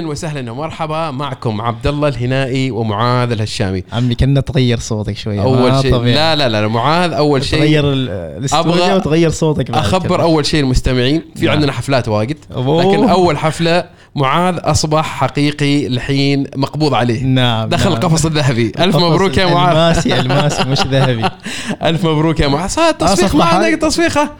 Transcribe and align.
أهلا 0.00 0.08
وسهلا 0.08 0.50
ومرحبا. 0.52 1.10
معكم 1.10 1.60
عبد 1.60 1.86
الله 1.86 2.08
الهنائي 2.08 2.70
ومعاذ 2.70 3.30
الهشامي. 3.32 3.84
عمي 3.92 4.14
كنا 4.14 4.40
تغير 4.40 4.78
صوتك 4.78 5.16
شوية 5.16 5.42
أول 5.42 5.70
ما 5.72 5.82
شيء. 5.82 5.92
طبيعي. 5.92 6.14
لا 6.14 6.36
لا 6.36 6.48
لا 6.48 6.68
معاذ 6.68 7.12
أول 7.12 7.44
شيء. 7.44 7.58
تغير 7.58 7.92
ال- 7.92 8.08
الاستوديو 8.10 8.96
وتغير 8.96 9.30
صوتك 9.30 9.70
أخبر 9.70 10.08
كذا. 10.16 10.22
أول 10.22 10.46
شيء 10.46 10.60
المستمعين. 10.60 11.22
في 11.36 11.46
نعم. 11.46 11.54
عندنا 11.54 11.72
حفلات 11.72 12.08
واجد. 12.08 12.36
لكن 12.50 13.08
أول 13.08 13.38
حفلة 13.38 13.84
معاذ 14.14 14.58
أصبح 14.60 15.04
حقيقي 15.04 15.86
الحين 15.86 16.46
مقبوض 16.56 16.94
عليه. 16.94 17.22
نعم 17.24 17.68
دخل 17.68 17.84
نعم. 17.90 17.92
القفص 17.92 18.26
الذهبي. 18.26 18.72
ألف 18.78 18.96
مبروك 18.96 19.36
يا 19.38 19.46
معاذ. 19.46 19.76
الماسي 19.76 20.20
الماسي 20.20 20.64
مش 20.64 20.80
ذهبي. 20.80 21.24
ألف 21.88 22.04
مبروك 22.06 22.40
يا 22.40 22.48
معاذ. 22.48 22.68
صار 22.68 22.92
تصفيق 22.92 23.24
أصبح 23.24 23.34
ما. 23.34 23.44
عندك 23.44 23.80
تصفيقة. 23.82 24.30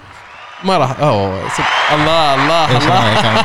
ما 0.64 0.78
راح 0.78 1.00
أوه 1.00 1.48
سب- 1.56 1.94
الله 1.94 2.34
الله 2.34 2.76
إيش 2.76 2.82
الله. 2.84 3.04
رأيك؟ 3.04 3.44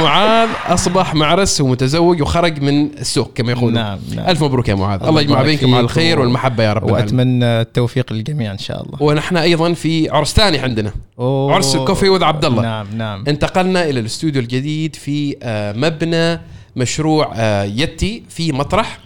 معاذ 0.02 0.48
أصبح 0.66 1.14
معرس 1.14 1.60
ومتزوج 1.60 2.22
وخرج 2.22 2.62
من 2.62 2.86
السوق 2.98 3.30
كما 3.34 3.52
يقولون. 3.52 3.72
نعم 3.74 3.98
نعم. 4.16 4.26
ألف 4.28 4.42
مبروك 4.44 4.68
يا 4.68 4.74
معاذ. 4.74 4.98
الله 4.98 5.08
الله 5.08 5.20
يجمع 5.20 5.32
يبارك 5.40 5.46
بينكم 5.58 5.74
على 5.74 5.88
فيك 5.88 5.96
الخير 5.98 6.18
و- 6.18 6.22
والمحبة 6.22 6.64
يا 6.64 6.72
رب 6.72 6.88
العالمين. 6.88 7.04
وأتمنى 7.04 7.44
التوفيق 7.44 8.12
للجميع 8.12 8.52
إن 8.52 8.58
شاء 8.58 8.82
الله. 8.82 9.02
ونحن 9.02 9.36
أيضا 9.36 9.72
في 9.72 10.10
عرس 10.10 10.32
ثاني 10.34 10.58
عندنا. 10.58 10.92
أوه. 11.18 11.54
عرس 11.54 11.76
كوفي 11.76 12.08
وذ 12.08 12.24
عبد 12.24 12.44
الله. 12.44 12.62
نعم 12.62 12.86
نعم. 12.96 13.24
انتقلنا 13.28 13.84
إلى 13.84 14.00
الاستوديو 14.00 14.42
الجديد 14.42 14.96
في 14.96 15.36
آه، 15.42 15.72
مبنى 15.72 16.40
مشروع 16.76 17.32
آه، 17.34 17.64
يتي 17.64 18.22
في 18.28 18.52
مطرح. 18.52 18.98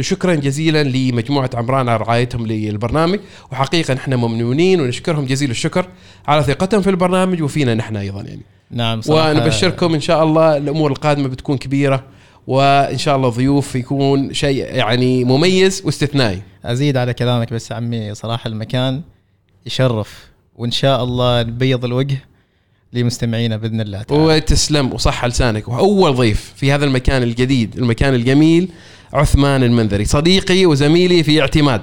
شكرا 0.00 0.34
جزيلا 0.34 0.82
لمجموعة 0.82 1.50
عمران 1.54 1.88
على 1.88 1.96
رعايتهم 1.96 2.46
للبرنامج. 2.46 3.18
وحقيقة 3.52 3.94
نحن 3.94 4.14
ممنونين 4.14 4.80
ونشكرهم 4.80 5.26
جزيل 5.26 5.50
الشكر 5.50 5.86
على 6.26 6.42
ثقتهم 6.42 6.82
في 6.82 6.90
البرنامج 6.90 7.42
وفينا 7.42 7.74
نحن 7.74 7.96
أيضا 7.96 8.22
يعني. 8.22 8.42
نعم 8.70 9.00
صراحة. 9.00 9.30
ونبشركم 9.30 9.94
إن 9.94 10.00
شاء 10.00 10.24
الله 10.24 10.56
الأمور 10.56 10.90
القادمة 10.90 11.28
بتكون 11.28 11.58
كبيرة 11.58 12.04
وإن 12.46 12.98
شاء 12.98 13.16
الله 13.16 13.28
ضيوف 13.28 13.76
يكون 13.76 14.32
شيء 14.32 14.64
يعني 14.64 15.24
مميز 15.24 15.82
واستثنائي. 15.84 16.42
أزيد 16.64 16.96
على 16.96 17.14
كلامك 17.14 17.52
بس 17.52 17.72
عمي 17.72 18.14
صراحة 18.14 18.48
المكان 18.48 19.02
يشرف 19.66 20.30
وإن 20.56 20.70
شاء 20.70 21.04
الله 21.04 21.42
نبيض 21.42 21.84
الوجه. 21.84 22.16
لمستمعينا 22.92 23.56
بإذن 23.56 23.80
الله 23.80 24.02
تعالى. 24.02 24.22
وتسلم 24.22 24.92
وصح 24.92 25.24
لسانك. 25.24 25.68
وأول 25.68 26.14
ضيف 26.14 26.52
في 26.56 26.72
هذا 26.72 26.84
المكان 26.84 27.22
الجديد 27.22 27.76
المكان 27.76 28.14
الجميل 28.14 28.68
عثمان 29.12 29.62
المنذري 29.62 30.04
صديقي 30.04 30.66
وزميلي 30.66 31.22
في 31.22 31.40
اعتماد. 31.40 31.82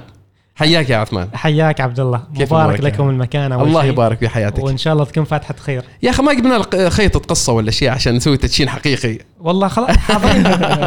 حياك 0.54 0.90
يا 0.90 0.96
عثمان. 0.96 1.28
حياك 1.34 1.80
عبد 1.80 2.00
الله 2.00 2.22
كيف 2.36 2.54
مبارك 2.54 2.80
لكم 2.80 3.08
المكان 3.08 3.52
أول 3.52 3.68
الله 3.68 3.80
شيء. 3.80 3.90
يبارك 3.90 4.18
في 4.18 4.28
حياتك. 4.28 4.64
وإن 4.64 4.76
شاء 4.76 4.92
الله 4.92 5.04
تكون 5.04 5.24
فاتحة 5.24 5.54
خير. 5.58 5.82
يا 6.02 6.10
أخي 6.10 6.22
ما 6.22 6.34
جبنا 6.34 6.54
لك 6.54 6.88
خيطه 6.88 7.18
قصه 7.20 7.52
ولا 7.52 7.70
شيء 7.70 7.88
عشان 7.88 8.14
نسوي 8.14 8.36
تدشين 8.36 8.68
حقيقي. 8.68 9.18
والله 9.40 9.68
خلاص 9.68 9.90
حاضرين 9.96 10.42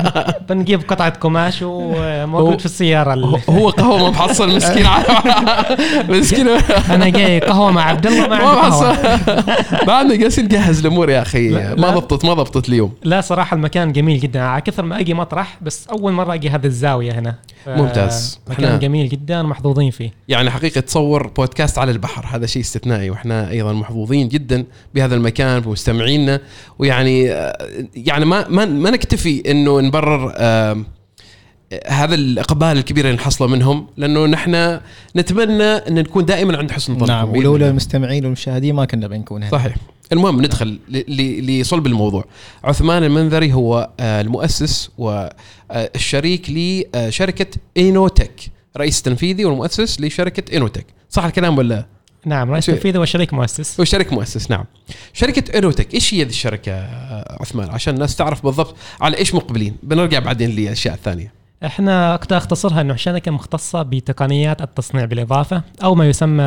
بنجيب 0.50 0.82
قطعة 0.88 1.10
قماش 1.10 1.60
وموجود 1.62 2.60
في 2.60 2.66
السيارة 2.66 3.14
هو- 3.14 3.36
ال- 3.36 3.42
هو 3.50 3.70
قهوة 3.70 3.98
ما 3.98 4.10
محصل 4.10 4.56
مسكين. 4.56 4.86
مسكين. 6.10 6.48
أنا 6.90 7.10
جاي 7.10 7.40
قهوة 7.40 7.72
مع 7.72 7.82
عبد 7.84 8.08
الله 8.08 8.28
ما 8.28 8.28
ما 8.28 8.36
عندي 8.36 8.46
قهوه 8.52 8.92
محصل 8.92 9.86
بعدنا 9.88 10.16
جالسين 10.16 10.46
نجهز 10.46 10.80
الأمور 10.80 11.10
يا 11.10 11.22
أخي. 11.22 11.50
ما. 11.50 11.90
ضبطت 11.92 12.26
ما 12.26 12.34
ضبطت 12.34 12.70
اليوم. 12.70 12.94
لا 13.04 13.22
صراحة 13.22 13.56
المكان 13.56 13.92
جميل 13.94 14.20
جدا. 14.20 14.42
على 14.42 14.62
كثر 14.62 14.84
ما 14.84 15.00
أجي 15.00 15.14
مطرح 15.14 15.58
بس 15.62 15.88
أول 15.88 16.12
مرة 16.14 16.34
أجي 16.34 16.50
هذه 16.50 16.66
الزاوية 16.66 17.12
هنا. 17.20 17.36
ممتاز. 17.68 18.40
مكان 18.50 18.80
جميل 18.80 19.10
جدا 19.10 19.42
محظوظين 19.44 19.92
فيه. 19.92 20.12
يعني 20.28 20.50
حقيقة 20.52 20.82
تصور 20.82 21.28
بودكاست 21.28 21.78
على 21.78 21.92
البحر. 21.92 22.26
هذا 22.36 22.46
شيء 22.46 22.62
استثنائي 22.62 23.10
وإحنا 23.10 23.50
أيضا 23.50 23.74
محظوظين 23.74 24.28
جدا 24.28 24.66
بهذا 24.96 25.16
المكان 25.16 25.60
بمستمعينا. 25.60 26.40
ويعني 26.80 27.32
آه، 27.32 27.58
يعني 27.96 28.26
ما 28.26 28.41
ما, 28.50 28.66
ما 28.66 28.90
نكتفي 28.90 29.52
إنه 29.52 29.82
نبرر 29.82 30.34
هذا 31.88 32.16
الإقبال 32.16 32.78
الكبير 32.78 33.06
اللي 33.06 33.16
نحصله 33.16 33.48
منهم 33.48 33.88
لأنه 33.98 34.26
نحن 34.26 34.80
نتمنى 35.16 35.64
إن 35.64 35.94
نكون 35.94 36.26
دائما 36.26 36.58
عند 36.58 36.72
حسن 36.72 36.94
ظنكم 36.94 37.06
نعم 37.06 37.30
ولولا. 37.30 37.70
المستمعين 37.70 38.24
والمشاهدين 38.24 38.76
ما 38.76 38.86
كنا 38.86 39.08
بنكون 39.08 39.44
هنا. 39.44 39.52
صحيح. 39.52 39.76
المهم 40.12 40.42
ندخل 40.42 40.80
لصلب 41.18 41.88
الموضوع. 41.88 42.26
عثمان 42.64 43.04
المنذري 43.04 43.54
هو 43.54 43.90
آه، 44.00 44.22
المؤسس 44.22 44.90
والشريك 44.98 46.50
لشركة 46.50 47.48
إينوتك 47.78 48.42
رئيس 48.78 48.98
التنفيذي 48.98 49.46
والمؤسس 49.46 50.02
لشركة 50.02 50.54
إينوتك. 50.54 50.86
صح 51.10 51.24
الكلام 51.24 51.58
ولا؟ 51.58 51.86
نعم 52.26 52.52
رئيس 52.52 52.66
تنفيذي 52.66 53.00
وشريك 53.00 53.34
مؤسس. 53.34 53.80
هو 53.80 53.84
شريك 53.84 54.14
مؤسس 54.14 54.52
نعم. 54.52 54.66
شركة 55.14 55.54
اينوتك 55.54 55.94
إيش 55.94 56.14
هي 56.14 56.24
ذي 56.24 56.30
الشركة 56.30 56.72
آه، 56.72 57.38
عثمان؟ 57.42 57.70
عشان 57.70 57.94
الناس 57.94 58.16
تعرف 58.16 58.44
بالضبط 58.44 58.76
على 59.02 59.18
إيش 59.18 59.36
مقبلين. 59.36 59.78
بنرجع 59.84 60.20
بعدين 60.20 60.50
للاشياء 60.50 60.94
الثانية. 60.94 61.34
إحنا 61.66 62.14
أقدر 62.14 62.38
أختصرها 62.38 62.82
إنه 62.82 62.96
شركه 62.96 63.32
مختصة 63.32 63.82
بتقنيات 63.82 64.62
التصنيع 64.62 65.06
بالإضافة 65.06 65.62
أو 65.84 65.96
ما 65.96 66.10
يسمى 66.10 66.44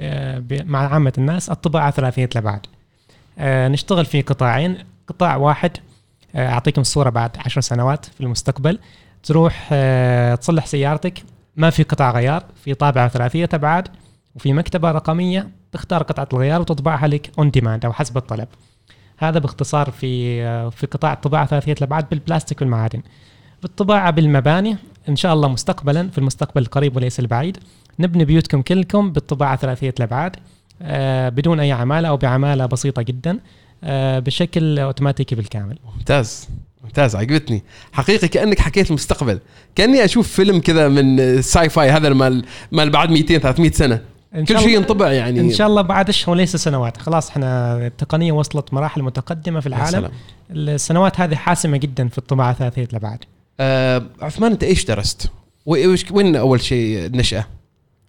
آه، 0.00 0.42
مع 0.50 0.94
عامة 0.94 1.12
الناس 1.18 1.50
الطباعة 1.50 1.90
ثلاثيه 1.90 2.28
الابعاد. 2.32 2.66
آه، 3.38 3.68
نشتغل 3.68 4.04
في 4.04 4.22
قطاعين، 4.22 4.78
قطاع 5.08 5.36
واحد 5.36 5.70
آه، 6.34 6.48
أعطيكم 6.48 6.80
الصورة 6.80 7.10
بعد 7.10 7.30
عشر 7.38 7.60
سنوات 7.60 8.04
في 8.04 8.20
المستقبل. 8.20 8.78
تروح 9.22 9.74
تصلح 10.40 10.66
سيارتك. 10.66 11.22
ما 11.56 11.70
في 11.70 11.82
قطع 11.82 12.10
غيار، 12.10 12.44
في 12.64 12.74
طابعة 12.74 13.08
ثلاثية 13.08 13.48
ابعاد 13.54 13.88
وفي 14.36 14.52
مكتبة 14.52 14.90
رقمية 14.90 15.48
تختار 15.72 16.02
قطعة 16.02 16.28
الغيار 16.32 16.60
وتطبعها 16.60 17.06
لك 17.08 17.30
on 17.38 17.50
demand 17.50 17.84
أو 17.84 17.92
حسب 17.92 18.16
الطلب. 18.16 18.48
هذا 19.18 19.38
باختصار 19.38 19.90
في 19.90 20.70
في 20.70 20.86
قطاع 20.86 21.12
الطباعة 21.12 21.46
ثلاثية 21.46 21.72
الأبعاد 21.72 22.08
بالبلاستيك 22.10 22.60
والمعادن. 22.60 23.02
بالطباعة 23.62 24.10
بالمباني 24.10 24.76
إن 25.08 25.16
شاء 25.16 25.34
الله 25.34 25.48
مستقبلا 25.48 26.08
في 26.08 26.18
المستقبل 26.18 26.62
القريب 26.62 26.96
وليس 26.96 27.20
البعيد 27.20 27.58
نبني 27.98 28.24
بيوتكم 28.24 28.62
كلكم 28.62 29.12
بالطباعة 29.12 29.56
ثلاثية 29.56 29.94
الأبعاد 29.98 30.36
آه، 30.82 31.28
بدون 31.28 31.60
أي 31.60 31.72
عمالة 31.72 32.08
أو 32.08 32.16
بعمالة 32.16 32.66
بسيطة 32.66 33.02
جدا 33.02 33.38
آه، 33.84 34.18
بشكل 34.18 34.78
أوتوماتيكي 34.78 35.34
بالكامل 35.34 35.78
ممتاز 35.96 36.48
ممتاز 36.84 37.16
عجبتني 37.16 37.62
حقيقي 37.92 38.28
كأنك 38.28 38.58
حكيت 38.58 38.88
المستقبل 38.88 39.40
كأني 39.74 40.04
أشوف 40.04 40.28
فيلم 40.28 40.60
كذا 40.60 40.88
من 40.88 41.20
ال 41.20 41.68
sci-fi 41.68 41.90
هذا 41.90 42.08
مال 42.08 42.44
مال 42.72 42.90
بعد 42.90 43.10
200 43.10 43.38
300 43.38 43.70
سنة 43.70 44.00
كل 44.44 44.58
شيء 44.58 44.76
ينطبع 44.76 45.12
يعني. 45.12 45.40
إن 45.40 45.50
شاء 45.50 45.66
الله 45.66 45.82
بعد 45.82 46.08
أشهر 46.08 46.30
وليس 46.30 46.56
سنوات. 46.56 46.96
خلاص 46.96 47.30
إحنا 47.30 47.76
التقنية 47.86 48.32
وصلت 48.32 48.74
مراحل 48.74 49.02
متقدمة 49.02 49.60
في 49.60 49.66
العالم. 49.66 49.90
سلام. 49.90 50.10
السنوات 50.50 51.20
هذه 51.20 51.34
حاسمة 51.34 51.76
جدا 51.76 52.08
في 52.08 52.18
الطباعة 52.18 52.54
ثلاثية 52.54 52.84
الأبعاد 52.84 53.18
آه 53.60 54.02
عثمان 54.20 54.52
أنت 54.52 54.64
إيش 54.64 54.84
درست؟ 54.84 55.30
وين 55.66 56.36
أول 56.36 56.60
شيء 56.60 57.10
نشأه؟ 57.10 57.46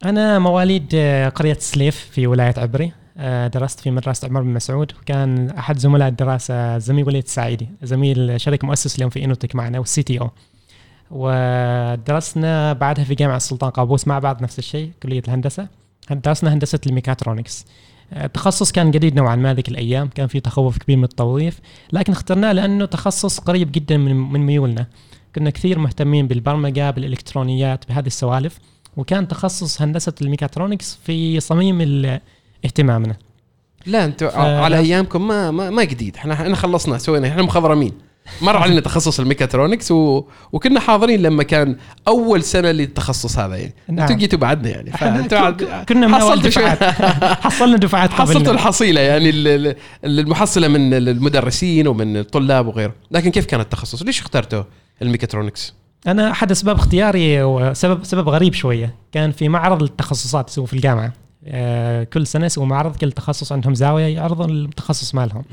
أنا 0.06 0.40
مواليد 0.40 0.90
آه، 0.96 1.30
قرية 1.30 1.58
سليف 1.60 2.10
في 2.12 2.28
ولاية 2.28 2.54
عبري. 2.58 2.92
آه، 3.18 3.48
درست 3.48 3.80
في 3.80 3.92
مدرسة 3.92 4.28
عمر 4.28 4.42
بن 4.42 4.54
مسعود. 4.54 4.92
وكان 5.02 5.50
أحد 5.50 5.80
زملاء 5.80 6.08
الدراسة 6.08 6.78
زميل 6.78 7.08
وليد 7.08 7.24
السعيدي 7.24 7.68
زميل 7.84 8.42
شريك 8.42 8.64
مؤسس 8.64 8.96
اليوم 8.96 9.10
في 9.10 9.26
إنوتك 9.26 9.56
معنا 9.56 9.80
وال 9.80 10.04
CTO. 10.04 10.30
ودرسنا 11.12 12.74
بعدها 12.74 13.04
في 13.04 13.16
جامعة 13.16 13.38
السلطان 13.38 13.70
قابوس 13.70 14.08
مع 14.08 14.20
بعض 14.20 14.44
نفس 14.44 14.60
الشيء 14.60 14.92
كلية 15.04 15.22
الهندسة. 15.28 15.68
درسنا 16.12 16.54
هندسة 16.54 16.80
الميكاترونكس. 16.88 17.66
آه، 18.14 18.26
التخصص 18.26 18.72
كان 18.72 18.92
جديد 18.92 19.16
نوعا 19.16 19.36
ما 19.36 19.54
ذيك 19.54 19.68
الأيام 19.70 20.08
كان 20.08 20.28
في 20.28 20.40
تخوف 20.40 20.78
كبير 20.78 20.98
من 20.98 21.04
التوظيف 21.04 21.60
لكن 21.94 22.12
اخترناه 22.14 22.52
لأنه 22.52 22.86
تخصص 22.86 23.40
قريب 23.40 23.72
جدا 23.72 23.98
من 23.98 24.16
من 24.16 24.40
ميولنا. 24.40 24.88
كنا 25.36 25.50
كثير 25.50 25.80
مهتمين 25.80 26.28
بالبرمجة 26.28 26.92
بالإلكترونيات 26.92 27.86
بهذه 27.90 28.08
السوالف 28.08 28.60
وكان 28.98 29.28
تخصص 29.28 29.82
هندسة 29.82 30.14
الميكاترونكس 30.22 31.00
في 31.04 31.40
صميم 31.40 31.82
اهتمامنا. 32.66 33.16
لا 33.86 34.06
انت 34.06 34.24
ف- 34.24 34.36
على 34.38 34.78
أيامكم 34.78 35.28
ما 35.28 35.52
ما, 35.52 35.70
ما 35.70 35.84
جديد. 35.84 36.16
إحنا 36.16 36.34
إحنا 36.34 36.56
خلصنا 36.56 36.98
سوينا 36.98 37.28
إحنا 37.28 37.42
مخضرمين. 37.42 37.92
مر 38.42 38.58
علينا 38.58 38.82
تخصص 38.82 39.20
الميكاترونكس 39.20 39.92
و... 39.92 40.24
وكنا 40.52 40.80
حاضرين 40.80 41.22
لما 41.22 41.44
كان 41.44 41.76
أول 42.08 42.44
سنة 42.44 42.72
للتخصص 42.72 43.38
هذا 43.40 43.56
يعني. 43.56 43.74
نعم. 43.90 44.00
أنتوا 44.00 44.16
جيتوا 44.16 44.40
بعدنا 44.40 44.70
يعني. 44.70 44.92
فأنتوا 44.92 45.38
عاد- 45.38 45.64
ك- 45.64 45.86
كنا 45.90 46.08
من 46.08 46.14
أول 46.14 46.54
شوي- 46.54 46.64
دفعات. 46.64 46.84
حصلنا 47.44 47.78
دفعات 47.78 48.10
حصلتوا 48.10 48.54
الحصيلة 48.54 49.02
يعني 49.02 49.30
ال- 49.30 49.48
ال- 49.48 49.76
المحصلة 50.20 50.68
من 50.68 50.94
المدرسين 50.94 51.88
ومن 51.88 52.18
الطلاب 52.18 52.68
وغيره. 52.68 52.94
لكن 53.12 53.32
كيف 53.32 53.46
كان 53.46 53.60
التخصص؟ 53.60 54.04
ليش 54.04 54.22
اخترتوا 54.22 54.64
الميكاترونكس؟ 55.02 55.74
أنا 56.08 56.32
أحد 56.32 56.52
أسباب 56.52 56.76
اختياري 56.76 57.44
وسبب 57.44 58.04
سبب 58.04 58.30
غريب 58.30 58.54
شوية. 58.54 58.96
كان 59.12 59.32
في 59.32 59.50
معرض 59.50 59.84
التخصصات 59.84 60.50
يسووا 60.50 60.66
في 60.68 60.74
الجامعة. 60.74 61.14
آه، 61.48 62.04
كل 62.04 62.28
سنة 62.28 62.46
يسووا 62.46 62.66
معرض 62.66 62.96
كل 62.96 63.12
تخصص 63.12 63.52
عندهم 63.52 63.74
زاوية 63.76 64.06
يعرضوا 64.16 64.46
التخصص 64.46 65.16
مالهم. 65.16 65.44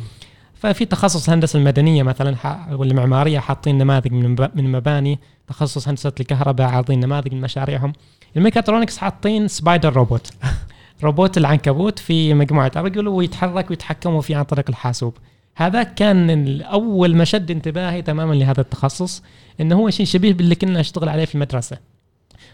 ففي 0.65 0.85
تخصص 0.85 1.29
الهندسه 1.29 1.59
المدنية 1.59 2.03
مثلا 2.03 2.37
والمعماريه 2.75 3.39
حاطين 3.39 3.79
نماذج 3.79 4.13
من 4.13 4.29
مب- 4.31 4.51
من 4.55 4.73
مباني 4.73 5.19
تخصص 5.47 5.89
هندسة 5.89 6.13
الكهرباء 6.21 6.67
عارضين 6.67 7.01
نماذج 7.01 7.35
من 7.35 7.41
مشاريعهم. 7.41 7.93
الميكاترونكس 8.37 8.99
حاطين 8.99 9.49
spider 9.49 9.93
robot 9.93 10.31
روبوت 11.05 11.39
العنكبوت 11.39 11.99
في 11.99 12.35
مجموعة 12.35 12.73
أرجل 12.77 13.09
ويتحرك 13.09 13.71
ويتحكموا 13.71 14.21
فيه 14.21 14.37
عن 14.37 14.45
طريق 14.45 14.65
الحاسوب. 14.69 15.17
هذا 15.57 15.83
كان 15.83 16.61
اول 16.61 17.17
ما 17.17 17.25
شد 17.25 17.51
انتباهي 17.51 18.03
تماما 18.03 18.35
لهذا 18.35 18.61
التخصص 18.61 19.23
إنه 19.61 19.77
هو 19.77 19.91
شيء 19.91 20.07
شبيه 20.07 20.33
باللي 20.33 20.55
كنا 20.55 20.81
نشتغل 20.81 21.09
عليه 21.09 21.25
في 21.25 21.35
المدرسة. 21.35 21.79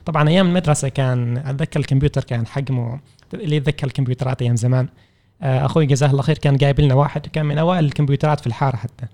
طبعا 0.04 0.28
أيام 0.28 0.48
المدرسة 0.48 0.88
كان 0.88 1.36
أتذكر 1.36 1.80
الكمبيوتر 1.80 2.24
كان 2.24 2.46
حجمه 2.46 3.00
اللي 3.34 3.56
يتذكر 3.56 3.86
الكمبيوترات 3.86 4.42
أيام 4.42 4.56
زمان. 4.56 4.88
أخوي 5.42 5.86
جزاه 5.86 6.10
الله 6.10 6.22
خير 6.22 6.38
كان 6.38 6.56
جايب 6.56 6.80
لنا 6.80 6.94
واحد 6.94 7.26
كان 7.26 7.46
من 7.46 7.58
أوائل 7.58 7.84
الكمبيوترات 7.84 8.40
في 8.40 8.46
الحارة 8.46 8.76
حتى. 8.76 9.06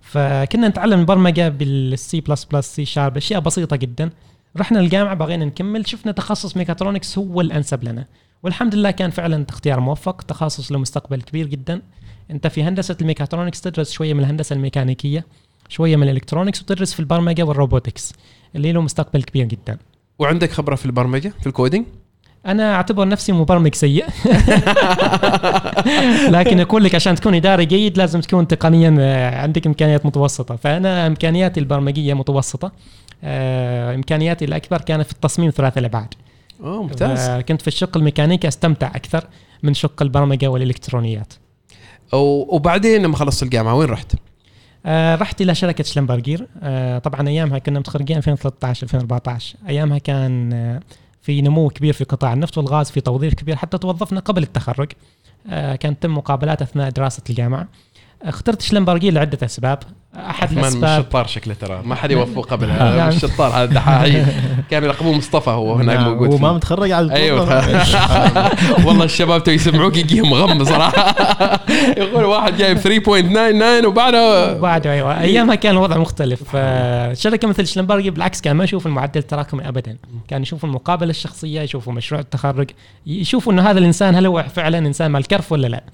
فكنا 0.00 0.68
نتعلم 0.68 1.00
البرمجة 1.00 1.48
بالسي 1.48 2.20
بلس 2.20 2.44
بلس 2.44 2.74
سي 2.74 2.84
شارب 2.84 3.16
أشياء 3.16 3.40
بسيطة 3.40 3.76
جدا. 3.76 4.10
رحنا 4.56 4.80
الجامعة 4.80 5.14
بغينا 5.14 5.44
نكمل 5.44 5.88
شفنا 5.88 6.12
تخصص 6.12 6.56
ميكاترونكس 6.56 7.18
هو 7.18 7.40
الأنسب 7.40 7.84
لنا. 7.84 8.04
والحمد 8.42 8.74
لله 8.74 8.90
كان 8.90 9.10
فعلا 9.10 9.46
اختيار 9.48 9.80
موفق 9.80 10.22
تخصص 10.22 10.72
له 10.72 10.78
مستقبل 10.78 11.22
كبير 11.22 11.46
جدا. 11.46 11.82
أنت 12.30 12.46
في 12.46 12.62
هندسة 12.62 12.96
الميكاترونكس 13.00 13.60
تدرس 13.60 13.92
شوية 13.92 14.14
من 14.14 14.20
الهندسة 14.20 14.54
الميكانيكية 14.54 15.24
شوية 15.68 15.96
من 15.96 16.02
ال 16.02 16.07
electronics 16.07 16.62
وتدرس 16.62 16.92
في 16.92 17.00
البرمجة 17.00 17.42
وال 17.42 17.56
robotics 17.56 18.12
اللي 18.56 18.72
له 18.72 18.80
مستقبل 18.80 19.22
كبير 19.22 19.46
جدا. 19.46 19.78
وعندك 20.18 20.52
خبرة 20.52 20.74
في 20.74 20.86
البرمجة 20.86 21.32
في 21.40 21.46
ال 21.46 21.51
coding؟ 21.51 21.86
أنا 22.46 22.74
أعتبر 22.74 23.08
نفسي 23.08 23.32
مبرمج 23.32 23.74
سيء. 23.74 24.04
لكن 26.36 26.60
أقول 26.60 26.84
لك 26.84 26.94
عشان 26.94 27.14
تكون 27.14 27.34
اداري 27.34 27.64
جيد 27.64 27.98
لازم 27.98 28.20
تكون 28.20 28.48
تقنيا 28.48 28.96
آه، 29.00 29.40
عندك 29.42 29.66
إمكانيات 29.66 30.06
متوسطة. 30.06 30.56
فأنا 30.56 31.06
إمكانياتي 31.06 31.60
البرمجية 31.60 32.14
متوسطة. 32.14 32.72
آه، 33.24 33.94
إمكانياتي 33.94 34.44
الأكبر 34.44 34.80
كانت 34.80 35.06
في 35.06 35.12
التصميم 35.12 35.50
ثلاثي 35.50 35.80
الابعاد 35.80 36.14
أوه 36.60 36.82
ممتاز. 36.82 37.28
آه، 37.28 37.40
كنت 37.40 37.62
في 37.62 37.68
الشق 37.68 37.96
الميكانيكي 37.96 38.48
أستمتع 38.48 38.86
أكثر 38.86 39.24
من 39.62 39.74
شق 39.74 40.02
البرمجة 40.02 40.46
والإلكترونيات. 40.46 41.32
وبعدين 42.12 43.02
لما 43.02 43.16
خلصت 43.16 43.42
الجامعة 43.42 43.74
وين 43.74 43.88
رحت؟ 43.88 44.12
آه 44.86 45.14
رحت 45.14 45.40
إلى 45.40 45.54
شركة 45.54 45.84
شلمبرجير. 45.84 46.46
آه 46.62 46.98
طبعا 46.98 47.28
أيامها 47.28 47.58
كنا 47.58 47.78
متخرجين 47.78 48.16
2013 48.16 48.82
2014 48.82 49.56
أيامها 49.68 49.98
كان 49.98 50.52
آه 50.52 50.80
في 51.26 51.42
نمو 51.42 51.68
كبير 51.68 51.92
في 51.92 52.04
قطاع 52.04 52.32
النفط 52.32 52.58
والغاز 52.58 52.90
في 52.90 53.00
توظيف 53.00 53.34
كبير 53.34 53.56
حتى 53.56 53.78
توظفنا 53.78 54.20
قبل 54.20 54.42
التخرج. 54.42 54.92
آه 55.50 55.76
كانت 55.76 56.02
تم 56.02 56.14
مقابلات 56.14 56.62
أثناء 56.62 56.90
دراسة 56.90 57.22
الجامعة. 57.30 57.68
اخترت 58.22 58.62
شلمبرجير 58.62 59.12
لعدة 59.12 59.38
أسباب. 59.44 59.78
أحد 60.16 60.52
الاسباب 60.52 61.02
شطار 61.02 61.26
شكله 61.26 61.54
ترى. 61.54 61.82
ما 61.84 61.94
حد 61.94 62.10
يوفقه 62.10 62.42
قبلها. 62.42 62.96
نعم. 62.96 63.08
مش 63.08 63.18
شطار 63.18 63.50
هذا 63.50 63.64
دحاحين 63.64 64.26
كان 64.70 64.84
يلقبوه 64.84 65.12
مصطفى 65.12 65.50
هو 65.50 65.74
هناك 65.74 65.96
نعم، 65.96 66.10
موجود. 66.12 66.30
هو 66.30 66.38
ما 66.38 66.48
فيه. 66.48 66.56
متخرج 66.56 66.92
على 66.92 67.12
أيوه. 67.12 67.40
والله 68.86 69.04
الشباب 69.04 69.44
تو 69.44 69.50
يسمعوك 69.50 69.96
يجيهم 69.96 70.34
غم 70.34 70.64
صراحة. 70.64 71.14
يقول 71.98 72.24
واحد 72.24 72.56
جايب 72.56 72.78
3.99 72.78 73.86
وبعده 73.86 74.52
بعد 74.58 74.86
أيوه. 74.86 75.20
أيامها 75.20 75.54
كان 75.54 75.72
الوضع 75.72 75.96
مختلف. 75.96 76.42
آه، 76.54 77.12
شركة 77.14 77.48
مثل 77.48 77.66
شلمبرجي 77.66 78.10
بالعكس 78.10 78.40
كان 78.40 78.56
ما 78.56 78.64
يشوف 78.64 78.86
المعدل 78.86 79.20
التراكمي 79.20 79.68
ابدا. 79.68 79.96
كان 80.28 80.42
يشوفوا 80.42 80.68
المقابلة 80.68 81.10
الشخصية 81.10 81.60
يشوفوا 81.60 81.92
مشروع 81.92 82.20
التخرج 82.20 82.70
يشوفوا 83.06 83.52
إنه 83.52 83.70
هذا 83.70 83.78
الإنسان 83.78 84.14
هل 84.14 84.26
هو 84.26 84.44
فعلا 84.54 84.78
إنسان 84.78 85.10
مال 85.10 85.26
كرف 85.26 85.52
ولا 85.52 85.66
لا. 85.66 85.84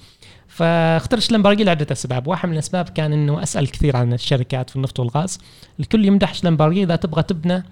فاخترت 0.52 1.20
شلمبرجي 1.20 1.64
لعدة 1.64 1.86
أسباب. 1.92 2.26
واحد 2.26 2.48
من 2.48 2.54
الأسباب 2.54 2.88
كان 2.88 3.12
إنه 3.12 3.42
أسأل 3.42 3.70
كثير 3.70 3.96
عن 3.96 4.12
الشركات 4.12 4.70
في 4.70 4.76
النفط 4.76 5.00
والغاز. 5.00 5.38
الكل 5.80 6.04
يمدح 6.04 6.34
شلمبرجي 6.34 6.82
إذا 6.82 6.96
تبغى 6.96 7.22
تبنى 7.22 7.62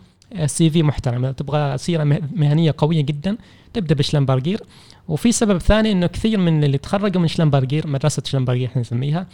سي 0.46 0.70
في 0.70 0.82
محترم. 0.82 1.24
إذا 1.24 1.32
تبغى 1.32 1.78
سيرة 1.78 2.04
مه- 2.04 2.20
مهنية 2.36 2.74
قوية 2.78 3.00
جدا 3.00 3.36
تبدأ 3.72 3.94
بشلمبرجير 3.94 4.60
وفي 5.08 5.32
سبب 5.32 5.58
ثاني 5.58 5.92
إنه 5.92 6.06
كثير 6.06 6.38
من 6.38 6.64
اللي 6.64 6.78
تخرجوا 6.78 7.22
من 7.22 7.28
شلمبرجير 7.28 7.86
مدرسة 7.86 8.22
شلمبرجير 8.26 8.68
إحنا 8.68 8.80
نسميها 8.80 9.26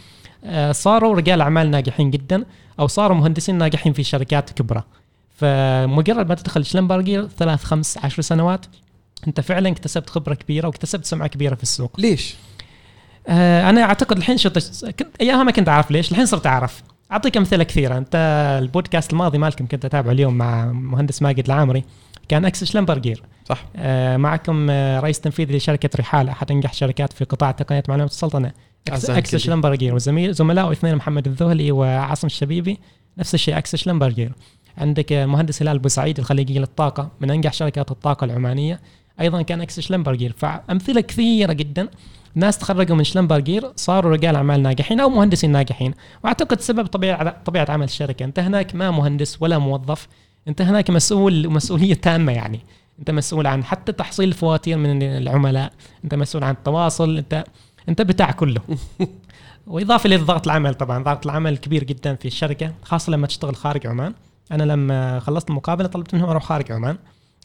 آه، 0.45 0.71
صاروا 0.71 1.15
رجال 1.15 1.41
أعمال 1.41 1.71
ناجحين 1.71 2.11
جدا 2.11 2.45
أو 2.79 2.87
صاروا 2.87 3.17
مهندسين 3.17 3.57
ناجحين 3.57 3.93
في 3.93 4.03
شركات 4.03 4.49
كبرى. 4.49 4.83
فمجرد 5.35 6.29
ما 6.29 6.35
تدخل 6.35 6.65
شلمبرجير 6.65 7.27
ثلاث 7.27 7.63
خمس 7.63 7.97
عشر 7.97 8.21
سنوات 8.21 8.65
أنت 9.27 9.41
فعلا 9.41 9.69
اكتسبت 9.69 10.09
خبرة 10.09 10.33
كبيرة 10.33 10.67
واكتسبت 10.67 11.05
سمعة 11.05 11.27
كبيرة 11.27 11.55
في 11.55 11.63
السوق. 11.63 11.99
ليش؟ 11.99 12.35
آه، 13.27 13.69
أنا 13.69 13.81
أعتقد 13.83 14.17
الحين 14.17 14.37
شفت 14.37 14.85
كنت 14.85 15.07
أيامها 15.21 15.43
ما 15.43 15.51
كنت 15.51 15.69
أعرف 15.69 15.91
ليش 15.91 16.11
الحين 16.11 16.25
صرت 16.25 16.47
أعرف. 16.47 16.83
أعطيك 17.11 17.37
أمثلة 17.37 17.63
كثيرة. 17.63 17.97
أنت 17.97 18.15
البودكاست 18.63 19.13
الماضي 19.13 19.37
مالكم 19.37 19.67
كنت 19.67 19.85
أتابعه 19.85 20.11
اليوم 20.11 20.33
مع 20.33 20.65
مهندس 20.65 21.21
ماجد 21.21 21.45
العامري. 21.45 21.83
كان 22.29 22.45
ex 22.45 22.63
شلمبرجير. 22.63 23.23
صح. 23.45 23.65
آه، 23.75 24.17
معكم 24.17 24.67
آه، 24.69 24.99
رئيس 24.99 25.19
تنفيذي 25.19 25.57
لشركة 25.57 25.89
رحال 25.99 26.29
أحد 26.29 26.51
أنجح 26.51 26.73
شركات 26.73 27.13
في 27.13 27.25
قطاع 27.25 27.51
تقنيات 27.51 27.89
معلومات 27.89 28.11
السلطنة. 28.11 28.49
أكس- 28.89 29.09
أكس 29.09 29.31
كندي. 29.31 29.39
شلمبرجير. 29.39 29.95
وزميل 29.95 30.33
زملائه 30.33 30.71
اثنين 30.71 30.95
محمد 30.95 31.27
الذهلي 31.27 31.71
وعاصم 31.71 32.27
الشبيبي. 32.27 32.79
نفس 33.17 33.33
الشيء 33.33 33.57
ex 33.57 33.75
شلمبرجير. 33.75 34.31
عندك 34.77 35.13
آه، 35.13 35.23
المهندس 35.23 35.61
هلال 35.61 35.79
بوسعيد 35.79 36.19
الخليجي 36.19 36.59
للطاقة. 36.59 37.09
من 37.21 37.31
أنجح 37.31 37.53
شركات 37.53 37.91
الطاقة 37.91 38.25
العمانية. 38.25 38.79
أيضا 39.21 39.41
كان 39.41 39.61
ex 39.61 39.79
شلمبرجير. 39.79 40.33
فأمثلة 40.37 41.01
كثيرة 41.01 41.53
جدا. 41.53 41.87
ناس 42.37 42.57
تخرجوا 42.57 42.95
من 42.95 43.03
شلمبرجير 43.03 43.71
صاروا 43.75 44.11
رجال 44.11 44.35
أعمال 44.35 44.63
ناجحين 44.63 44.99
أو 44.99 45.09
مهندسين 45.09 45.51
ناجحين. 45.51 45.93
وأعتقد 46.23 46.61
سبب 46.61 46.85
طبيعه 46.85 47.43
طبيعة 47.45 47.65
عمل 47.69 47.83
الشركة 47.85 48.23
أنت 48.23 48.39
هناك 48.39 48.75
ما 48.75 48.91
مهندس 48.91 49.37
ولا 49.41 49.57
موظف 49.57 50.07
أنت 50.47 50.61
هناك 50.61 50.89
مسؤول 50.89 51.49
مسؤولية 51.49 51.93
تامة 51.93 52.31
يعني. 52.31 52.59
أنت 52.99 53.11
مسؤول 53.11 53.47
عن 53.47 53.63
حتى 53.63 53.91
تحصيل 53.91 54.27
الفواتير 54.27 54.77
من 54.77 55.03
العملاء 55.03 55.71
أنت 56.03 56.15
مسؤول 56.15 56.43
عن 56.43 56.53
التواصل 56.53 57.17
انت 57.17 57.43
أنت 57.89 58.01
بتاع 58.01 58.31
كله. 58.31 58.61
وإضافة 59.67 60.09
لضغط 60.09 60.47
العمل 60.47 60.73
طبعا 60.73 61.03
ضغط 61.03 61.25
العمل 61.25 61.57
كبير 61.57 61.83
جدا 61.83 62.15
في 62.15 62.27
الشركة 62.27 62.73
خاصة 62.83 63.11
لما 63.11 63.27
تشتغل 63.27 63.55
خارج 63.55 63.87
عمان. 63.87 64.13
أنا 64.51 64.63
لما 64.63 65.19
خلصت 65.19 65.49
المقابله 65.49 65.87
طلبت 65.87 66.15
منهم 66.15 66.29
أروح 66.29 66.43
خارج 66.43 66.71
عمان 66.71 66.97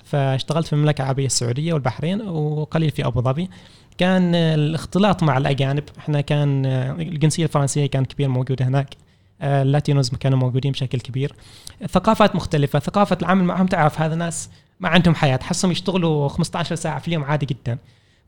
فاشتغلت 0.05 0.67
في 0.67 0.73
المملكة 0.73 1.03
العربية 1.03 1.27
السعودية 1.27 1.73
والبحرين 1.73 2.21
وقليل 2.29 2.91
في 2.91 3.07
أبو 3.07 3.21
ظبي. 3.21 3.51
كان 3.99 4.35
الاختلاط 4.35 5.23
مع 5.23 5.39
الأجانب. 5.39 5.85
إحنا 5.99 6.21
كان 6.21 6.67
الجنسية 7.01 7.45
الفرنسية 7.45 7.87
كان 7.87 8.05
كبير 8.05 8.29
موجوده 8.29 8.65
هناك. 8.65 8.95
اللاتينوز 9.43 10.09
كانوا 10.09 10.39
موجودين 10.39 10.73
بشكل 10.73 11.01
كبير. 11.01 11.35
ثقافات 11.89 12.37
مختلفة 12.37 12.79
ثقافة 12.79 13.19
العمل 13.23 13.45
معهم. 13.45 13.67
تعرف 13.67 14.01
هذا 14.01 14.15
ناس 14.15 14.51
ما 14.81 14.89
عندهم 14.89 15.15
حياة 15.15 15.37
تحسهم 15.37 15.71
يشتغلوا 15.71 16.29
15 16.29 16.75
ساعة 16.75 16.99
في 16.99 17.09
اليوم 17.09 17.25
عادي 17.25 17.47
جدا. 17.47 17.79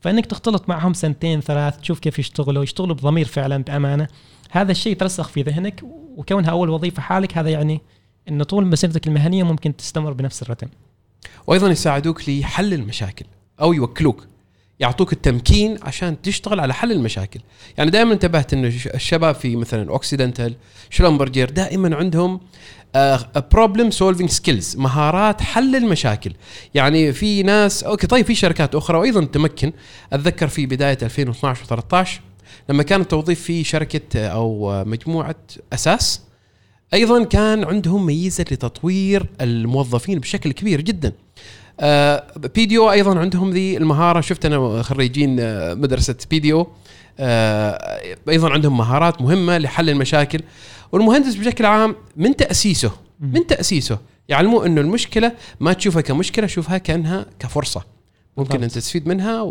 فإنك 0.00 0.27
تختلط 0.27 0.69
معهم 0.69 0.95
سنتين 0.95 1.41
ثلاث 1.41 1.81
تشوف 1.81 1.99
كيف 1.99 2.19
يشتغلوا 2.19 2.62
يشتغلوا 2.62 2.95
بضمير 2.95 3.27
فعلا 3.27 3.62
بأمانة. 3.62 4.09
هذا 4.50 4.73
الشيء 4.73 4.93
يترسخ 4.93 5.29
في 5.29 5.43
ذهنك 5.43 5.81
وكونها 6.17 6.50
أول 6.50 6.71
وظيفة 6.71 7.03
حالك 7.03 7.38
هذا 7.38 7.50
يعني 7.50 7.81
انه 8.29 8.45
طول 8.45 8.67
مسيرتك 8.67 9.07
المهنية 9.07 9.43
ممكن 9.43 9.77
تستمر 9.77 10.12
بنفس 10.12 10.43
الرتم. 10.43 10.69
وأيضا 11.47 11.69
يساعدوك 11.69 12.29
لحل 12.29 12.75
المشاكل 12.75 13.25
أو 13.61 13.73
يوكلوك. 13.73 14.27
يعطوك 14.81 15.12
التمكين 15.12 15.78
عشان 15.83 16.23
تشتغل 16.23 16.61
على 16.61 16.75
حل 16.75 16.93
المشاكل. 16.93 17.40
يعني 17.78 17.90
دائما 17.90 18.12
انتبهت 18.12 18.52
إنه 18.52 18.69
الش- 18.69 18.87
الشباب 18.87 19.35
في 19.35 19.57
مثلا 19.57 19.90
اوكسيدنتال 19.90 20.54
شلمبرجير 20.90 21.50
دائما 21.50 21.97
عندهم 21.97 22.40
problem 23.53 23.91
solving 23.91 24.31
skills 24.31 24.76
مهارات 24.76 25.40
حل 25.40 25.76
المشاكل. 25.76 26.33
يعني 26.75 27.12
في 27.12 27.43
ناس 27.43 27.85
okay 27.85 28.07
طيب 28.07 28.26
في 28.26 28.35
شركات 28.35 28.75
أخرى 28.75 28.99
وأيضا 28.99 29.25
تمكن. 29.25 29.73
أتذكر 30.12 30.49
في 30.49 30.66
بداية 30.66 30.99
2012 31.02 31.64
و13 32.04 32.09
لما 32.69 32.83
كان 32.83 33.00
التوظيف 33.00 33.40
في 33.43 33.64
شركة 33.64 34.00
آه، 34.21 34.28
أو 34.28 34.85
مجموعة 34.85 35.37
أساس 35.73 36.21
أيضا 36.95 37.25
كان 37.25 37.64
عندهم 37.64 38.07
ميزة 38.07 38.45
لتطوير 38.50 39.26
الموظفين 39.40 40.19
بشكل 40.19 40.52
كبير 40.52 40.81
جدا. 40.81 41.12
بيديو 42.54 42.90
أيضا 42.90 43.19
عندهم 43.19 43.50
ذي 43.50 43.76
المهارة. 43.76 44.21
شفت 44.21 44.47
أنا 44.47 44.83
خريجين 44.83 45.37
آه، 45.40 45.75
مدرسة 45.75 46.16
بيديو 46.31 46.66
آه، 47.19 48.00
أيضا 48.28 48.50
عندهم 48.50 48.76
مهارات 48.76 49.23
مهمة 49.23 49.59
لحل 49.59 49.90
المشاكل. 49.90 50.40
والمهندس 50.93 51.35
بشكل 51.35 51.66
عام 51.66 51.97
من 52.16 52.37
تأسيسه 52.37 52.93
من 53.21 53.47
تأسيسه 53.47 53.99
يعلموه 54.28 54.66
إنه 54.66 54.81
المشكلة 54.81 55.33
ما 55.61 55.73
تشوفها 55.73 56.02
كمشكلة 56.02 56.47
شوفها 56.47 56.78
كأنها 56.78 57.26
كفرصة. 57.38 57.83
ممكن 58.37 58.50
بالضبط. 58.50 58.62
ان 58.62 58.69
تستفيد 58.81 59.09
منها 59.09 59.43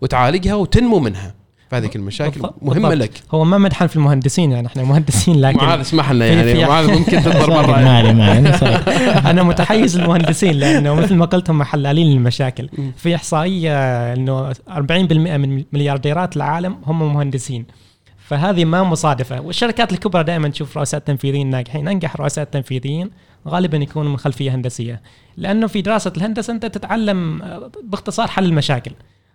وتعالجها 0.00 0.54
وتنمو 0.54 0.98
منها. 0.98 1.34
فهذه 1.70 1.90
المشاكل 1.96 2.30
بالضبط. 2.40 2.54
مهمة 2.62 2.88
بالضبط. 2.88 3.08
لك 3.08 3.22
هو 3.34 3.44
ما 3.44 3.58
مدحن 3.58 3.86
في 3.86 3.96
المهندسين 3.96 4.52
يعني 4.52 4.66
إحنا 4.66 4.82
مهندسين 4.82 5.40
لكن 5.40 5.56
معاذ 5.56 5.80
اسمح 5.80 6.12
لنا 6.12 6.26
يعني 6.26 6.64
معاذ 6.64 6.90
ممكن 6.90 7.22
تضرب 7.22 7.50
مرة 7.66 7.72
علي 7.72 8.14
ما 8.14 8.30
علي 8.30 8.58
صحيح. 8.58 9.26
أنا 9.26 9.42
متحيز 9.42 9.98
للمهندسين 9.98 10.52
لأنه 10.52 10.94
مثل 10.94 11.14
ما 11.14 11.24
قلت 11.24 11.50
هم 11.50 11.62
حلالين 11.62 12.06
للمشاكل. 12.06 12.68
في 12.96 13.14
إحصائية 13.14 13.72
إنه 14.12 14.52
40% 14.52 14.52
من 14.70 15.64
مليارديرات 15.72 16.36
العالم 16.36 16.76
هم 16.86 17.14
مهندسين 17.14 17.66
فهذه 18.18 18.64
ما 18.64 18.82
مصادفة 18.82 19.40
والشركات 19.40 19.92
الكبرى 19.92 20.24
دائما 20.24 20.48
تشوف 20.48 20.76
رؤساء 20.76 21.00
تنفيذيين 21.00 21.50
ناجحين 21.50 21.88
أنجح 21.88 22.16
رؤساء 22.16 22.44
تنفيذيين 22.44 23.10
غالبا 23.48 23.76
يكونوا 23.76 24.10
من 24.10 24.16
خلفية 24.16 24.54
هندسية 24.54 25.02
لأنه 25.36 25.66
في 25.66 25.82
دراسة 25.82 26.12
الهندسة 26.16 26.52
أنت 26.52 26.66
تتعلم 26.66 27.42
باختصار 27.84 28.26
حل 28.28 28.44
المشاكل 28.44 28.92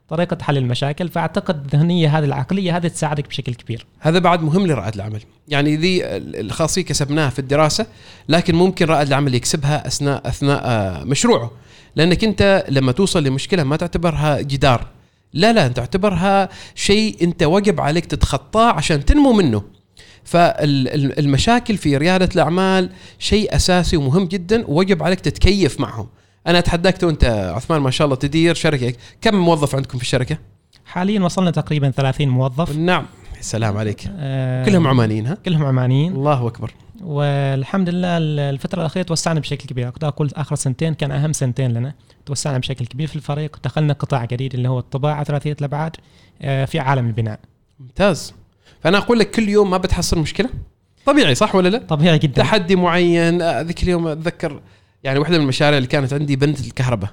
طريقة 0.10 0.38
حل 0.42 0.58
المشاكل 0.58 1.10
فأعتقد 1.10 1.64
الذهنيه 1.64 2.18
هذه 2.18 2.24
العقلية 2.24 2.78
هذه 2.78 2.88
تساعدك 2.88 3.28
بشكل 3.28 3.54
كبير. 3.54 3.86
هذا 4.00 4.20
بعد 4.20 4.44
مهم 4.44 4.68
لرائد 4.68 4.96
العمل. 4.96 5.22
يعني 5.48 5.76
ذي 5.76 6.02
الخاصية 6.42 6.82
كسبناها 6.82 7.30
في 7.30 7.40
الدراسة 7.40 7.86
لكن 8.30 8.56
ممكن 8.56 8.86
رائد 8.86 9.08
العمل 9.08 9.36
يكسبها 9.36 9.88
اثناء 9.88 10.28
أثناء 10.28 10.62
آه، 10.66 11.04
مشروعه. 11.04 11.52
لأنك 11.96 12.24
أنت 12.24 12.66
لما 12.70 12.92
توصل 12.92 13.24
لمشكلة 13.24 13.64
ما 13.64 13.76
تعتبرها 13.76 14.42
جدار. 14.42 14.88
لا 15.34 15.54
لا 15.54 15.66
انت 15.66 15.78
تعتبرها 15.78 16.50
شيء 16.76 17.18
أنت 17.22 17.44
وجب 17.44 17.82
عليك 17.82 18.06
تتخطاه 18.06 18.72
عشان 18.72 19.06
تنمو 19.06 19.34
منه. 19.34 19.64
فالمشاكل 20.24 21.78
في 21.78 21.98
ريادة 21.98 22.30
الأعمال 22.36 22.90
شيء 23.20 23.56
أساسي 23.56 23.98
ومهم 23.98 24.26
جدا 24.26 24.66
ووجب 24.68 25.04
عليك 25.04 25.20
تتكيف 25.20 25.80
معهم. 25.80 26.08
أنا 26.48 26.60
أتحداك 26.60 27.04
وانت 27.04 27.24
عثمان 27.56 27.82
ما 27.82 27.92
شاء 27.92 28.06
الله 28.06 28.16
تدير 28.16 28.56
شركة. 28.56 28.94
كم 29.22 29.36
موظف 29.36 29.76
عندكم 29.76 29.98
في 29.98 30.04
الشركة؟ 30.04 30.38
حاليا 30.86 31.20
وصلنا 31.22 31.52
تقريبا 31.52 31.90
30 31.90 32.30
موظف. 32.30 32.78
نعم. 32.78 33.06
سلام 33.42 33.78
عليك. 33.78 34.04
آه، 34.18 34.66
كلهم 34.66 34.88
عمانيين 34.88 35.28
ها؟ 35.28 35.38
كلهم 35.46 35.66
عمانيين. 35.66 36.12
الله 36.14 36.48
أكبر. 36.48 36.74
والحمد 37.04 37.90
لله 37.90 38.18
الفترة 38.18 38.80
الأخيرة 38.80 39.04
توسعنا 39.04 39.40
بشكل 39.40 39.68
كبير. 39.70 39.88
أقدر 39.88 40.08
أقول 40.08 40.32
آخر 40.36 40.56
سنتين 40.56 40.94
كان 40.94 41.12
أهم 41.12 41.34
سنتين 41.34 41.72
لنا. 41.74 41.94
توسعنا 42.26 42.58
بشكل 42.58 42.86
كبير 42.86 43.08
في 43.08 43.16
الفريق. 43.16 43.60
دخلنا 43.64 43.94
قطاع 43.94 44.26
جديد 44.26 44.54
اللي 44.54 44.70
هو 44.70 44.80
الطباعة 44.80 45.24
ثلاثية 45.24 45.56
الأبعاد 45.60 45.96
آه، 46.42 46.66
في 46.66 46.80
عالم 46.80 47.08
البناء. 47.08 47.40
ممتاز. 47.80 48.34
فأنا 48.84 48.98
أقول 48.98 49.20
لك 49.20 49.32
كل 49.32 49.50
يوم 49.50 49.70
ما 49.70 49.78
بتحصل 49.78 50.20
مشكلة. 50.20 50.50
طبيعي 51.06 51.36
صح 51.36 51.56
ولا 51.56 51.70
لا؟ 51.70 51.78
طبيعي 51.78 52.18
جدا. 52.18 52.42
تحدي 52.42 52.76
معين. 52.76 53.42
آه، 53.42 53.62
ذيك 53.62 53.84
اليوم 53.84 54.08
أتذكر 54.08 54.62
يعني 55.06 55.20
واحدة 55.20 55.38
من 55.38 55.44
المشاريع 55.44 55.78
اللي 55.78 55.88
كانت 55.88 56.14
عندي 56.14 56.36
بندة 56.36 56.60
الكهرباء. 56.60 57.10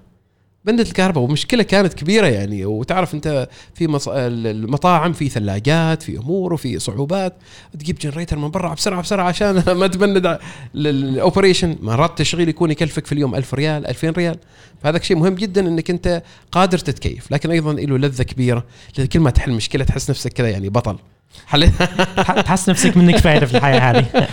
بندة 0.64 0.82
الكهرباء 0.82 1.25
ومشكلة 1.25 1.62
كانت 1.62 1.94
كبيرة 1.94 2.26
يعني 2.26 2.64
وتعرف 2.64 3.14
أنت 3.14 3.49
في 3.75 3.88
مص... 3.88 4.08
المطاعم 4.08 5.12
في 5.12 5.28
ثلاجات 5.28 6.02
في 6.02 6.18
أمور 6.18 6.52
وفي 6.52 6.78
صعوبات. 6.78 7.34
تجيب 7.78 7.99
generator 7.99 8.38
من 8.38 8.50
برا 8.50 8.75
بسرعة 8.75 9.02
بسرعة 9.02 9.25
عشان 9.25 9.62
ما 9.80 9.87
تبند 9.87 10.38
ال 10.75 10.85
operation 10.85 11.76
مرات 11.80 12.11
التشغيل 12.11 12.49
يكون 12.49 12.70
يكلفك 12.70 13.06
في 13.06 13.12
اليوم 13.12 13.34
1000 13.34 13.54
ريال 13.54 13.87
2000 13.87 14.11
ريال. 14.11 14.38
فهذا 14.82 14.99
شيء 15.02 15.16
مهم 15.16 15.34
جدا 15.34 15.68
إنك 15.68 15.90
أنت 15.90 16.22
قادر 16.52 16.78
تتكيف. 16.78 17.32
لكن 17.32 17.50
أيضا 17.50 17.72
له 17.72 17.99
لذة 17.99 18.22
كبيرة. 18.22 18.64
لأن 18.99 19.06
كل 19.06 19.20
ما 19.20 19.30
تحل 19.30 19.52
مشكلة 19.52 19.84
تحس 19.84 20.11
نفسك 20.11 20.32
كذا 20.32 20.49
يعني 20.49 20.68
بطل. 20.68 20.99
حليت 21.46 21.82
تحس 22.46 22.68
نفسك 22.68 22.96
منك 22.96 23.16
فايدة 23.16 23.46
في 23.46 23.56
الحياة 23.56 23.80
هذه. 23.80 24.06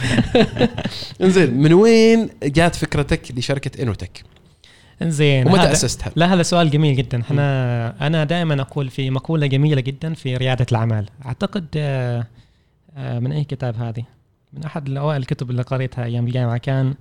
إنزين 1.22 1.54
من 1.54 1.74
وين 1.74 2.30
جات 2.44 2.76
فكرتك 2.76 3.32
لشركة 3.38 3.84
إنوتك؟ 3.84 4.24
إنزين 5.02 5.48
ومتى 5.48 5.72
أسستها؟ 5.72 6.12
لا 6.16 6.34
هذا 6.34 6.44
سؤال 6.44 6.70
جميل 6.70 6.96
جدا. 6.96 7.22
إحنا 7.22 8.08
أنا 8.08 8.24
دائما 8.24 8.62
أقول 8.62 8.90
في 8.90 9.10
مقولة 9.10 9.48
جميلة 9.48 9.82
جدا 9.82 10.14
في 10.14 10.38
ريادة 10.38 10.66
الأعمال. 10.72 11.10
أعتقد 11.26 11.66
آه، 11.78 12.28
آه، 12.98 13.20
من 13.20 13.32
أي 13.32 13.44
كتاب 13.44 13.76
هذه؟ 13.76 14.04
من 14.54 14.64
أحد 14.64 14.88
الأوائل 14.88 15.22
الكتب 15.22 15.50
اللي 15.52 15.62
قريتها 15.62 16.04
أيام 16.04 16.28
الجامعة. 16.28 16.58
كان 16.58 16.94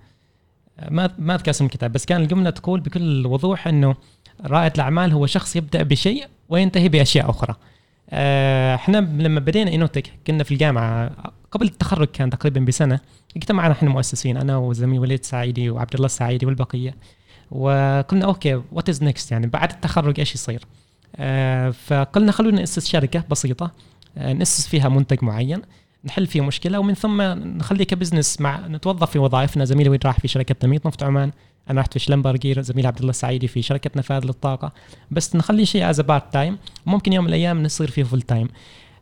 آه، 0.81 0.91
ما 0.91 1.11
ما 1.19 1.35
أذكر 1.35 1.51
اسم 1.51 1.65
الكتاب 1.65 1.93
بس 1.93 2.05
كان 2.05 2.21
الجملة 2.21 2.51
تقول 2.51 2.81
بكل 2.81 3.27
وضوح 3.27 3.69
إنه 3.69 3.95
رائد 4.45 4.73
الأعمال 4.75 5.13
هو 5.13 5.27
شخص 5.27 5.57
يبدأ 5.57 5.83
بشيء 5.83 6.27
وينتهي 6.49 6.89
بأشياء 6.89 7.31
أخرى. 7.31 7.55
إحنا 8.13 8.97
لما 8.99 9.41
بدينا 9.41 9.75
إنوتك 9.75 10.13
كنا 10.27 10.45
في 10.45 10.53
الجامعة 10.53 11.11
قبل 11.51 11.67
التخرج 11.67 12.07
كان 12.07 12.31
تقريبا 12.31 12.61
بسنة 12.61 13.01
اجتمعنا 13.37 13.73
إحنا 13.73 13.91
مؤسسين 13.91 14.37
أنا 14.37 14.57
وزميل 14.57 15.01
وليد 15.01 15.19
السعيدي 15.19 15.71
وعبد 15.71 15.95
الله 15.95 16.07
السعيدي 16.07 16.47
والبقية. 16.47 16.95
وقلنا 17.51 18.25
okay 18.25 18.63
what 18.73 18.89
is 18.89 19.03
next 19.03 19.33
يعني 19.33 19.47
بعد 19.47 19.71
التخرج 19.71 20.19
إيش 20.19 20.35
يصير؟ 20.35 20.65
آه 21.17 21.71
فقلنا 21.71 22.33
خلونا 22.33 22.57
نأسس 22.57 22.87
شركة 22.87 23.25
بسيطة 23.31 23.73
آه 24.19 24.33
نأسس 24.33 24.67
فيها 24.69 24.89
منتج 24.89 25.25
معين 25.25 25.63
نحل 26.05 26.27
فيه 26.27 26.41
مشكلة 26.41 26.79
ومن 26.79 26.95
ثم 26.95 27.23
نخليه 27.23 27.85
ك 27.85 27.91
business 27.91 28.41
مع 28.41 28.67
نتوظف 28.67 29.11
في 29.11 29.19
وظائفنا. 29.19 29.65
زميلي 29.65 29.89
وليد 29.89 30.07
راح 30.07 30.21
في 30.21 30.29
شركة 30.29 30.55
تنميه 30.55 30.81
نفط 30.87 31.03
عمان. 31.03 31.31
أنا 31.71 31.81
رحت 31.81 31.93
في 31.93 31.99
شلمبرجير 31.99 32.61
زميلي 32.63 32.89
عبد 32.89 32.99
الله 32.99 33.11
السعيدي 33.11 33.49
في 33.49 33.63
شركه 33.63 33.91
نفاذ 33.97 34.25
للطاقه 34.25 34.73
بس 35.11 35.37
نخلي 35.37 35.67
شيء 35.67 35.91
as 35.91 36.01
part 36.01 36.33
time 36.33 36.59
ممكن 36.87 37.13
يوم 37.13 37.25
من 37.25 37.31
الأيام 37.31 37.63
نصير 37.63 37.91
فيه 37.91 38.03
full 38.03 38.23
time 38.23 38.49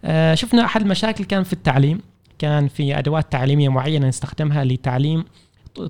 آه 0.04 0.35
شفنا 0.35 0.64
أحد 0.64 0.80
المشاكل 0.80 1.25
كان 1.25 1.42
في 1.42 1.52
التعليم. 1.52 2.00
كان 2.38 2.68
في 2.68 2.99
أدوات 2.99 3.32
تعليمية 3.32 3.68
معينة 3.68 4.08
نستخدمها 4.08 4.64
لتعليم 4.64 5.25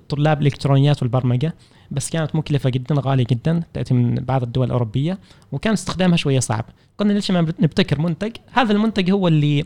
طلاب 0.08 0.40
الإلكترونيات 0.40 1.02
والبرمجة. 1.02 1.54
بس 1.90 2.10
كانت 2.10 2.36
مكلفة 2.36 2.70
جدا 2.70 2.94
غالية 2.98 3.26
جدا 3.30 3.62
تأتي 3.74 3.94
من 3.94 4.14
بعض 4.14 4.42
الدول 4.42 4.66
الأوروبية. 4.66 5.18
وكان 5.52 5.72
استخدامها 5.72 6.16
شوية 6.16 6.40
صعب. 6.40 6.64
قلنا 6.98 7.12
ليش 7.12 7.30
ما 7.30 7.40
نبتكر 7.40 8.00
منتج؟ 8.00 8.32
هذا 8.52 8.72
المنتج 8.72 9.10
هو 9.10 9.28
اللي 9.28 9.64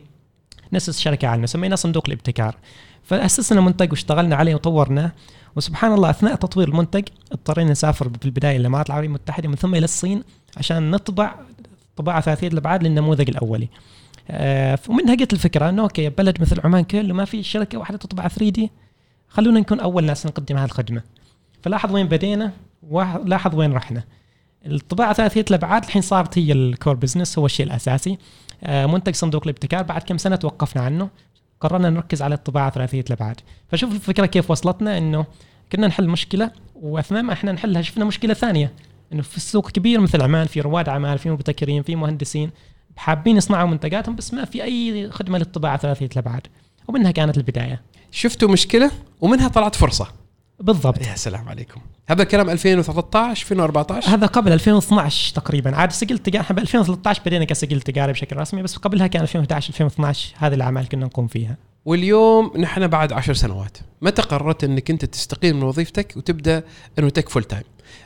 نسس 0.72 1.00
شركه 1.00 1.28
عالميه 1.28 1.46
سميناه 1.46 1.76
صندوق 1.76 2.04
الابتكار. 2.06 2.56
فأسسنا 3.02 3.60
منتج 3.60 3.90
واشتغلنا 3.90 4.36
عليه 4.36 4.54
وطورناه. 4.54 5.12
وسبحان 5.56 5.92
الله 5.92 6.10
أثناء 6.10 6.34
تطوير 6.34 6.68
المنتج 6.68 7.04
اضطرينا 7.32 7.70
نسافر 7.70 8.10
في 8.20 8.24
البداية 8.24 8.58
للامارات 8.58 8.86
العربية 8.86 9.08
المتحدة 9.08 9.48
ومن 9.48 9.56
ثم 9.56 9.74
إلى 9.74 9.84
الصين 9.84 10.22
عشان 10.56 10.90
نطبع 10.90 11.34
طباعة 11.96 12.20
ثلاثية 12.20 12.48
الابعاد 12.48 12.82
للنموذج 12.82 13.30
الأولي. 13.30 13.68
آه، 14.30 14.78
ومنها 14.88 15.14
جت 15.14 15.32
الفكرة 15.32 15.68
إنه 15.68 15.82
okay 15.82 16.08
بلد 16.08 16.40
مثل 16.40 16.60
عمان 16.64 16.84
كله 16.84 17.14
ما 17.14 17.24
في 17.24 17.42
شركة 17.42 17.78
واحدة 17.78 17.98
تطبع 17.98 18.28
3D. 18.28 18.70
خلونا 19.28 19.60
نكون 19.60 19.80
أول 19.80 20.04
ناس 20.04 20.26
نقدم 20.26 20.56
هذه 20.56 20.64
الخدمة. 20.64 21.02
فلاحظ 21.62 21.92
وين 21.92 22.06
بدينا 22.06 22.52
ولاحظ 22.90 23.54
وين 23.54 23.72
رحنا. 23.72 24.04
الطباعة 24.66 25.12
ثلاثية 25.12 25.44
الأبعاد 25.50 25.84
الحين 25.84 26.02
صارت 26.02 26.38
هي 26.38 26.52
ال 26.52 26.61
core 26.61 26.94
business 26.94 27.38
هو 27.38 27.46
الشيء 27.46 27.66
الأساسي. 27.66 28.18
آه، 28.64 28.86
منتج 28.86 29.14
صندوق 29.14 29.42
الابتكار 29.44 29.82
بعد 29.82 30.02
كم 30.02 30.18
سنة 30.18 30.36
توقفنا 30.36 30.82
عنه. 30.82 31.08
قررنا 31.60 31.90
نركز 31.90 32.22
على 32.22 32.34
الطباعة 32.34 32.70
ثلاثية 32.70 33.04
الأبعاد. 33.08 33.40
فشوف 33.68 33.92
الفكرة 33.92 34.26
كيف 34.26 34.50
وصلتنا 34.50 34.98
إنه 34.98 35.26
كنا 35.72 35.86
نحل 35.86 36.08
مشكلة 36.08 36.50
وأثناء 36.74 37.22
ما 37.22 37.32
إحنا 37.32 37.52
نحلها 37.52 37.82
شفنا 37.82 38.04
مشكلة 38.04 38.34
ثانية. 38.34 38.72
إنه 39.12 39.22
في 39.22 39.36
السوق 39.36 39.70
كبير 39.70 40.00
مثل 40.00 40.22
عمان 40.22 40.46
في 40.46 40.60
رواد 40.60 40.88
اعمال 40.88 41.18
في 41.18 41.30
مبتكرين 41.30 41.82
في 41.82 41.96
مهندسين 41.96 42.50
حابين 42.96 43.36
يصنعوا 43.36 43.68
منتجاتهم 43.68 44.16
بس 44.16 44.34
ما 44.34 44.44
في 44.44 44.64
أي 44.64 45.10
خدمة 45.10 45.38
للطباعة 45.38 45.76
ثلاثية 45.78 46.08
الأبعاد. 46.12 46.46
ومنها 46.88 47.10
كانت 47.10 47.36
البداية. 47.36 47.82
شفتوا 48.10 48.48
مشكلة 48.48 48.90
ومنها 49.20 49.48
طلعت 49.48 49.74
فرصة. 49.74 50.19
بالضبط. 50.60 51.06
يا 51.06 51.16
سلام 51.16 51.48
عليكم. 51.48 51.80
هذا 52.06 52.22
الكلام 52.22 52.50
2013 52.50 53.42
2014 53.42 54.14
هذا 54.14 54.26
قبل 54.26 54.52
2012 54.52 55.34
تقريبا. 55.34 55.76
عاد 55.76 55.92
سجل 55.92 56.18
تجاري 56.18 56.44
إحنا 56.44 56.56
ب 56.56 56.58
2013 56.58 57.22
بدينا 57.26 57.44
كسجل 57.44 57.80
تجاري 57.80 58.12
بشكل 58.12 58.36
رسمي 58.36 58.62
بس 58.62 58.76
قبلها 58.76 59.06
كان 59.06 59.22
2011 59.22 59.68
2012 59.68 60.34
هذه 60.38 60.54
الأعمال 60.54 60.88
كنا 60.88 61.06
نقوم 61.06 61.26
فيها. 61.26 61.56
واليوم 61.84 62.52
نحن 62.58 62.86
بعد 62.86 63.12
عشر 63.12 63.34
سنوات. 63.34 63.78
متى 64.02 64.22
قررت 64.22 64.64
إنك 64.64 64.90
أنت 64.90 65.04
تستقيل 65.04 65.54
من 65.54 65.62
وظيفتك 65.62 66.16
وتبدأ 66.16 66.62
Innotech 66.98 67.28
full 67.28 67.44
time 67.44 67.62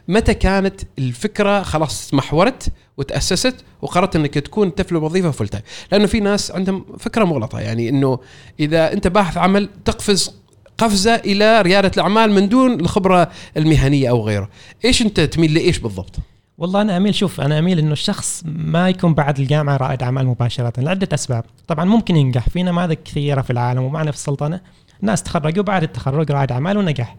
متى 0.09 0.35
كانت 0.35 0.81
الفكرة 0.99 1.63
خلاص 1.63 2.09
تمحورت 2.09 2.69
وتأسست 2.97 3.57
وقررت 3.83 4.17
إنك 4.17 4.35
تكون 4.35 4.67
انت 4.67 4.83
في 4.83 4.93
الوظيفه 4.93 5.31
full 5.31 5.49
time 5.49 5.63
لأنه 5.93 6.07
في 6.07 6.21
ناس 6.21 6.51
عندهم 6.51 6.85
فكرة 6.99 7.25
مغلطة 7.25 7.61
يعني 7.61 7.89
إنه 7.89 8.19
إذا 8.61 8.93
أنت 8.93 9.07
باحث 9.07 9.37
عمل 9.37 9.69
تقفز 9.85 10.44
قفزة 10.79 11.15
إلى 11.15 11.63
ريادة 11.63 11.91
الأعمال 11.97 12.33
من 12.33 12.49
دون 12.49 12.81
الخبرة 12.81 13.31
المهنية 13.57 14.11
أو 14.11 14.27
غيره 14.27 14.49
إيش 14.85 15.03
أنت 15.03 15.21
تميل 15.21 15.55
لإيش 15.55 15.79
بالضبط؟ 15.79 16.17
والله 16.59 16.83
أنا 16.83 16.97
أميل 16.97 17.15
شوف 17.15 17.41
أنا 17.41 17.59
أميل 17.59 17.79
إنه 17.79 17.93
الشخص 17.93 18.43
ما 18.45 18.89
يكون 18.89 19.15
بعد 19.15 19.39
الجامعة 19.41 19.77
رائد 19.77 20.03
أعمال 20.03 20.27
مباشرة 20.27 20.81
لعدة 20.81 21.09
أسباب. 21.15 21.45
طبعا 21.69 21.85
ممكن 21.85 22.17
ينجح 22.17 22.49
في 22.49 22.63
نماذج 22.63 22.97
كثيرة 23.05 23.43
في 23.43 23.51
العالم 23.51 23.83
ومعنا 23.83 24.11
في 24.11 24.17
السلطنة. 24.17 24.61
ناس 25.03 25.23
تخرجوا 25.23 25.65
بعد 25.65 25.83
التخرج 25.83 26.31
رائد 26.31 26.53
أعمال 26.53 26.79
ونجح. 26.79 27.17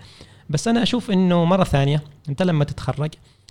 بس 0.50 0.68
أنا 0.68 0.84
أشوف 0.84 1.12
إنه 1.12 1.46
مرة 1.46 1.64
ثانية 1.64 2.04
أنت 2.30 2.42
لما 2.42 2.64
تتخرج 2.64 3.10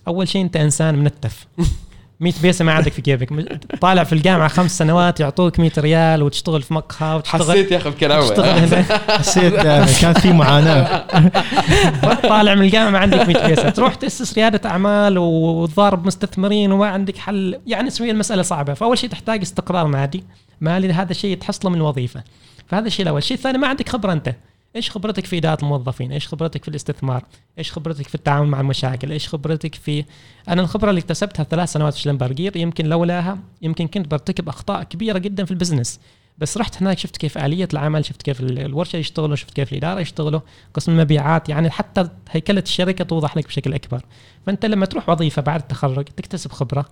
أول 0.09 0.29
شيء 0.29 0.43
أنت 0.43 0.57
إنسان 0.57 0.99
منتف 0.99 1.47
100 2.25 2.35
بيسة 2.43 2.65
ما 2.65 2.73
عندك 2.73 2.93
في 2.93 3.03
جيبك 3.03 3.59
طالع 3.81 4.05
في 4.05 4.13
الجامعة 4.13 4.49
خمس 4.49 4.79
سنوات 4.79 5.21
يعطوك 5.21 5.61
100 5.61 5.71
ريال 5.79 6.23
وتشتغل 6.23 6.63
في 6.63 6.75
مقهى 6.75 7.17
وتشتغل 7.17 7.41
يا 7.73 7.77
أخي 7.77 7.91
هنا. 8.65 8.83
حسيت 9.19 9.53
يعني 9.53 9.93
كانت 10.01 10.19
في 10.19 10.33
معاناة. 10.33 11.07
طالع 12.29 12.55
من 12.55 12.63
الجامعة 12.63 12.91
ما 12.91 12.99
عندك 12.99 13.27
100 13.29 13.47
بيسة. 13.47 13.71
تروح 13.71 13.95
تأسس 13.95 14.35
ريادة 14.35 14.71
أعمال 14.71 15.19
وتضارب 15.19 16.07
مستثمرين 16.07 16.73
وما 16.73 16.87
عندك 16.87 17.17
حل. 17.17 17.61
يعني 17.67 17.91
شوية 17.91 18.11
المسألة 18.11 18.43
صعبة. 18.43 18.75
فأول 18.75 18.99
شيء 18.99 19.11
تحتاج 19.11 19.41
استقرار 19.41 19.87
مادي. 19.87 20.25
مالي 20.61 20.93
هذا 20.93 21.11
الشيء 21.11 21.37
تحصله 21.37 21.71
من 21.71 21.77
الوظيفه 21.77 22.23
فهذا 22.67 22.87
الشيء 22.87 23.03
الأول. 23.03 23.19
الشيء 23.19 23.37
الثاني 23.37 23.59
ما 23.59 23.67
عندك 23.67 23.89
خبرة 23.89 24.13
أنت. 24.13 24.35
إيش 24.77 24.91
خبرتك 24.91 25.27
في 25.27 25.39
إدارة 25.39 25.63
الموظفين؟ 25.63 26.13
إيش 26.13 26.29
خبرتك 26.29 26.63
في 26.63 26.69
الاستثمار؟ 26.69 27.25
إيش 27.59 27.73
خبرتك 27.73 28.09
في 28.09 28.15
التعامل 28.15 28.49
مع 28.49 28.61
المشاكل؟ 28.61 29.13
إيش 29.13 29.29
خبرتك 29.29 29.75
في 29.75 30.05
أنا 30.49 30.63
الخبرة 30.63 30.91
اللي 30.91 30.99
اكتسبتها 30.99 31.45
ثلاث 31.45 31.73
سنوات 31.73 31.95
في 31.95 32.01
شلمبرجير 32.01 32.57
يمكن 32.57 32.87
لولاها 32.87 33.39
يمكن 33.63 33.87
كنت 33.87 34.11
برتكب 34.11 34.49
أخطاء 34.49 34.83
كبيرة 34.83 35.19
جدا 35.19 35.45
في 35.45 35.51
البزنس. 35.51 36.01
بس 36.39 36.59
رحت 36.59 36.83
هناك 36.83 36.99
شفت 36.99 37.17
كيف 37.17 37.39
آلية 37.39 37.69
العمل 37.73 38.05
شفت 38.05 38.23
كيف 38.23 38.41
الورشة 38.41 38.97
يشتغلوا 38.97 39.37
شفت 39.37 39.55
كيف 39.55 39.73
الإدارة 39.73 40.01
يشتغلوا 40.01 40.41
قسم 40.75 40.93
المبيعات 40.93 41.49
يعني 41.49 41.71
حتى 41.71 42.09
هيكلة 42.31 42.61
الشركة 42.61 43.05
توضح 43.05 43.37
لك 43.37 43.47
بشكل 43.47 43.75
أكبر. 43.75 44.01
فأنت 44.47 44.67
لما 44.67 44.87
تروح 44.87 45.09
وظيفة 45.09 45.43
بعد 45.43 45.61
التخرج 45.61 46.05
تكتسب 46.05 46.53
خبرة 46.53 46.87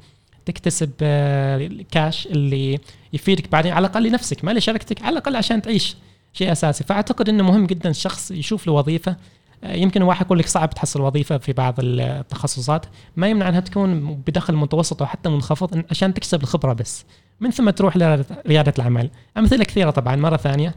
تكتسب 0.47 0.91
آه، 1.03 1.57
الكاش 1.67 2.27
اللي 2.27 2.79
يفيدك 3.13 3.53
بعدين 3.53 3.73
على 3.73 3.87
الأقل 3.87 4.09
لنفسك 4.09 4.45
ما 4.45 4.51
لشركتك 4.51 5.03
على 5.03 5.13
الأقل 5.13 5.37
عشان 5.37 5.63
تعيش. 5.63 5.97
شيء 6.33 6.53
أساسي. 6.53 6.85
فأعتقد 6.85 7.29
إنه 7.29 7.45
مهم 7.45 7.67
جدا 7.67 7.91
الشخص 7.91 8.31
يشوف 8.31 8.67
له 8.67 8.73
وظيفة. 8.73 9.17
آه، 9.65 9.75
يمكن 9.75 10.03
واحد 10.03 10.27
يقول 10.27 10.39
لك 10.39 10.47
صعب 10.47 10.71
تحصل 10.71 11.01
وظيفة 11.01 11.39
في 11.39 11.53
بعض 11.53 11.75
التخصصات. 11.79 12.87
ما 13.17 13.29
يمنع 13.29 13.49
أنها 13.49 13.61
تكون 13.61 14.15
بدخل 14.15 14.57
متوسط 14.57 15.03
أو 15.03 15.09
حتى 15.09 15.29
منخفض 15.29 15.83
عشان 15.91 16.15
تكسب 16.15 16.43
الخبرة 16.43 16.73
بس. 16.73 17.05
من 17.41 17.51
ثم 17.51 17.71
تروح 17.71 17.97
لرياده 17.97 18.75
العمل 18.79 19.11
أمثلة 19.37 19.65
كثيرة 19.65 19.91
طبعا. 19.91 20.17
مرة 20.17 20.37
ثانية 20.37 20.75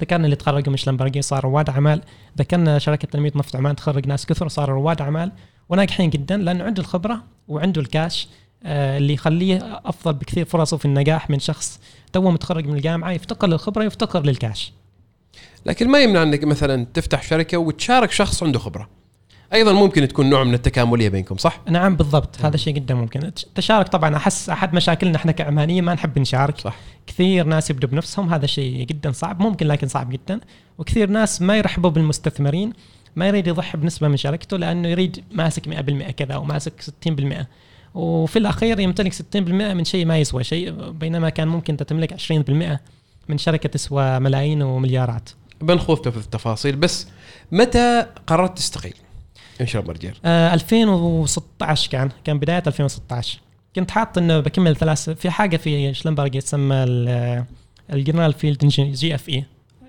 ذكرنا 0.00 0.24
اللي 0.24 0.36
تخرجوا 0.36 0.70
من 0.70 0.76
شلمبرجي 0.76 1.22
صاروا 1.22 1.52
رواد 1.52 1.70
أعمال. 1.70 2.02
ذكرنا 2.38 2.78
شركة 2.78 3.08
تنمية 3.08 3.32
نفط 3.36 3.56
عمان 3.56 3.76
تخرج 3.76 4.06
ناس 4.06 4.26
كثر 4.26 4.48
صاروا 4.48 4.74
رواد 4.76 5.00
أعمال. 5.02 5.32
وناجحين 5.68 6.10
جدا 6.10 6.36
لأنه 6.36 6.64
عنده 6.64 6.82
الخبرة 6.82 7.22
وعنده 7.48 7.80
الكاش 7.80 8.28
آه، 8.64 8.98
اللي 8.98 9.12
يخليه 9.12 9.80
أفضل 9.84 10.12
بكثير 10.12 10.44
فرصه 10.44 10.76
في 10.76 10.84
النجاح 10.84 11.30
من 11.30 11.38
شخص. 11.38 11.80
تو 12.12 12.30
متخرج 12.30 12.66
من 12.66 12.76
الجامعة 12.76 13.10
يفتقر 13.10 13.48
للخبرة 13.48 13.84
يفتقر 13.84 14.26
للكاش. 14.26 14.72
لكن 15.66 15.88
ما 15.88 15.98
يمنع 15.98 16.22
أنك 16.22 16.44
مثلا 16.44 16.86
تفتح 16.94 17.22
شركة 17.22 17.58
وتشارك 17.58 18.10
شخص 18.10 18.42
عنده 18.42 18.58
خبرة. 18.58 18.88
أيضا 19.52 19.72
ممكن 19.72 20.08
تكون 20.08 20.30
نوع 20.30 20.44
من 20.44 20.54
التكاملية 20.54 21.08
بينكم 21.08 21.36
صح؟ 21.36 21.60
نعم 21.70 21.96
بالضبط. 21.96 22.40
هذا 22.40 22.56
شيء 22.56 22.74
جدا 22.74 22.94
ممكن. 22.94 23.24
التشارك 23.24 23.88
طبعا 23.88 24.16
أحس 24.16 24.50
أحد 24.50 24.74
مشاكلنا 24.74 25.16
إحنا 25.16 25.32
كعمانيه 25.32 25.82
ما 25.82 25.94
نحب 25.94 26.18
نشارك. 26.18 26.58
صح. 26.58 26.76
كثير 27.06 27.46
ناس 27.46 27.70
يبدوا 27.70 27.88
بنفسهم 27.88 28.34
هذا 28.34 28.46
شيء 28.46 28.84
جدا 28.84 29.12
صعب 29.12 29.42
ممكن 29.42 29.66
لكن 29.66 29.88
صعب 29.88 30.10
جدا. 30.10 30.40
وكثير 30.78 31.10
ناس 31.10 31.42
ما 31.42 31.56
يرحبوا 31.56 31.90
بالمستثمرين 31.90 32.72
ما 33.16 33.28
يريد 33.28 33.46
يضحي 33.46 33.78
بنسبة 33.78 34.08
من 34.08 34.16
شركته 34.16 34.56
لأنه 34.56 34.88
يريد 34.88 35.24
ماسك 35.32 35.68
100% 35.68 36.10
كذا 36.10 36.34
أو 36.34 36.44
ماسك 36.44 36.72
60% 37.08 37.46
وفي 37.94 38.38
الأخير 38.38 38.80
يمتلك 38.80 39.14
60% 39.14 39.18
من 39.36 39.84
شيء 39.84 40.06
ما 40.06 40.18
يسوى 40.18 40.44
شيء 40.44 40.90
بينما 40.90 41.28
كان 41.28 41.48
ممكن 41.48 41.72
انت 41.72 41.82
تملك 41.82 42.14
20% 42.14 42.78
من 43.28 43.38
شركة 43.38 43.68
تسوى 43.68 44.18
ملايين 44.18 44.62
ومليارات. 44.62 45.30
بنخوض 45.60 46.08
في 46.08 46.16
التفاصيل 46.16 46.76
بس 46.76 47.06
متى 47.52 48.06
قررت 48.26 48.56
تستقيل؟ 48.56 48.94
انشر 49.60 49.80
برجر 49.80 50.18
آه 50.24 50.54
2016 50.54 51.90
كان 51.90 52.10
كان 52.24 52.38
بداية 52.38 52.62
2016 52.66 53.38
كنت 53.76 53.90
حاط 53.90 54.18
إنه 54.18 54.40
بكمل 54.40 54.76
ثلاث 54.76 55.10
في 55.10 55.30
حاجة 55.30 55.56
في 55.56 55.94
شلمبرج 55.94 56.34
يتسمى 56.34 56.74
ال 57.92 57.97
general 57.97 58.32
field 58.32 58.66
GFE 58.66 59.44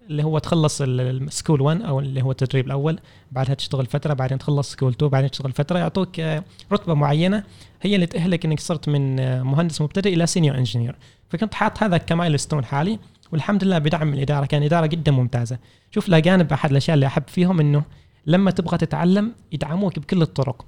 اللي 0.09 0.23
هو 0.23 0.39
تخلص 0.39 0.81
ال 0.81 0.92
school 0.92 1.61
1 1.61 1.81
أو 1.81 1.99
اللي 1.99 2.21
هو 2.21 2.31
التدريب 2.31 2.65
الأول 2.65 2.99
بعدها 3.31 3.53
تشتغل 3.53 3.85
فترة 3.85 4.13
بعدين 4.13 4.37
تخلص 4.37 4.71
school 4.71 4.91
2 4.91 5.11
بعدين 5.11 5.31
تشتغل 5.31 5.51
فترة. 5.51 5.79
يعطوك 5.79 6.19
آه، 6.19 6.43
رتبة 6.71 6.93
معينة 6.93 7.43
هي 7.81 7.95
اللي 7.95 8.05
تأهلك 8.05 8.45
إنك 8.45 8.59
صرت 8.59 8.89
من 8.89 9.19
آه، 9.19 9.43
مهندس 9.43 9.81
مبتدئ 9.81 10.13
إلى 10.13 10.27
senior 10.27 10.57
engineer 10.57 10.95
فكنت 11.29 11.53
حاط 11.53 11.83
هذا 11.83 11.97
ك 11.97 12.39
milestone 12.39 12.65
حالي. 12.65 12.99
والحمد 13.31 13.63
لله 13.63 13.77
بدعم 13.77 14.13
الإدارة 14.13 14.45
كان 14.45 14.63
إدارة 14.63 14.85
جدا 14.85 15.11
ممتازة. 15.11 15.57
شوف 15.91 16.09
الأجانب 16.09 16.53
أحد 16.53 16.71
الاشياء 16.71 16.95
اللي 16.95 17.05
أحب 17.05 17.23
فيهم 17.27 17.59
إنه 17.59 17.83
لما 18.25 18.51
تبغى 18.51 18.77
تتعلم 18.77 19.31
يدعموك 19.51 19.99
بكل 19.99 20.21
الطرق. 20.21 20.65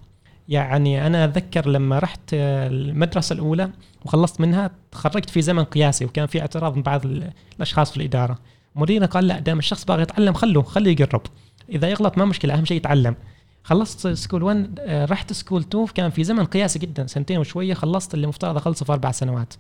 يعني 0.49 1.07
أنا 1.07 1.25
أتذكر 1.25 1.69
لما 1.69 1.99
رحت 1.99 2.19
المدرسة 2.33 3.33
الأولى 3.33 3.69
وخلصت 4.05 4.41
منها 4.41 4.71
تخرجت 4.91 5.29
في 5.29 5.41
زمن 5.41 5.63
قياسي 5.63 6.05
وكان 6.05 6.25
في 6.25 6.41
اعتراض 6.41 6.75
من 6.75 6.81
بعض 6.81 7.01
الأشخاص 7.05 7.91
في 7.91 7.97
الإدارة. 7.97 8.39
مديرنا 8.75 9.05
قال 9.05 9.27
لا 9.27 9.39
دام 9.39 9.59
الشخص 9.59 9.85
باغي 9.85 10.01
يتعلم 10.01 10.33
خلوه 10.33 10.63
خليه 10.63 10.91
يقرب. 10.91 11.21
إذا 11.69 11.89
يغلط 11.89 12.17
ما 12.17 12.25
مشكلة 12.25 12.53
أهم 12.53 12.65
شيء 12.65 12.77
يتعلم. 12.77 13.15
خلصت 13.63 14.07
school 14.07 14.44
1 14.43 14.79
رحت 14.87 15.33
school 15.33 15.61
2 15.61 15.87
كان 15.87 16.09
في 16.09 16.24
زمن 16.24 16.45
قياسي 16.45 16.79
جدا 16.79 17.07
سنتين 17.07 17.37
وشوية 17.37 17.74
خلصت 17.74 18.13
اللي 18.13 18.27
مفترض 18.27 18.57
أخلصه 18.57 18.85
في 18.85 18.91
أربع 18.93 19.11
سنوات. 19.11 19.53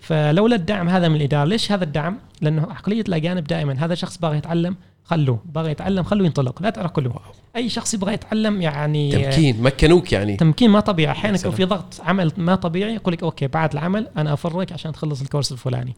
فلولا 0.00 0.56
الدعم 0.56 0.88
هذا 0.88 1.08
من 1.08 1.16
الإدارة 1.16 1.44
ليش 1.44 1.72
هذا 1.72 1.84
الدعم؟ 1.84 2.18
لأنه 2.40 2.62
عقلية 2.62 3.04
الأجانب 3.08 3.44
دائما 3.44 3.84
هذا 3.84 3.94
شخص 3.94 4.18
باغي 4.18 4.38
يتعلم 4.38 4.76
خلوه 5.04 5.42
باغي 5.54 5.70
يتعلم 5.70 6.02
خلوه 6.02 6.26
ينطلق 6.26 6.62
لا 6.62 6.70
تعرقله 6.70 7.14
أي 7.56 7.68
شخص 7.68 7.94
يبغى 7.94 8.14
يتعلم 8.14 8.62
يعني 8.62 9.12
تمكين 9.12 9.62
مكنوك 9.62 10.12
يعني. 10.12 10.36
تمكين 10.36 10.70
ما 10.70 10.80
طبيعي. 10.80 11.12
أحيانا 11.12 11.38
يكون 11.38 11.50
في 11.50 11.64
ضغط 11.64 12.00
عمل 12.00 12.32
ما 12.36 12.54
طبيعي 12.54 12.94
يقول 12.94 13.14
لك 13.14 13.22
okay 13.22 13.46
بعد 13.46 13.72
العمل 13.72 14.08
أنا 14.16 14.32
افرق 14.32 14.72
عشان 14.72 14.92
تخلص 14.92 15.20
ال 15.20 15.25
course 15.25 15.52
الفلاني. 15.52 15.94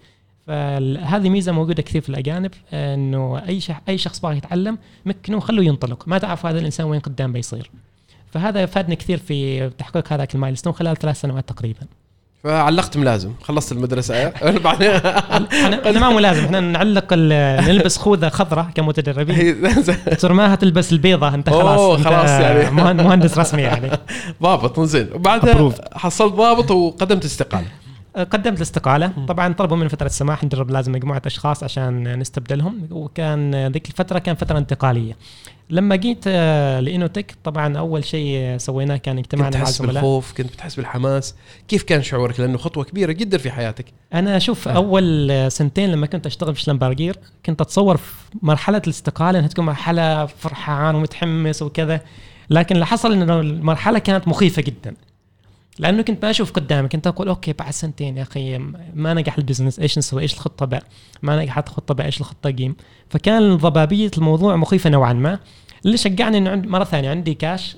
فهذه 0.47 1.29
ميزة 1.29 1.53
موجودة 1.53 1.83
كثير 1.83 2.03
في 2.03 2.09
الأجانب 2.09 2.51
إنه 2.73 3.43
أي 3.49 3.61
شخص 3.61 3.81
أي 3.89 3.99
شخص 3.99 4.21
باغي 4.21 4.37
يتعلم 4.37 4.79
مكنه 5.07 5.41
خلوه 5.41 5.65
ينطلق. 5.65 6.09
ما 6.09 6.19
تعرف 6.19 6.47
هذا 6.47 6.59
الإنسان 6.59 6.87
وين 6.87 7.01
قدام 7.01 7.33
بيصير. 7.33 7.71
فهذا 8.31 8.67
فادني 8.67 8.97
كثير 8.97 9.19
في 9.19 9.71
تحقيق 9.71 10.13
هذاك 10.13 10.35
ال 10.35 10.38
milestone 10.38 10.73
خلال 10.73 10.97
ثلاث 10.97 11.21
سنوات 11.21 11.49
تقريبا. 11.49 11.81
فعلقت 12.45 12.97
ملازم 12.97 13.33
خلصت 13.43 13.73
المدرسة. 13.73 14.29
بعدين 14.65 14.91
إحنا 14.91 16.01
ما 16.01 16.11
ملازم 16.11 16.45
إحنا 16.45 16.61
نعلق 16.61 17.15
نلبس 17.15 17.97
خوذة 17.97 18.29
خضراء 18.29 18.67
كمتدربين. 18.75 19.63
ترماها 20.21 20.55
تلبس 20.55 20.93
البيضة 20.93 21.35
أنت 21.35 21.51
خلاص 21.51 21.81
اوه 21.81 21.97
خلاص 21.97 22.31
يعني. 22.31 22.71
مهندس 22.71 23.39
رسمي 23.39 23.63
يعني. 23.63 23.91
ضابط 24.43 24.81
زين 24.81 25.09
وبعدها 25.15 25.73
حصلت 25.95 26.35
ضابط 26.35 26.71
وقدمت 26.71 27.25
استقاله 27.25 27.67
قدمت 28.17 28.57
الاستقالة. 28.57 29.13
طبعا 29.29 29.53
طلبوا 29.53 29.77
مني 29.77 29.89
فترة 29.89 30.07
السماح 30.07 30.45
ندرب 30.45 30.71
لازم 30.71 30.93
مجموعة 30.93 31.23
أشخاص 31.27 31.65
عشان 31.65 32.19
نستبدلهم 32.19 32.89
وكان 32.91 33.67
ذيك 33.67 33.89
الفترة 33.89 34.19
كان 34.19 34.35
فترة 34.35 34.59
انتقالية. 34.59 35.17
لما 35.71 35.97
جيت 35.97 36.25
آه، 36.27 36.81
لإنوتك 36.81 37.35
طبعا 37.45 37.79
أول 37.79 38.05
شيء 38.05 38.57
سويناه 38.59 38.97
كان 38.97 39.19
اجتماعنا 39.19 39.57
مع 39.57 39.63
الزملاء 39.63 39.95
بالخوف 39.95 40.33
كنت 40.33 40.53
بتحس 40.53 40.75
بالحماس. 40.75 41.35
كيف 41.69 41.83
كان 41.83 42.03
شعورك؟ 42.03 42.41
لأنه 42.41 42.59
خطوة 42.59 42.85
كبيرة 42.85 43.13
جدا 43.13 43.39
في 43.39 43.51
حياتك. 43.51 43.85
أنا 44.15 44.39
شوف 44.39 44.69
آه. 44.69 44.73
أول 44.73 45.33
سنتين 45.53 45.93
لما 45.93 46.07
كنت 46.07 46.27
أشتغل 46.27 46.55
في 46.55 46.61
شلمبرجير 46.61 47.17
كنت 47.47 47.61
أتصور 47.61 47.97
في 47.97 48.15
مرحلة 48.43 48.83
الاستقالة 48.85 49.39
إنها 49.39 49.49
تكون 49.49 49.65
مرحلة 49.67 50.27
فرحان 50.27 50.95
ومتحمس 50.95 51.63
وكذا. 51.63 52.01
لكن 52.51 52.75
اللي 52.75 52.87
حصل 52.87 53.13
إنه 53.13 53.41
المرحلة 53.41 53.99
كانت 53.99 54.29
مخيفة 54.29 54.63
جدا. 54.63 54.95
لأنه 55.79 56.03
كنت 56.03 56.25
ما 56.25 56.31
أشوف 56.31 56.53
قدامي 56.53 56.89
كنت 56.89 57.07
أقول 57.07 57.29
okay 57.29 57.53
بعد 57.53 57.71
سنتين 57.73 58.17
يا 58.17 58.23
أخي 58.23 58.59
ما 58.95 59.15
نجح 59.15 59.39
ال 59.39 59.43
business 59.43 59.79
إيش 59.79 59.99
نسوي؟ 59.99 60.23
إيش 60.23 60.35
الخطة 60.35 60.67
باء؟ 60.67 60.83
ما 61.23 61.43
نجحت 61.43 61.69
الخطه 61.69 61.95
باء 61.95 62.07
إيش 62.07 62.21
الخطة 62.21 62.51
جيم 62.51 62.77
فكان 63.09 63.57
ضبابية 63.57 64.11
الموضوع 64.19 64.57
مخيفة 64.57 64.91
نوعا 64.91 65.13
ما. 65.13 65.39
اللي 65.87 65.97
شجعني 65.97 66.39
إنه 66.39 66.55
مرة 66.55 66.85
ثانية 66.85 67.11
عندي 67.11 67.35
كاش 67.35 67.77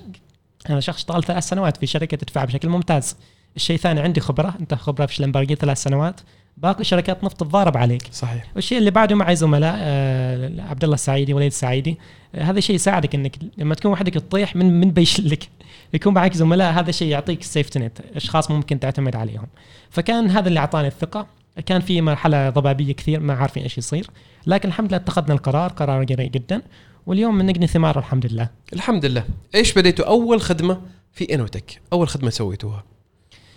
أنا 0.69 0.79
شخص 0.79 0.97
اشتغل 0.97 1.23
ثلاث 1.23 1.47
سنوات 1.47 1.77
في 1.77 1.85
شركة 1.87 2.17
تدفع 2.17 2.45
بشكل 2.45 2.69
ممتاز. 2.69 3.17
الشيء 3.55 3.75
الثاني 3.75 3.99
عندي 3.99 4.19
خبرة 4.19 4.53
أنت 4.59 4.73
خبرة 4.73 5.05
في 5.05 5.13
Schlumberger 5.15 5.55
ثلاث 5.55 5.83
سنوات. 5.83 6.21
باقي 6.57 6.83
شركات 6.83 7.23
نفط 7.23 7.39
تتضارب 7.39 7.77
عليك. 7.77 8.07
صحيح. 8.11 8.45
والشيء 8.55 8.77
اللي 8.77 8.91
بعده 8.91 9.15
معي 9.15 9.35
زملاء 9.35 9.75
آه 9.77 10.51
عبد 10.69 10.83
الله 10.83 10.95
السعيدي 10.95 11.33
وليد 11.33 11.51
السعيدي. 11.51 11.99
آه 12.35 12.43
هذا 12.43 12.57
الشيء 12.57 12.75
يساعدك 12.75 13.15
إنك 13.15 13.35
لما 13.57 13.75
تكون 13.75 13.91
وحدك 13.91 14.13
تطيح 14.13 14.55
من 14.55 14.79
من 14.79 14.91
بيشلك. 14.91 15.49
يكون 15.93 16.13
معك 16.13 16.33
زملاء 16.33 16.73
هذا 16.73 16.89
الشيء 16.89 17.07
يعطيك 17.07 17.41
السيفتي 17.41 17.79
نت 17.79 17.99
أشخاص 18.15 18.51
ممكن 18.51 18.79
تعتمد 18.79 19.15
عليهم. 19.15 19.47
فكان 19.89 20.29
هذا 20.29 20.47
اللي 20.47 20.59
أعطاني 20.59 20.87
الثقة. 20.87 21.27
كان 21.65 21.81
في 21.81 22.01
مرحلة 22.01 22.49
ضبابية 22.49 22.93
كثير 22.93 23.19
ما 23.19 23.33
عارفين 23.33 23.63
إيش 23.63 23.77
يصير. 23.77 24.07
لكن 24.47 24.69
الحمد 24.69 24.87
لله 24.87 24.97
اتخذنا 24.97 25.33
القرار 25.33 25.69
قرار 25.69 26.03
جريء 26.03 26.29
جدا. 26.29 26.61
واليوم 27.05 27.41
نقني 27.41 27.67
ثمار 27.67 27.99
الحمد 27.99 28.25
لله. 28.25 28.49
الحمد 28.73 29.05
لله. 29.05 29.23
إيش 29.55 29.73
بديتوا؟ 29.73 30.05
أول 30.05 30.41
خدمة 30.41 30.81
في 31.13 31.33
إنوتك. 31.33 31.81
أول 31.93 32.07
خدمة 32.07 32.29
سويتوها. 32.29 32.83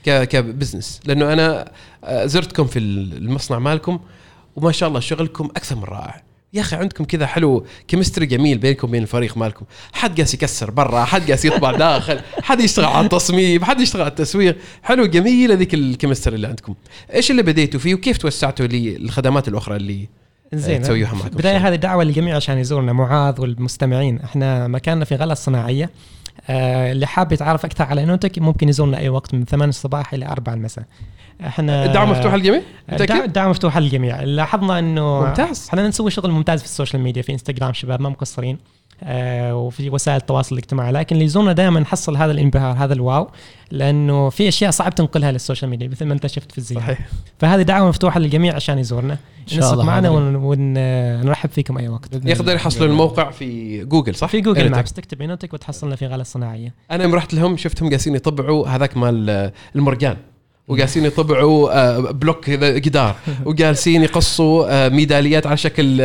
كبزنس 0.04 1.00
لأنه 1.04 1.32
أنا 1.32 1.72
آه، 2.04 2.26
زرتكم 2.26 2.66
في 2.66 2.78
المصنع 2.78 3.58
مالكم 3.58 4.00
وما 4.56 4.72
شاء 4.72 4.88
الله 4.88 5.00
شغلكم 5.00 5.44
أكثر 5.44 5.76
من 5.76 5.84
رائع. 5.84 6.22
يا 6.52 6.60
أخي 6.60 6.76
عندكم 6.76 7.04
كذا 7.04 7.26
حلو 7.26 7.66
chemistry 7.88 8.26
جميل 8.26 8.58
بينكم 8.58 8.88
وبين 8.88 9.02
الفريق 9.02 9.36
مالكم. 9.36 9.64
حد 9.92 10.20
قاس 10.20 10.34
يكسر 10.34 10.70
برا 10.70 11.04
حد 11.04 11.30
قاس 11.30 11.44
يطبع 11.44 11.72
داخل 11.86 12.20
حد 12.42 12.60
يشتغل 12.60 12.84
على 12.84 13.04
التصميم 13.04 13.64
حد 13.64 13.80
يشتغل 13.80 14.02
على 14.02 14.10
التسويق. 14.10 14.56
حلو 14.82 15.06
جميله 15.06 15.54
ذيك 15.54 15.74
ال 15.74 15.81
chemistry 15.81 16.36
اللي 16.36 16.46
عندكم. 16.46 16.74
إيش 17.14 17.30
اللي 17.30 17.42
بديتوا 17.42 17.80
فيه 17.80 17.94
وكيف 17.94 18.18
توسعتوا 18.18 18.66
للخدمات 18.66 19.48
الأخرى 19.48 19.76
اللي 19.76 20.08
زين 20.52 20.82
تسويها 20.82 21.14
معكم؟ 21.14 21.28
بدايه 21.28 21.68
هذه 21.68 21.74
دعوة 21.74 22.04
للجميع 22.04 22.36
عشان 22.36 22.58
يزورنا. 22.58 22.92
معاذ 22.92 23.40
والمستمعين 23.40 24.20
إحنا 24.20 24.68
مكاننا 24.68 25.04
في 25.04 25.14
غلا 25.14 25.32
الصناعيه 25.32 25.90
آه 26.48 26.92
اللي 26.92 27.06
حاب 27.06 27.32
يتعرف 27.32 27.64
أكثر 27.64 27.84
على 27.84 28.02
Innotech 28.02 28.38
ممكن 28.38 28.68
يزورنا 28.68 28.98
أي 28.98 29.08
وقت 29.08 29.34
من 29.34 29.44
8 29.44 29.68
الصباح 29.68 30.14
إلى 30.14 30.26
4 30.26 30.54
المساء. 30.54 30.84
إحنا 31.46 31.84
الدعوه 31.84 32.10
مفتوحه 32.10 32.36
للجميع؟ 32.36 32.62
الدعوه 33.24 33.50
مفتوحه 33.50 33.80
للجميع. 33.80 34.22
لاحظنا 34.22 34.78
إنه 34.78 35.26
ممتاز. 35.26 35.66
إحنا 35.68 35.88
نسوي 35.88 36.10
شغل 36.10 36.30
ممتاز 36.30 36.60
في 36.60 36.64
ال 36.66 36.71
social 36.71 37.02
media 37.02 37.22
في 37.22 37.32
إنستغرام 37.32 37.72
شباب 37.72 38.00
ما 38.00 38.08
مقصرين 38.08 38.58
وفي 39.02 39.90
وسائل 39.90 40.16
التواصل 40.16 40.54
الاجتماعي. 40.54 40.92
لكن 40.92 41.16
اللي 41.16 41.24
يزورنا 41.24 41.52
دائما 41.52 41.80
نحصل 41.80 42.16
هذا 42.16 42.32
الانبهار 42.32 42.76
هذا 42.76 42.92
ال 42.94 43.03
wow 43.03 43.28
لأنه 43.70 44.30
في 44.30 44.48
أشياء 44.48 44.70
صعب 44.70 44.94
تنقلها 44.94 45.32
لل 45.32 45.42
social 45.42 45.70
media 45.70 45.88
مثل 45.88 46.04
ما 46.04 46.14
أنت 46.14 46.26
شفت 46.26 46.52
في 46.52 46.58
الزيارة. 46.58 46.82
صحيح. 46.82 46.98
فهذه 47.38 47.62
دعوة 47.62 47.88
مفتوحة 47.88 48.20
للجميع 48.20 48.54
عشان 48.54 48.78
يزورنا. 48.78 49.18
نسق 49.56 49.82
معنا 49.82 50.10
ونرحب 50.10 51.50
فيكم 51.50 51.78
أي 51.78 51.88
وقت. 51.88 52.14
يقدر 52.26 52.54
يحصلوا 52.54 52.88
الموقع 52.88 53.30
في 53.30 53.84
جوجل 53.84 54.14
صح؟ 54.14 54.28
في 54.28 54.40
Google 54.40 54.70
Maps 54.70 54.92
تكتب 54.92 55.22
Innotech 55.22 55.54
وتحصلنا 55.54 55.96
في 55.96 56.06
غلا 56.06 56.22
الصناعية. 56.22 56.74
أنا 56.90 57.04
يوم 57.04 57.14
رحت 57.14 57.34
لهم 57.34 57.56
شفتهم 57.56 57.90
قاسين 57.90 58.14
يطبعوا 58.14 58.68
هذاك 58.68 58.96
مال 58.96 59.52
المرجان. 59.76 60.16
وجالسين 60.68 61.04
يطبعوا 61.04 61.70
آه، 61.96 61.98
بلوك 62.10 62.44
كذا 62.44 62.78
جدار 62.78 63.14
وجالسين 63.44 64.02
يقصوا 64.02 64.66
آه، 64.70 64.88
ميداليات 64.88 65.46
على 65.46 65.56
شكل 65.56 65.98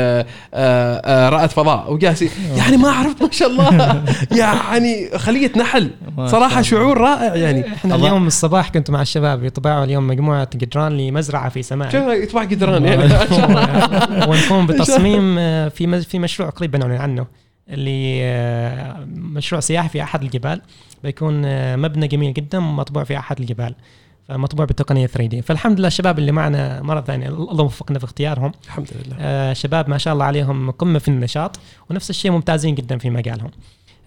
آه، 0.53 1.29
رائد 1.29 1.49
فضاء. 1.49 1.93
وجالسين 1.93 2.29
يعني 2.57 2.77
ما 2.77 2.89
عرفت 2.91 3.23
ما 3.23 3.31
شاء 3.31 3.47
الله. 3.49 4.03
يعني 4.41 5.17
خلية 5.17 5.51
نحل. 5.57 5.91
صراحة. 6.25 6.61
شعور 6.61 6.97
رائع 6.97 7.35
يعني. 7.35 7.73
إحنا 7.73 7.95
الله. 7.95 8.07
اليوم 8.07 8.27
الصباح 8.27 8.69
كنت 8.69 8.91
مع 8.91 9.01
الشباب 9.01 9.43
يطبعوا 9.43 9.83
اليوم 9.83 10.07
مجموعة 10.07 10.49
جدران 10.55 10.97
لمزرعة 10.97 11.49
في 11.49 11.63
سماء. 11.63 12.13
يطبع 12.23 12.43
جدران 12.43 12.85
يعني 12.91 13.03
ونقوم 14.29 14.65
بتصميم 14.67 15.35
في 15.69 15.87
مز- 15.87 16.05
في 16.05 16.19
مشروع 16.19 16.49
قريب 16.49 16.71
بنعلن 16.71 16.91
عنه 17.01 17.25
اللي 17.69 18.21
مشروع 19.15 19.61
سياحي 19.61 19.89
في 19.89 20.03
أحد 20.03 20.23
الجبال. 20.23 20.61
بيكون 21.03 21.41
مبنى 21.79 22.07
جميل 22.07 22.33
جدا 22.33 22.59
مطبوع 22.59 23.03
في 23.03 23.17
أحد 23.17 23.39
الجبال. 23.39 23.75
فمطبوع 24.27 24.65
بالتقنيه 24.65 25.07
3 25.07 25.25
دي. 25.29 25.41
فالحمد 25.41 25.79
لله 25.79 25.87
الشباب 25.87 26.19
اللي 26.19 26.31
معنا 26.31 26.81
مرة 26.81 27.01
ثانية 27.01 27.27
الله 27.27 27.63
وفقنا 27.63 27.99
في 27.99 28.05
اختيارهم. 28.05 28.51
الحمد 28.65 28.87
لله. 29.05 29.15
آه، 29.19 29.53
شباب 29.53 29.89
ما 29.89 29.97
شاء 29.97 30.13
الله 30.13 30.25
عليهم 30.25 30.71
قمة 30.71 30.99
في 30.99 31.07
النشاط 31.07 31.59
ونفس 31.89 32.09
الشيء 32.09 32.31
ممتازين 32.31 32.75
جدا 32.75 32.97
في 32.97 33.09
مجالهم. 33.09 33.51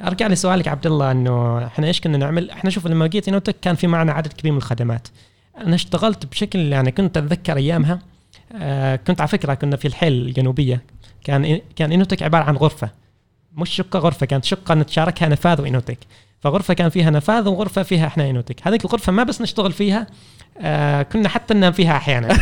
أرجع 0.03 0.27
لسؤالك 0.27 0.69
عبد 0.69 0.87
الله 0.87 1.11
إنه 1.11 1.67
إحنا 1.67 1.87
إيش 1.87 2.01
كنا 2.01 2.19
نعمل؟ 2.19 2.51
إحنا 2.51 2.71
شوف 2.71 2.87
لما 2.87 3.07
جيت 3.07 3.29
انوتك 3.29 3.57
كان 3.63 3.75
في 3.75 3.87
معنا 3.87 4.13
عدد 4.13 4.33
كبير 4.33 4.53
من 4.53 4.59
الخدمات. 4.59 5.09
أنا 5.59 5.75
اشتغلت 5.75 6.27
بشكل 6.27 6.59
يعني 6.59 6.91
كنت 6.93 7.17
أتذكر 7.17 7.57
أيامها 7.57 7.99
آه 8.57 8.97
كنت 8.97 9.21
على 9.21 9.29
فكرة 9.29 9.55
كنا 9.55 9.77
في 9.77 9.89
الحيل 9.89 10.13
الجنوبية. 10.13 10.83
كان 11.25 11.61
كان 11.77 11.93
Innotech 11.93 12.23
عبارة 12.23 12.45
عن 12.45 12.57
غرفة 12.57 12.91
مش 13.53 13.71
شقة 13.71 13.99
غرفة 13.99 14.27
كانت 14.27 14.45
شقة 14.45 14.75
نتشاركها 14.75 15.29
نفاذ 15.29 15.61
و 15.61 15.64
Innotech. 15.64 15.99
فغرفة 16.45 16.75
كان 16.75 16.89
فيها 16.89 17.11
نفاذ 17.11 17.49
وغرفة 17.49 17.83
فيها 17.83 18.07
إحنا 18.07 18.31
Innotech. 18.31 18.57
هذيك 18.67 18.85
الغرفة 18.85 19.13
ما 19.13 19.23
بس 19.23 19.41
نشتغل 19.41 19.73
فيها 19.73 20.07
آه 20.59 21.03
كنا 21.03 21.29
حتى 21.29 21.55
ننام 21.55 21.73
فيها 21.73 21.97
أحيانا. 21.97 22.39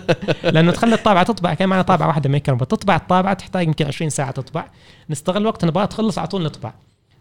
لأنه 0.52 0.72
تخلي 0.72 0.94
الطابعة 0.94 1.22
تطبع 1.24 1.54
كان 1.54 1.68
معنا 1.68 1.82
طابعة 1.82 2.06
واحدة 2.06 2.30
ميكرو 2.30 2.56
تطبع 2.58 2.96
الطابعة 2.96 3.34
تحتاج 3.34 3.66
يمكن 3.66 3.86
20 3.86 4.10
ساعة 4.10 4.30
تطبع. 4.30 4.64
نستغل 5.10 5.46
وقت 5.46 5.64
نبغى 5.64 5.86
تخلص 5.86 6.18
على 6.18 6.28
طول 6.28 6.42
نطبع. 6.42 6.72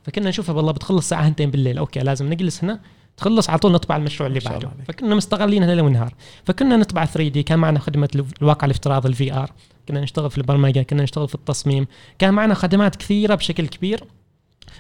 فكنا 0.04 0.30
نشوفها 0.30 0.56
والله 0.56 0.72
بتخلص 0.72 1.10
ساعه 1.10 1.22
هنتين 1.28 1.52
بالليل. 1.52 1.78
okay 1.78 2.00
لازم 2.00 2.30
نجلس 2.34 2.64
هنا. 2.64 2.80
تخلص 3.18 3.50
على 3.50 3.60
طول 3.60 3.72
نطبع 3.72 3.96
المشروع 3.96 4.28
اللي 4.28 4.40
بعده. 4.40 4.70
فكنا 4.88 5.16
مستغلين 5.16 5.64
ليل 5.64 5.82
ونهار. 5.82 6.14
فكنا 6.46 6.78
نطبع 6.78 7.06
3D. 7.06 7.44
كان 7.44 7.60
معنا 7.60 7.80
خدمة 7.80 8.10
الو- 8.16 8.26
الواقع 8.42 8.66
الافتراضي 8.66 9.10
ال 9.10 9.34
VR. 9.34 9.52
كنا 9.88 10.02
نشتغل 10.02 10.30
في 10.32 10.38
البرمجة 10.38 10.82
كنا 10.82 11.04
نشتغل 11.04 11.28
في 11.28 11.36
التصميم. 11.36 11.88
كان 12.20 12.34
معنا 12.34 12.54
خدمات 12.54 12.96
كثيرة 12.96 13.36
بشكل 13.36 13.68
كبير. 13.68 14.04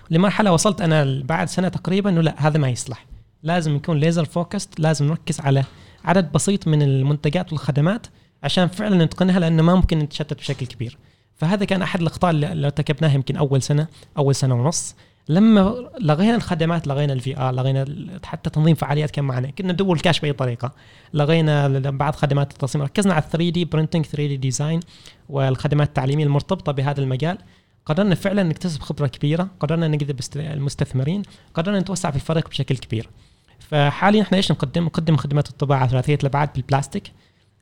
لمرحلة 0.09 0.51
وصلت 0.51 0.81
أنا 0.81 1.23
بعد 1.25 1.47
سنة 1.49 1.67
تقريبا 1.67 2.09
إنه 2.09 2.21
لا 2.21 2.47
هذا 2.47 2.57
ما 2.57 2.69
يصلح. 2.69 3.05
لازم 3.43 3.75
يكون 3.75 3.97
laser 3.97 4.25
focused 4.25 4.79
لازم 4.79 5.07
نركز 5.07 5.39
على 5.39 5.63
عدد 6.05 6.31
بسيط 6.31 6.67
من 6.67 6.81
المنتجات 6.81 7.51
والخدمات 7.51 8.07
عشان 8.43 8.67
فعلا 8.67 9.05
نتقنها 9.05 9.39
لأنه 9.39 9.63
ما 9.63 9.75
ممكن 9.75 9.99
نتشتت 9.99 10.33
بشكل 10.33 10.65
كبير. 10.65 10.97
فهذا 11.35 11.65
كان 11.65 11.81
أحد 11.81 12.01
الأخطاء 12.01 12.31
اللي 12.31 12.65
ارتكبناها 12.65 13.13
يمكن 13.13 13.37
أول 13.37 13.61
سنة 13.61 13.87
أول 14.17 14.35
سنة 14.35 14.55
ونص. 14.55 14.95
لما 15.29 15.89
لغينا 16.01 16.35
الخدمات 16.35 16.87
لغينا 16.87 17.13
ال 17.13 17.39
VR 17.39 17.53
لغينا 17.53 17.85
حتى 18.23 18.49
تنظيم 18.49 18.75
فعاليات 18.75 19.11
كان 19.11 19.25
معنا. 19.25 19.49
كنا 19.49 19.73
ندور 19.73 19.95
الكاش 19.95 20.19
بأي 20.19 20.33
طريقة. 20.33 20.71
لغينا 21.13 21.67
بعض 21.89 22.15
خدمات 22.15 22.51
التصميم. 22.51 22.85
ركزنا 22.85 23.13
على 23.13 23.23
3D 23.31 23.65
printing 23.65 24.05
3D 24.05 24.37
design 24.37 24.79
والخدمات 25.29 25.87
التعليمية 25.87 26.23
المرتبطة 26.23 26.71
بهذا 26.71 27.01
المجال. 27.01 27.37
قدرنا 27.85 28.15
فعلا 28.15 28.43
نكتسب 28.43 28.81
خبرة 28.81 29.07
كبيرة 29.07 29.49
قدرنا 29.59 29.87
نجذب 29.87 30.19
المستثمرين 30.35 31.21
قدرنا 31.53 31.79
نتوسع 31.79 32.09
في 32.09 32.15
الفريق 32.15 32.49
بشكل 32.49 32.77
كبير. 32.77 33.09
فحاليا 33.59 34.21
إحنا 34.21 34.37
إيش 34.37 34.51
نقدم؟ 34.51 34.83
نقدم 34.83 35.15
خدمات 35.15 35.49
الطباعة 35.49 35.87
ثلاثيه 35.87 36.15
الابعاد 36.15 36.49
بالبلاستيك 36.55 37.11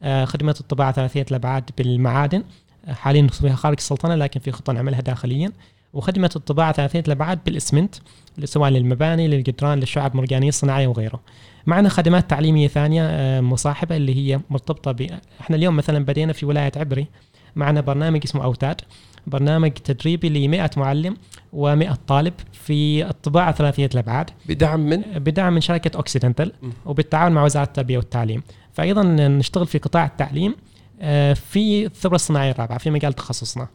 آه، 0.04 0.26
خدمات 0.26 0.60
الطباعة 0.60 0.92
ثلاثيه 0.92 1.26
الابعاد 1.32 1.70
بالمعادن. 1.78 2.44
آه، 2.86 2.94
حاليا 2.94 3.22
نسويها 3.22 3.56
خارج 3.56 3.76
السلطنة 3.78 4.16
لكن 4.16 4.40
في 4.40 4.52
خطة 4.52 4.74
نعملها 4.74 5.02
داخليا. 5.02 5.52
وخدمه 5.94 6.30
الطباعة 6.36 6.72
ثلاثيه 6.72 7.04
الابعاد 7.08 7.40
بالإسمنت 7.46 7.96
سواء 8.44 8.70
للمباني 8.70 9.28
للجدران 9.28 9.80
للشعب 9.80 10.12
المرجانية 10.12 10.50
الصناعية 10.50 10.88
وغيره. 10.88 11.20
معنا 11.66 11.90
خدمات 11.90 12.30
تعليمية 12.30 12.68
ثانية 12.68 13.04
آه، 13.06 13.42
مصاحبة 13.42 13.96
اللي 13.96 14.16
هي 14.16 14.40
مرتبطة 14.50 14.92
ب 14.92 15.08
إحنا 15.42 15.56
اليوم 15.56 15.76
مثلا 15.76 16.06
بدينا 16.06 16.34
في 16.34 16.46
ولاية 16.46 16.72
عبري 16.76 17.08
معنا 17.56 17.82
برنامج 17.82 18.22
اسمه 18.24 18.44
أوتاد. 18.44 18.82
برنامج 19.28 19.72
تدريبي 19.72 20.30
ل 20.30 20.50
100 20.50 20.70
معلم 20.78 21.18
و100 21.56 21.94
طالب 22.08 22.34
في 22.52 23.06
الطباعة 23.10 23.52
ثلاثية 23.52 23.90
الأبعاد. 23.94 24.30
بدعم 24.50 24.80
من؟ 24.80 25.02
بدعم 25.02 25.54
من 25.54 25.62
شركة 25.62 25.98
أوكسيدنتال. 25.98 26.52
وبالتعاون 26.86 27.32
مع 27.32 27.44
وزارة 27.44 27.64
التربية 27.64 27.98
والتعليم. 27.98 28.44
فايضا 28.74 29.04
نشتغل 29.28 29.68
في 29.68 29.78
قطاع 29.78 30.06
التعليم 30.06 30.56
آه، 31.02 31.34
في 31.34 31.86
الثورة 31.86 32.16
الصناعية 32.16 32.52
الرابعة 32.52 32.78
في 32.78 32.90
مجال 32.90 33.14
تخصصنا. 33.14 33.68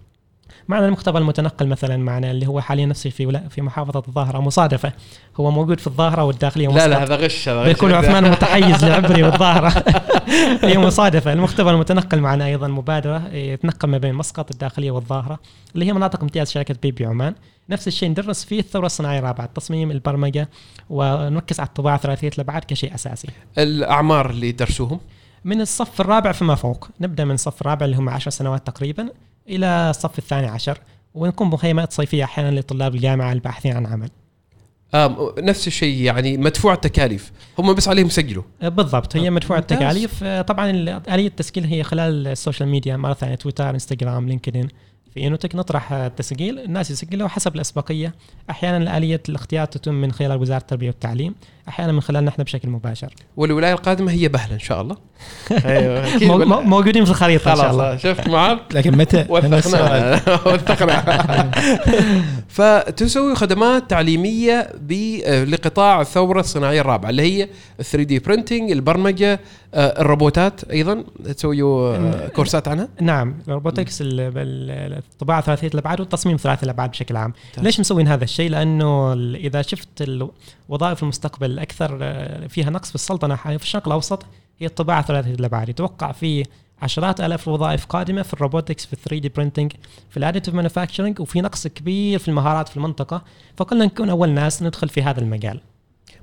معنا 0.68 0.86
المختبر 0.86 1.18
المتنقل 1.18 1.66
مثلا 1.66 1.96
معنا 1.96 2.30
اللي 2.30 2.46
هو 2.46 2.60
حاليا 2.60 2.86
نفسه 2.86 3.10
في 3.10 3.40
في 3.50 3.62
محافظة 3.62 4.02
الظاهرة 4.08 4.38
مصادفة. 4.38 4.92
هو 5.36 5.50
موجود 5.50 5.80
في 5.80 5.86
الظاهرة 5.86 6.24
والداخلية 6.24 6.68
لا. 6.68 6.88
لا 6.88 7.02
هذا 7.02 7.16
غش 7.16 7.48
هذا 7.48 7.60
غش. 7.60 7.66
بيكون 7.66 7.92
عثمان 7.92 8.30
متحيز 8.30 8.84
لعبري 8.84 9.22
والظاهرة. 9.22 9.84
هي 10.68 10.78
مصادفة. 10.78 11.32
المختبر 11.32 11.74
المتنقل 11.74 12.20
معنا 12.20 12.46
أيضا 12.46 12.68
مبادرة 12.68 13.28
يتنقل 13.34 13.88
ما 13.88 13.98
بين 13.98 14.14
مسقط 14.14 14.50
الداخلية 14.50 14.90
والظاهرة 14.90 15.38
اللي 15.74 15.86
هي 15.86 15.92
مناطق 15.92 16.22
امتياز 16.22 16.50
شركة 16.50 16.74
بيبي 16.82 17.06
عمان. 17.06 17.34
نفس 17.70 17.88
الشيء 17.88 18.08
ندرس 18.08 18.44
فيه 18.44 18.60
الثورة 18.60 18.86
الصناعية 18.86 19.18
الرابعة 19.18 19.44
التصميم 19.44 19.90
البرمجة 19.90 20.48
ونركز 20.90 21.60
على 21.60 21.66
الطباعة 21.66 21.98
ثلاثية 21.98 22.30
الأبعاد 22.34 22.64
كشيء 22.64 22.94
أساسي. 22.94 23.28
الأعمار 23.58 24.30
اللي 24.30 24.52
درسوهم؟ 24.52 25.00
من 25.44 25.60
الصف 25.60 26.00
الرابع 26.00 26.32
فما 26.32 26.54
فوق. 26.54 26.88
نبدأ 27.00 27.24
من 27.24 27.34
الصف 27.34 27.60
الرابع 27.60 27.86
اللي 27.86 27.96
هم 27.96 28.08
عشر 28.08 28.30
سنوات 28.30 28.66
تقريبا. 28.66 29.08
إلى 29.48 29.90
الصف 29.90 30.18
الثاني 30.18 30.46
عشر 30.46 30.78
ونكون 31.14 31.50
بمخيمات 31.50 31.92
صيفية 31.92 32.24
أحيانا 32.24 32.60
لطلاب 32.60 32.94
الجامعة 32.94 33.32
الباحثين 33.32 33.76
عن 33.76 33.86
عمل. 33.86 34.10
آه 34.94 35.34
نفس 35.38 35.66
الشيء 35.66 36.02
يعني 36.02 36.36
مدفوع 36.36 36.72
التكاليف. 36.72 37.32
هم 37.58 37.74
بس 37.74 37.88
عليهم 37.88 38.06
يسجلوا. 38.06 38.42
بالضبط 38.62 39.16
هي 39.16 39.26
آه، 39.26 39.30
ممتاز. 39.30 39.52
التكاليف. 39.58 40.24
آه، 40.24 40.42
طبعا 40.42 40.70
ال- 40.70 40.88
آلية 40.88 41.26
التسجيل 41.26 41.64
هي 41.64 41.82
خلال 41.82 42.26
ال 42.26 42.32
social 42.32 42.68
media 42.68 42.96
مرة 42.96 43.12
ثانية 43.14 43.34
تويتر 43.34 43.70
إنستغرام 43.70 44.28
لينكدين. 44.28 44.68
في 45.14 45.26
Innotech 45.26 45.54
نطرح 45.54 45.92
التسجيل. 45.92 46.58
الناس 46.58 46.90
يسجلوا 46.90 47.28
حسب 47.28 47.54
الأسبقية. 47.54 48.14
أحيانا 48.50 48.96
آلية 48.96 49.22
الاختيار 49.28 49.66
تتم 49.66 49.94
من 49.94 50.12
خلال 50.12 50.40
وزارة 50.40 50.60
التربية 50.60 50.86
والتعليم. 50.88 51.34
أحيانا 51.68 51.92
من 51.92 52.00
خلالنا 52.00 52.30
إحنا 52.30 52.44
بشكل 52.44 52.68
مباشر. 52.68 53.14
والولاية 53.36 53.72
القادمة 53.72 54.12
هي 54.12 54.28
بهله 54.28 54.54
إن 54.54 54.58
شاء 54.58 54.80
الله. 54.80 54.96
أيوه. 55.64 56.60
موجودين 56.60 57.04
في 57.04 57.10
الخريطة 57.10 57.52
إن 57.52 57.56
شاء 57.56 57.70
الله. 57.70 57.96
شفت 57.96 58.28
معاذ 58.28 58.58
لكن 58.74 58.96
متى؟ 58.96 59.26
وثقنا. 59.28 60.20
وثقنا 60.46 61.50
فتسوي 62.62 63.34
خدمات 63.34 63.90
تعليمية 63.90 64.72
ب- 64.80 65.20
آه، 65.24 65.44
لقطاع 65.44 66.00
الثورة 66.00 66.40
الصناعية 66.40 66.80
الرابعة 66.80 67.10
اللي 67.10 67.22
هي 67.22 67.42
ال 67.80 67.84
3D 67.84 68.18
printing 68.18 68.70
البرمجة 68.70 69.40
آه، 69.74 70.00
الروبوتات 70.00 70.64
أيضا. 70.64 71.04
تسويوا 71.24 71.96
آه، 71.96 72.28
كورسات 72.28 72.68
عنها؟ 72.68 72.88
نعم 73.00 73.34
ال 73.48 73.54
robotics 73.54 73.98
الطباعة 74.02 75.40
ثلاثية 75.40 75.68
الأبعاد 75.68 76.00
والتصميم 76.00 76.36
ثلاثي 76.36 76.62
الأبعاد 76.62 76.90
بشكل 76.90 77.16
عام. 77.16 77.32
ممتاز. 77.48 77.64
ليش 77.64 77.80
مسوين 77.80 78.08
هذا 78.08 78.24
الشيء؟ 78.24 78.50
لأنه 78.50 79.12
إذا 79.34 79.62
شفت 79.62 79.88
الوظائف 80.68 81.02
المستقبل 81.02 81.50
الاكثر 81.50 81.98
فيها 82.48 82.70
نقص 82.70 82.88
في 82.88 82.94
السلطنة 82.94 83.36
في 83.36 83.62
الشرق 83.62 83.86
الأوسط 83.86 84.22
هي 84.58 84.66
الطباعة 84.66 85.02
ثلاثية 85.02 85.34
الأبعاد. 85.34 85.68
يتوقع 85.68 86.12
في 86.12 86.44
عشرات 86.82 87.20
آلاف 87.20 87.48
الوظائف 87.48 87.86
قادمة 87.86 88.22
في 88.22 88.34
ال 88.34 88.40
robotics 88.40 88.86
في 88.86 88.96
3D 88.96 89.28
printing 89.28 89.72
في 90.10 90.16
ال 90.16 90.21
additive 90.21 90.54
manufacturing 90.54 91.20
وفي 91.20 91.40
نقص 91.40 91.66
كبير 91.66 92.18
في 92.18 92.28
المهارات 92.28 92.68
في 92.68 92.76
المنطقة. 92.76 93.24
فقلنا 93.56 93.84
نكون 93.84 94.10
أول 94.10 94.28
ناس 94.28 94.62
ندخل 94.62 94.88
في 94.88 95.02
هذا 95.02 95.20
المجال. 95.20 95.60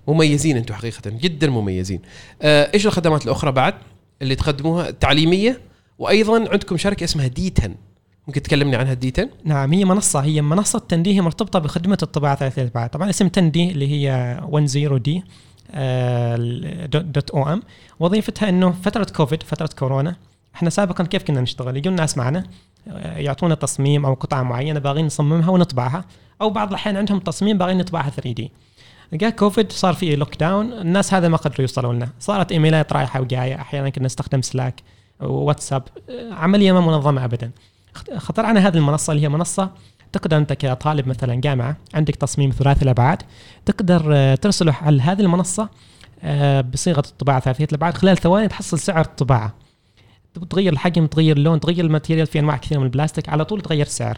مميزين 0.08 0.58
أنتم 0.58 0.74
حقيقة 0.74 1.02
جدا 1.10 1.50
مميزين. 1.50 2.02
آه، 2.41 2.72
إيش 2.74 2.88
الخدمات 2.88 3.26
الأخرى 3.26 3.52
بعد 3.52 3.74
اللي 4.22 4.36
تقدموها؟ 4.36 4.91
تعليمية 4.91 5.62
وأيضا 6.00 6.50
عندكم 6.52 6.78
شركة 6.78 7.04
اسمها 7.04 7.28
D 7.28 7.54
10 7.60 7.72
ممكن 8.28 8.41
تكلمني 8.41 8.76
عنها 8.76 8.94
D 8.93 9.13
10 9.18 9.30
نعم 9.44 9.74
هي 9.74 9.86
منصة 9.86 10.20
هي 10.20 10.41
منصة 10.41 10.80
10D 10.80 11.21
مرتبطة 11.22 11.60
بخدمة 11.60 11.98
الطباعة 12.04 12.36
ثلاثية 12.36 12.62
الأبعاد 12.62 12.89
طبعا 12.89 13.10
اسم 13.10 13.28
10D 13.28 13.71
اللي 13.72 13.88
هي 13.91 14.10
10D 14.54 15.23
dot 16.88 17.30
om 17.30 17.63
وظيفتها 18.00 18.50
إنه 18.50 18.72
فترة 18.72 19.08
كوفيد 19.15 19.44
فترة 19.44 19.70
كورونا 19.80 20.15
إحنا 20.56 20.70
سابقا 20.70 21.04
كيف 21.04 21.24
كنا 21.24 21.41
نشتغل؟ 21.41 21.78
يجون 21.78 21.96
ناس 21.96 22.18
معنا 22.18 22.44
آه، 22.88 23.18
يعطونا 23.18 23.56
تصميم 23.56 24.06
أو 24.06 24.13
قطعة 24.13 24.44
معينة 24.44 24.80
باغين 24.80 25.06
نصممها 25.06 25.50
ونطبعها 25.50 26.06
أو 26.41 26.50
بعض 26.50 26.70
الأحيان 26.70 26.98
عندهم 26.98 27.20
تصميم 27.20 27.58
باغين 27.58 27.78
نطبعها 27.78 28.10
3D. 28.10 28.51
جاء 29.13 29.30
كوفيد 29.30 29.72
صار 29.72 29.94
في 29.94 30.15
lockdown 30.15 30.73
الناس 30.74 31.13
هذا 31.13 31.28
ما 31.28 31.38
قدروا 31.38 31.62
يوصلوا 31.62 31.94
لنا. 31.94 32.10
صارت 32.20 32.52
إيميلات 32.52 32.94
رايحة 32.94 33.22
وجاية 33.22 33.56
أحيانا 33.56 33.89
كنا 33.89 34.06
نستخدم 34.06 34.41
Slack 34.41 34.82
واتساب 35.20 35.84
آه، 36.10 36.34
عملية 36.34 36.72
ما 36.72 36.82
منظمة 36.82 37.26
ابدا. 37.26 37.52
خطر 38.18 38.46
هذه 38.46 38.78
المنصة 38.78 39.12
اللي 39.12 39.24
هي 39.24 39.30
منصة 39.30 39.70
تقدر 40.12 40.38
أنت 40.38 40.54
كطالب 40.54 41.08
مثلا 41.08 41.36
جامعة 41.36 41.78
عندك 41.94 42.15
تصميم 42.15 42.52
ثلاثي 42.52 42.82
الأبعاد 42.82 43.22
تقدر 43.65 44.12
آه، 44.13 44.36
ترسله 44.36 44.76
على 44.82 45.02
هذه 45.02 45.22
المنصة 45.22 45.70
آه، 46.24 46.62
بصيغة 46.62 47.04
الطباعة 47.08 47.39
ثلاثية 47.39 47.65
الأبعاد 47.65 47.98
خلال 47.98 48.18
ثواني 48.18 48.48
تحصل 48.48 48.80
سعر 48.80 49.02
الطباعة. 49.02 49.54
تغير 50.50 50.74
الحجم 50.74 51.06
تغير 51.06 51.38
اللون 51.38 51.60
تغير 51.60 51.86
ال 51.86 51.90
material 51.90 52.28
في 52.28 52.39
أنواع 52.39 52.58
كثيرة 52.58 52.80
من 52.80 52.86
البلاستيك 52.86 53.30
على 53.30 53.45
طول 53.45 53.62
تغير 53.62 53.86
السعر. 53.86 54.17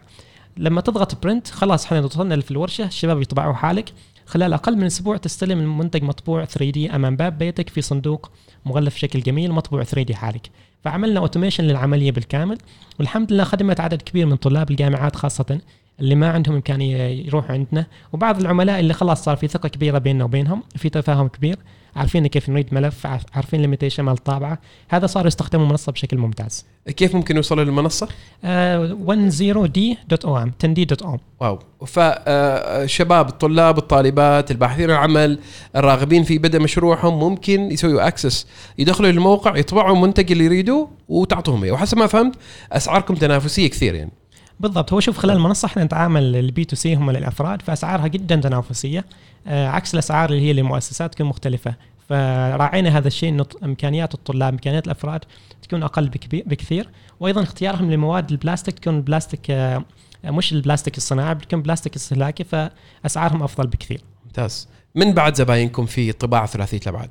لما 0.57 0.81
تضغط 0.81 1.23
print 1.23 1.47
خلاص 1.47 1.85
إحنا 1.85 1.99
وصلنا 1.99 2.41
في 2.41 2.51
الورشة 2.51 2.85
الشباب 2.85 3.21
يطبعوا 3.21 3.53
حالك. 3.53 3.93
خلال 4.25 4.53
أقل 4.53 4.77
من 4.77 4.83
أسبوع 4.83 5.17
تستلم 5.17 5.59
المنتج 5.59 6.03
مطبوع 6.03 6.45
3D 6.45 6.95
أمام 6.95 7.15
باب 7.15 7.37
بيتك 7.37 7.69
في 7.69 7.81
صندوق 7.81 8.31
مغلف 8.65 8.95
بشكل 8.95 9.19
جميل 9.19 9.51
مطبوع 9.51 9.83
3D 9.83 10.15
حالك. 10.15 10.49
فعملنا 10.83 11.19
automation 11.19 11.63
للعملية 11.63 12.11
بالكامل 12.11 12.57
والحمد 12.99 13.33
لله 13.33 13.43
خدمت 13.43 13.79
عدد 13.79 14.01
كبير 14.01 14.25
من 14.25 14.35
طلاب 14.35 14.71
الجامعات 14.71 15.15
خاصة 15.15 15.59
اللي 15.99 16.15
ما 16.15 16.29
عندهم 16.31 16.55
إمكانية 16.55 16.97
يروحوا 16.97 17.51
عندنا 17.51 17.85
وبعض 18.13 18.39
العملاء 18.39 18.79
اللي 18.79 18.93
خلاص 18.93 19.23
صار 19.23 19.37
في 19.37 19.47
ثقة 19.47 19.69
كبيرة 19.69 19.97
بيننا 19.97 20.23
وبينهم 20.23 20.63
في 20.75 20.89
تفاهم 20.89 21.27
كبير. 21.27 21.57
عارفين 21.97 22.27
كيف 22.27 22.49
نريد 22.49 22.73
ملف 22.73 23.07
عارفين 23.33 23.61
limitation 23.61 24.03
مال 24.03 24.13
الطابعة. 24.13 24.59
هذا 24.89 25.07
صار 25.07 25.27
يستخدموا 25.27 25.65
المنصة 25.65 25.91
بشكل 25.91 26.17
ممتاز. 26.17 26.65
كيف 26.87 27.15
ممكن 27.15 27.35
يوصلوا 27.35 27.63
للمنصة؟ 27.63 28.07
آه 28.43 28.97
10d.om 29.07 30.49
10d.om 30.65 31.17
wow. 31.39 31.59
فشباب 31.85 33.29
الطلاب 33.29 33.77
الطالبات 33.77 34.51
الباحثين 34.51 34.91
عن 34.91 35.03
عمل 35.03 35.39
الراغبين 35.75 36.23
في 36.23 36.37
بدء 36.37 36.59
مشروعهم 36.59 37.19
ممكن 37.19 37.71
يسووا 37.71 38.07
access 38.07 38.47
يدخلوا 38.77 39.11
للموقع 39.11 39.57
يطبعوا 39.57 39.95
المنتج 39.95 40.31
اللي 40.31 40.45
يريدوه 40.45 40.89
وتعطوهم 41.09 41.63
إياه. 41.63 41.73
وحسب 41.73 41.97
ما 41.97 42.07
فهمت 42.07 42.35
أسعاركم 42.71 43.15
تنافسية 43.15 43.67
كثير 43.67 43.95
يعني 43.95 44.11
بالضبط. 44.59 44.93
هو 44.93 44.99
شوف 44.99 45.17
خلال 45.17 45.35
المنصة 45.35 45.65
إحنا 45.65 45.83
نتعامل 45.83 46.35
ال 46.35 46.50
B 46.50 46.65
to 46.65 46.75
C 46.75 46.95
هم 46.95 47.11
للافراد 47.11 47.61
فأسعارها 47.61 48.07
جدا 48.07 48.35
تنافسية 48.35 49.05
آه 49.47 49.67
عكس 49.67 49.93
الأسعار 49.93 50.29
اللي 50.29 50.41
هي 50.41 50.53
للمؤسسات 50.53 51.13
تكون 51.13 51.27
مختلفة. 51.27 51.75
فراعينا 52.09 52.97
هذا 52.97 53.07
الشيء 53.07 53.29
إنه 53.29 53.45
إمكانيات 53.63 54.13
الطلاب 54.13 54.53
إمكانيات 54.53 54.85
الأفراد 54.85 55.25
تكون 55.61 55.83
أقل 55.83 56.09
بكثير. 56.33 56.89
وأيضا 57.19 57.43
اختيارهم 57.43 57.91
لمواد 57.91 58.31
البلاستيك 58.31 58.79
تكون 58.79 58.95
البلاستيك 58.95 59.51
آه 59.51 59.83
مش 60.25 60.53
البلاستيك 60.53 60.97
الصناعي 60.97 61.35
بتكون 61.35 61.61
بلاستيك 61.61 61.95
استهلاكي 61.95 62.43
فأسعارهم 62.43 63.43
أفضل 63.43 63.67
بكثير. 63.67 64.01
ممتاز. 64.25 64.67
من 64.95 65.13
بعد 65.13 65.35
زباينكم 65.35 65.85
في 65.85 66.11
طباعة 66.11 66.45
ثلاثية 66.45 66.79
الابعاد 66.83 67.09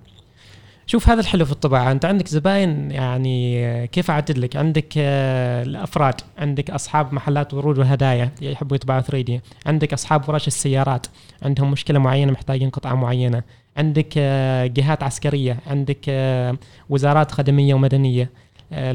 شوف 0.89 1.09
هذا 1.09 1.21
الحلو 1.21 1.45
في 1.45 1.53
الطباعة 1.53 1.93
أنت 1.93 2.05
عندك 2.05 2.29
زباين 2.29 2.91
يعني 2.91 3.87
كيف 3.87 4.11
أعدد 4.11 4.39
لك؟ 4.39 4.57
عندك 4.57 4.93
آه، 4.99 5.63
الأفراد 5.63 6.15
عندك 6.39 6.71
أصحاب 6.71 7.15
محلات 7.15 7.55
ورود 7.55 7.79
وهدايا 7.79 8.31
يحبوا 8.43 8.77
يطبعوا 8.77 9.01
3 9.01 9.21
دي 9.21 9.41
عندك 9.67 9.93
أصحاب 9.93 10.29
ورش 10.29 10.47
السيارات 10.47 11.07
عندهم 11.43 11.71
مشكلة 11.71 11.99
معينة 11.99 12.33
محتاجين 12.33 12.71
قطعة 12.71 12.95
معينة 12.95 13.43
عندك 13.77 14.15
آه، 14.19 14.67
جهات 14.67 15.03
عسكرية 15.03 15.59
عندك 15.67 15.99
آه، 16.09 16.57
وزارات 16.89 17.33
خدمية 17.33 17.75
ومدنية 17.75 18.31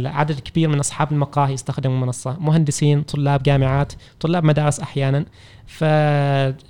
عدد 0.05 0.39
كبير 0.39 0.69
من 0.69 0.79
أصحاب 0.79 1.11
المقاهي 1.11 1.53
يستخدموا 1.53 1.95
المنصه 1.95 2.37
مهندسين 2.39 3.01
طلاب 3.01 3.43
جامعات 3.43 3.93
طلاب 4.19 4.43
مدارس 4.43 4.79
أحيانا. 4.79 5.25
ف 5.67 5.81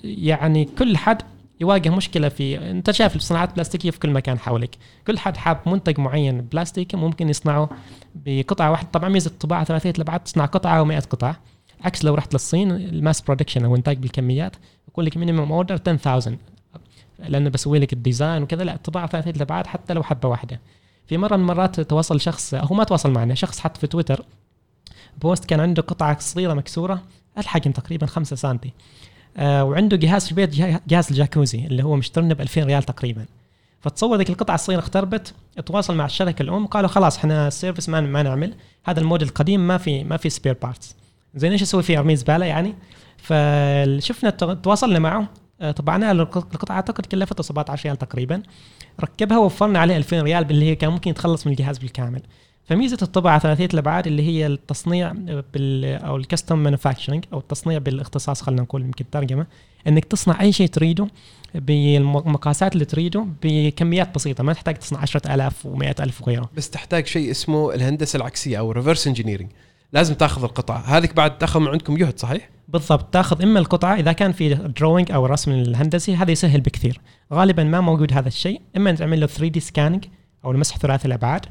يعني 0.04 0.66
كل 0.66 0.98
حد 0.98 1.22
يواجه 1.62 1.90
مشكلة 1.90 2.30
في 2.30 2.72
أنت 2.72 2.92
شايف 2.92 3.16
الصناعات 3.16 3.50
البلاستيكية 3.50 3.92
في 3.92 4.00
كل 4.00 4.10
مكان 4.10 4.40
حولك. 4.40 4.78
كل 5.08 5.20
حد 5.20 5.38
حاب 5.38 5.60
منتج 5.66 6.00
معين 6.00 6.42
بلاستيكي 6.42 6.98
ممكن 6.98 7.30
يصنعه 7.30 7.70
بقطعة 8.16 8.72
واحدة. 8.72 8.90
طبعا 8.94 9.10
ميزة 9.10 9.30
الطباعة 9.30 9.64
ثلاثية 9.64 9.90
الأبعاد 9.90 10.20
تصنع 10.20 10.46
قطعة 10.46 10.86
و100 10.86 11.06
قطعة. 11.06 11.40
عكس 11.82 12.06
لو 12.06 12.16
رحت 12.16 12.34
للصين 12.34 12.72
ال 12.72 12.82
mass 12.82 13.22
production 13.22 13.66
أو 13.66 13.76
إنتاج 13.76 13.98
بالكميات 13.98 14.56
يقول 14.90 15.06
لك 15.06 15.18
minimum 15.18 15.52
order 15.52 15.76
10000 15.88 16.38
لأنه 17.20 17.50
بسوي 17.50 17.80
لك 17.80 17.94
ال 17.94 18.01
design 18.01 18.44
وكذا. 18.44 18.64
لا 18.64 18.74
الطباعة 18.74 19.08
ثلاثية 19.08 19.32
الأبعاد 19.32 19.68
حتى 19.68 19.94
لو 19.94 20.04
حبة 20.04 20.30
واحدة. 20.30 20.60
في 21.08 21.18
مرة 21.18 21.36
من 21.36 21.42
المرات 21.42 21.80
تواصل 21.80 22.22
شخص 22.22 22.54
هو 22.54 22.76
ما 22.76 22.84
تواصل 22.84 23.12
معنا 23.12 23.36
شخص 23.36 23.60
حط 23.60 23.78
في 23.78 23.88
تويتر 23.88 24.26
post 25.22 25.46
كان 25.46 25.60
عنده 25.60 25.82
قطعة 25.82 26.20
صغيرة 26.20 26.54
مكسورة 26.54 27.02
الحجم 27.38 27.72
تقريبا 27.72 28.06
5 28.06 28.36
سم 28.36 28.58
آه 29.38 29.64
وعنده 29.64 29.98
جهاز 29.98 30.26
في 30.26 30.32
البيت 30.32 30.50
جهاز 30.88 31.08
الجاكوزي 31.10 31.66
اللي 31.66 31.84
هو 31.84 31.96
مشترنه 31.96 32.34
ب 32.34 32.42
2000 32.42 32.64
ريال 32.64 32.84
تقريبا. 32.84 33.26
فتصور 33.82 34.18
ذيك 34.18 34.30
القطعة 34.30 34.56
الصغيرة 34.56 34.80
اختربت 34.80 35.34
تواصل 35.66 35.96
مع 35.96 36.06
الشركة 36.06 36.44
الأم 36.44 36.66
قالوا 36.66 36.90
خلاص 36.90 37.18
إحنا 37.18 37.48
ال 37.48 37.53
service 37.53 37.90
ما 37.90 38.02
ما 38.02 38.24
نعمل 38.24 38.54
هذا 38.86 39.00
الموديل 39.00 39.28
القديم 39.28 39.68
ما 39.68 39.78
في 39.78 40.04
ما 40.04 40.18
في 40.18 40.30
spare 40.30 40.58
parts 40.62 40.96
زين 41.36 41.52
إيش 41.52 41.62
أسوي 41.62 41.84
فيه 41.84 42.00
ارمي 42.00 42.16
زبالة 42.16 42.46
يعني؟ 42.46 42.76
فشفنا 43.18 44.30
تواصلنا 44.64 45.00
معه. 45.00 45.28
آه، 45.62 45.72
طبعنا 45.72 46.12
القطعة 46.12 46.76
أعتقد 46.76 47.06
كلفته 47.06 47.44
17 47.44 47.86
ريال 47.86 47.98
تقريبا. 47.98 48.44
ركبها 49.02 49.38
ووفرنا 49.38 49.80
عليه 49.80 49.98
2000 49.98 50.22
ريال 50.22 50.52
اللي 50.52 50.66
هي 50.66 50.76
كان 50.76 50.92
ممكن 50.92 51.12
يتخلص 51.12 51.48
من 51.48 51.54
الجهاز 51.54 51.78
بالكامل. 51.78 52.22
فميزة 52.72 52.98
الطباعة 53.02 53.40
ثلاثية 53.40 53.70
الأبعاد 53.74 54.08
اللي 54.08 54.24
هي 54.28 54.48
التصنيع 54.48 55.12
بال 55.54 55.86
أو 55.86 56.18
ال 56.18 56.23
custom 56.23 56.58
manufacturing 56.58 57.26
أو 57.34 57.40
التصنيع 57.40 57.78
بالاختصاص 57.78 58.42
خلينا 58.42 58.62
نقول 58.62 58.82
يمكن 58.82 59.10
ترجمة 59.10 59.46
إنك 59.88 60.06
تصنع 60.06 60.42
أي 60.42 60.52
شيء 60.52 60.68
تريده 60.68 61.08
بالمقاسات 61.56 62.74
اللي 62.74 62.86
تريده 62.86 63.26
بكميات 63.44 64.16
بسيطة 64.16 64.44
ما 64.44 64.54
تحتاج 64.54 64.76
تصنع 64.76 65.00
10000 65.00 65.68
و100000 65.68 66.22
وغيره. 66.22 66.50
بس 66.58 66.70
تحتاج 66.70 67.08
شيء 67.08 67.32
اسمه 67.32 67.74
الهندسة 67.74 68.18
العكسية 68.18 68.60
أو 68.60 68.72
reverse 68.72 69.08
engineering 69.08 69.50
لازم 69.94 70.14
تاخذ 70.14 70.44
القطعة. 70.44 70.98
هذيك 70.98 71.16
بعد 71.16 71.38
تاخذ 71.38 71.60
من 71.60 71.68
عندكم 71.68 71.98
جهد 71.98 72.20
صحيح؟ 72.20 72.50
بالضبط. 72.68 73.14
تاخذ 73.14 73.42
إما 73.42 73.60
القطعة 73.60 73.96
إذا 73.96 74.12
كان 74.12 74.32
في 74.32 74.54
drawing 74.54 75.12
أو 75.12 75.26
رسم 75.26 75.52
الهندسي 75.52 76.16
هذا 76.16 76.32
يسهل 76.32 76.62
بكثير. 76.62 77.02
غالبا 77.34 77.64
ما 77.64 77.82
موجود 77.82 78.14
هذا 78.14 78.28
الشيء. 78.28 78.62
إما 78.78 78.92
تعمل 78.92 79.20
له 79.20 79.28
3D 79.28 79.60
scanning 79.60 80.06
أو 80.46 80.52
المسح 80.52 80.78
ثلاثي 80.78 81.08
الأبعاد. 81.08 81.46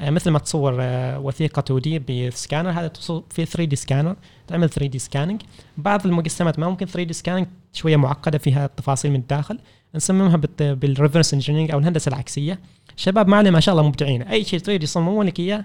مثل 0.00 0.30
ما 0.30 0.38
تصور 0.38 0.76
آه، 0.80 1.18
وثيقة 1.18 1.60
2 1.60 1.80
دي 1.80 1.98
بالسكانر 1.98 2.70
هذا 2.70 2.92
في 3.30 3.44
3 3.44 3.64
دي 3.64 3.76
سكانر 3.76 4.16
تعمل 4.48 4.68
3D 4.68 4.98
scanning 4.98 5.42
بعض 5.76 6.06
المجسمات 6.06 6.58
ما 6.58 6.68
ممكن 6.68 6.86
3D 6.86 7.12
scanning 7.12 7.46
شوية 7.72 7.96
معقدة 7.96 8.38
فيها 8.38 8.64
التفاصيل 8.64 9.10
من 9.10 9.20
الداخل. 9.20 9.58
نصممها 9.94 10.40
بال 10.60 10.76
reverse 10.76 11.34
engineering 11.34 11.70
أو 11.70 11.78
الهندسة 11.78 12.08
العكسية. 12.08 12.58
شباب 12.96 13.28
معنا 13.28 13.50
ما 13.50 13.60
شاء 13.60 13.74
الله 13.74 13.88
مبدعين. 13.88 14.22
أي 14.22 14.44
شيء 14.44 14.58
تريد 14.58 14.82
يصممون 14.82 15.26
لك 15.26 15.40
إياه. 15.40 15.64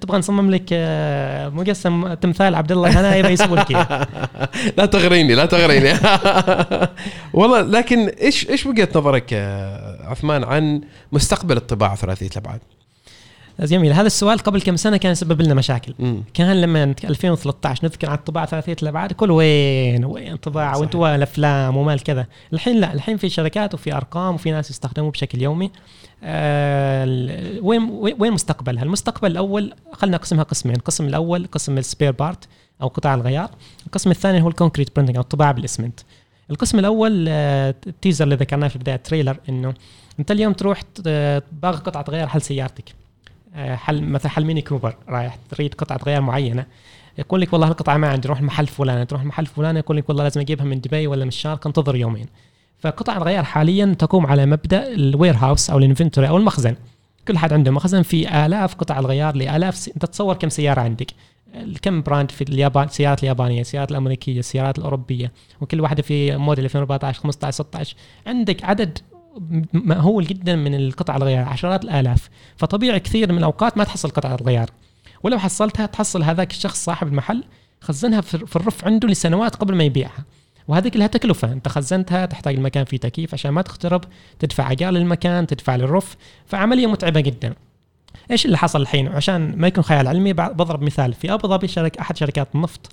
تبغى 0.00 0.18
نصمم 0.18 0.50
لك 0.50 0.68
آه، 0.72 1.48
مجسم 1.48 2.14
تمثال 2.14 2.54
عبد 2.54 2.72
الله 2.72 3.00
الهنائي 3.00 3.16
تبغى 3.16 3.32
يسوي 3.32 3.58
لك 3.58 3.70
لا 4.78 4.86
تغريني 4.86 5.34
لا 5.34 5.46
تغريني. 5.46 5.92
والله 7.34 7.60
لكن 7.60 8.08
إيش 8.08 8.50
إيش 8.50 8.66
وجهة 8.66 8.88
نظرك 8.94 9.32
عثمان 10.04 10.44
عن 10.44 10.80
مستقبل 11.12 11.56
الطباعة 11.56 11.96
ثلاثيه 11.96 12.26
الابعاد؟ 12.26 12.60
جميل. 13.60 13.92
هذا 13.92 14.06
السؤال 14.06 14.38
قبل 14.38 14.62
كم 14.62 14.76
سنة 14.76 14.96
كان 14.96 15.12
يسبب 15.12 15.42
لنا 15.42 15.54
مشاكل. 15.54 15.94
م. 15.98 16.16
كان 16.34 16.60
لما 16.60 16.94
2013 17.04 17.84
نذكر 17.84 18.10
عن 18.10 18.16
الطباعة 18.16 18.46
ثلاثية 18.46 18.76
الأبعاد 18.82 19.12
كل 19.12 19.30
وين 19.30 20.04
وين 20.04 20.36
طباعة 20.36 20.78
وانتوا 20.78 21.14
الأفلام 21.14 21.76
ومال 21.76 22.02
كذا. 22.02 22.26
الحين 22.52 22.80
لا 22.80 22.92
الحين 22.92 23.16
في 23.16 23.28
شركات 23.28 23.74
وفي 23.74 23.94
أرقام 23.94 24.34
وفي 24.34 24.50
ناس 24.50 24.70
يستخدموه 24.70 25.10
بشكل 25.10 25.42
يومي. 25.42 25.70
آه 26.24 27.04
وين 27.62 27.90
وين 28.18 28.32
مستقبلها؟ 28.32 28.82
المستقبل 28.82 29.30
الأول 29.30 29.74
خلينا 29.92 30.16
نقسمها 30.16 30.42
قسمين. 30.42 30.76
القسم 30.76 31.06
الأول 31.06 31.46
قسم 31.52 31.78
ال 31.78 31.84
spare 31.84 32.12
part 32.12 32.48
أو 32.82 32.88
قطع 32.88 33.14
الغيار. 33.14 33.50
القسم 33.86 34.10
الثاني 34.10 34.42
هو 34.42 34.48
ال 34.48 34.53
concrete 34.53 34.96
printing 34.96 35.16
أو 35.16 35.22
الطباعه 35.22 35.52
بالاسمنت. 35.52 36.00
القسم 36.50 36.78
الأول 36.78 37.26
آه 37.28 37.74
ال 37.86 37.91
teaser 37.91 38.24
اللي 38.24 38.34
ذكرناه 38.34 38.68
في 38.68 38.78
بداية 38.78 38.96
ال 38.96 39.01
trailer 39.01 39.36
إنه 39.48 39.74
أنت 40.20 40.30
اليوم 40.30 40.52
تروح 40.52 40.82
تبغى 40.82 41.76
قطعة 41.76 42.04
غيار 42.08 42.28
حل 42.28 42.42
سيارتك؟ 42.42 42.84
آه، 42.88 43.03
حل 43.54 44.02
مثلا 44.02 44.32
حل 44.32 44.44
ميني 44.44 44.62
كوبر 44.62 44.96
رايح 45.08 45.38
تريد 45.50 45.74
قطعة 45.74 46.00
غيار 46.06 46.20
معينة 46.20 46.66
يقول 47.18 47.40
لك 47.40 47.52
والله 47.52 47.68
القطعة 47.68 47.96
ما 47.96 48.08
عندي 48.08 48.28
روح 48.28 48.38
المحل 48.38 48.66
فلان 48.66 49.06
تروح 49.06 49.22
المحل 49.22 49.46
فلان 49.46 49.76
يقول 49.76 49.96
لك 49.96 50.08
والله 50.08 50.22
لازم 50.22 50.40
أجيبها 50.40 50.64
من 50.64 50.80
دبي 50.80 51.06
ولا 51.06 51.24
من 51.24 51.28
الشارقه 51.28 51.68
انتظر 51.68 51.96
يومين. 51.96 52.26
فقطع 52.78 53.16
الغيار 53.16 53.44
حاليا 53.44 53.96
تقوم 53.98 54.26
على 54.26 54.46
مبدأ 54.46 54.92
ال 54.94 55.36
warehouse 55.36 55.70
أو 55.70 55.78
ال 55.78 55.83
inventory 55.83 56.28
أو 56.28 56.36
المخزن. 56.36 56.76
كل 57.28 57.38
حد 57.38 57.52
عنده 57.52 57.70
مخزن 57.70 58.02
في 58.02 58.46
آلاف 58.46 58.74
قطع 58.74 58.98
الغيار 58.98 59.36
لآلاف 59.36 59.76
س... 59.76 59.88
أنت 59.88 60.06
تصور 60.06 60.34
كم 60.34 60.48
سيارة 60.48 60.80
عندك؟ 60.80 61.10
كم 61.82 62.02
براند 62.02 62.30
في 62.30 62.44
اليابان 62.44 62.84
السيارات 62.84 63.22
اليابانية 63.22 63.60
السيارات 63.60 63.90
الأمريكية 63.90 64.38
السيارات 64.38 64.78
الأوروبية 64.78 65.32
وكل 65.60 65.80
واحدة 65.80 66.02
في 66.02 66.36
موديل 66.36 66.64
2014 66.64 67.20
15 67.20 67.50
16 67.64 67.96
عندك 68.26 68.64
عدد 68.64 68.98
مهول 69.72 70.24
جدا 70.24 70.56
من 70.56 70.74
القطع 70.74 71.16
الغيار 71.16 71.48
عشرات 71.48 71.84
الآلاف. 71.84 72.28
فطبيعي 72.56 73.00
كثير 73.00 73.32
من 73.32 73.38
الأوقات 73.38 73.78
ما 73.78 73.84
تحصل 73.84 74.10
قطعه 74.10 74.34
الغيار. 74.34 74.70
ولو 75.22 75.38
حصلتها 75.38 75.86
تحصل 75.86 76.22
هذاك 76.22 76.50
الشخص 76.50 76.84
صاحب 76.84 77.06
المحل 77.06 77.44
خزنها 77.80 78.20
في 78.20 78.56
الرف 78.56 78.84
عنده 78.84 79.08
لسنوات 79.08 79.56
قبل 79.56 79.74
ما 79.74 79.84
يبيعها. 79.84 80.24
وهذيك 80.68 80.96
لها 80.96 81.06
تكلفة. 81.06 81.52
أنت 81.52 81.68
خزنتها 81.68 82.26
تحتاج 82.26 82.54
المكان 82.54 82.84
فيه 82.84 82.96
تكييف 82.96 83.34
عشان 83.34 83.50
ما 83.50 83.62
تخترب 83.62 84.04
تدفع 84.38 84.72
أجار 84.72 84.92
للمكان 84.92 85.46
تدفع 85.46 85.76
للرف. 85.76 86.16
فعملية 86.46 86.86
متعبة 86.86 87.20
جدا. 87.20 87.54
إيش 88.30 88.46
اللي 88.46 88.58
حصل 88.58 88.82
الحين؟ 88.82 89.08
عشان 89.08 89.54
ما 89.56 89.66
يكون 89.66 89.84
خيال 89.84 90.08
علمي 90.08 90.32
بضرب 90.32 90.82
مثال. 90.82 91.12
في 91.12 91.34
أبو 91.34 91.48
ظبي 91.48 91.68
شركه 91.68 92.00
أحد 92.00 92.16
شركات 92.16 92.48
النفط 92.54 92.92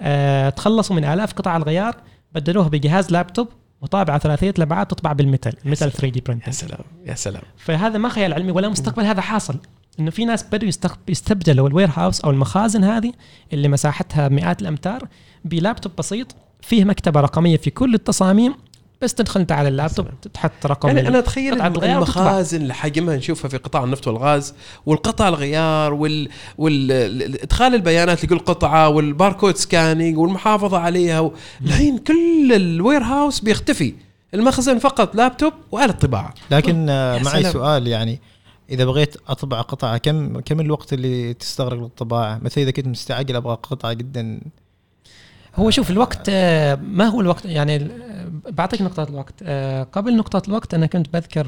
أه 0.00 0.48
تخلصوا 0.48 0.96
من 0.96 1.04
آلاف 1.04 1.32
قطع 1.32 1.56
الغيار 1.56 1.96
بدلوها 2.32 2.68
بجهاز 2.68 3.12
لابتوب 3.12 3.48
وطابعه 3.82 4.18
ثلاثية 4.18 4.54
الابعاد 4.58 4.86
تطبع 4.86 5.12
بال 5.12 5.52
metal 5.64 5.92
ال 5.92 6.08
metal 6.08 6.18
3D 6.18 6.24
print 6.26 6.50
سلام 6.50 6.80
يا 7.06 7.14
سلام. 7.14 7.42
فهذا 7.56 7.98
ما 7.98 8.08
خيال 8.08 8.32
علمي 8.32 8.52
ولا 8.52 8.68
مستقبل 8.68 9.04
هذا 9.04 9.20
حاصل. 9.20 9.56
إنه 10.00 10.10
في 10.10 10.24
ناس 10.24 10.44
بدوا 10.52 10.68
يستبدلوا 11.08 11.68
ال 11.68 11.90
warehouse 11.96 12.20
أو 12.20 12.30
المخازن 12.30 12.84
هذه 12.84 13.12
اللي 13.52 13.68
مساحتها 13.68 14.28
مئات 14.28 14.62
الأمتار 14.62 15.08
بلابتوب 15.44 15.92
بسيط 15.98 16.36
فيه 16.62 16.84
مكتبة 16.84 17.20
رقمية 17.20 17.56
في 17.56 17.70
كل 17.70 17.94
التصاميم 17.94 18.54
بس 19.02 19.14
تدخل 19.14 19.40
انت 19.40 19.52
على 19.52 19.68
اللابتوب 19.68 20.06
تحط 20.34 20.66
رقم 20.66 20.88
يعني 20.88 21.08
أنا 21.08 21.18
أتخيل. 21.18 21.60
المخازن 21.96 22.62
اللي 22.62 22.74
حجمها 22.74 23.16
نشوفها 23.16 23.48
في 23.48 23.56
قطاع 23.56 23.84
النفط 23.84 24.06
والغاز 24.08 24.54
والقطع 24.86 25.28
الغيار 25.28 25.94
وال 25.94 26.28
وال 26.58 26.92
ال- 26.92 27.42
إدخال 27.42 27.74
البيانات 27.74 28.24
لكل 28.24 28.38
قطعة 28.38 28.88
وال 28.88 29.03
barcode 29.03 29.56
scanning 29.56 30.18
والمحافظة 30.18 30.78
عليها 30.78 31.20
و... 31.20 31.32
الحين 31.64 31.98
كل 31.98 32.52
ال 32.52 33.02
warehouse 33.02 33.40
بيختفي 33.40 33.94
المخزن 34.34 34.78
فقط 34.78 35.14
لابتوب 35.14 35.52
وآلة 35.72 35.92
طباعة 35.92 36.34
لكن 36.50 36.86
آه، 36.90 37.18
معي. 37.18 37.44
سؤال 37.44 37.86
يعني 37.86 38.20
إذا 38.70 38.84
بغيت 38.84 39.16
أطبع 39.28 39.60
قطعة 39.60 39.98
كم 39.98 40.40
كم 40.40 40.60
الوقت 40.60 40.92
اللي 40.92 41.34
تستغرق 41.34 41.78
للطباعة 41.82 42.38
مثلا 42.42 42.64
إذا 42.64 42.70
كنت 42.70 42.86
مستعجل 42.86 43.36
أبغى 43.36 43.58
قطعة 43.62 43.92
جدا 43.92 44.40
هو 45.56 45.70
شوف 45.70 45.90
الوقت 45.90 46.26
آه، 46.28 46.74
ما 46.74 47.04
هو 47.06 47.20
الوقت؟ 47.20 47.44
يعني 47.44 47.76
آه، 47.76 48.26
بعطيك 48.50 48.82
نقطة 48.82 49.02
الوقت. 49.02 49.34
آه، 49.42 49.82
قبل 49.82 50.16
نقطة 50.16 50.42
الوقت 50.48 50.74
أنا 50.74 50.86
كنت 50.86 51.12
بذكر 51.12 51.46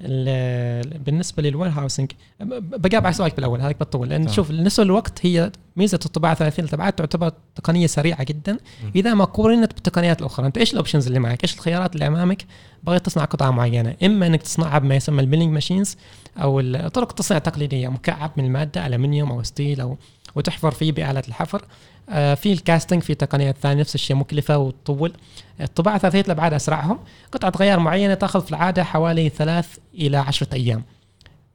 ال- 0.00 0.98
بالنسبة 0.98 1.42
لل 1.42 1.70
warehousing 1.70 2.10
بجاوب 2.60 3.04
على 3.06 3.14
سؤالك 3.14 3.36
بالأول 3.36 3.60
هذاك 3.60 3.80
بطول 3.80 4.08
لأن. 4.08 4.28
شوف 4.28 4.48
بالنسبة 4.48 4.84
للوقت 4.84 5.26
هي 5.26 5.52
ميزة 5.76 5.98
الطباعة 6.06 6.34
30 6.34 6.64
الابعاد 6.64 6.92
تعتبر 6.92 7.32
تقنية 7.54 7.86
سريعة 7.86 8.24
جدا. 8.24 8.58
إذا 8.96 9.14
ما 9.14 9.24
قورنت 9.24 9.72
بالتقنيات 9.74 10.20
الأخرى 10.20 10.46
أنت 10.46 10.58
إيش 10.58 10.72
ال 10.72 10.76
options 10.76 11.06
اللي 11.06 11.18
معك؟ 11.18 11.42
إيش 11.44 11.54
الخيارات 11.54 11.94
اللي 11.94 12.06
أمامك؟ 12.06 12.44
بغيت 12.82 13.06
تصنع 13.06 13.24
قطعة 13.24 13.50
معينة. 13.50 13.94
إما 14.04 14.26
أنك 14.26 14.42
تصنعها 14.42 14.78
بما 14.78 14.94
يسمى 14.94 15.22
ال 15.22 15.26
milling 15.26 15.52
machines 15.52 15.96
أو 16.38 16.60
طرق 16.88 17.08
التصنيع 17.10 17.38
التقليدية 17.38 17.88
مكعب 17.88 18.30
من 18.36 18.44
المادة 18.44 18.86
ألمنيوم 18.86 19.32
أو 19.32 19.42
steel 19.42 19.80
أو 19.80 19.96
وتحفر 20.34 20.70
فيه 20.70 20.92
بآلة 20.92 21.22
الحفر. 21.28 21.64
آه، 22.08 22.34
في 22.34 22.52
الكاستنج 22.52 23.02
في 23.02 23.14
تقنيات 23.14 23.56
ثانية 23.58 23.80
نفس 23.80 23.94
الشيء 23.94 24.16
مكلفه 24.16 24.58
وتطول 24.58 25.12
الطباعة 25.60 25.98
ثلاثية 25.98 26.20
الأبعاد 26.20 26.52
أسرعهم. 26.54 26.98
قطعة 27.32 27.52
غيار 27.56 27.78
معينة 27.78 28.14
تأخذ 28.14 28.40
في 28.40 28.50
العادة 28.50 28.84
حوالي 28.84 29.28
ثلاث 29.28 29.76
إلى 29.94 30.16
عشرة 30.16 30.54
أيام. 30.54 30.82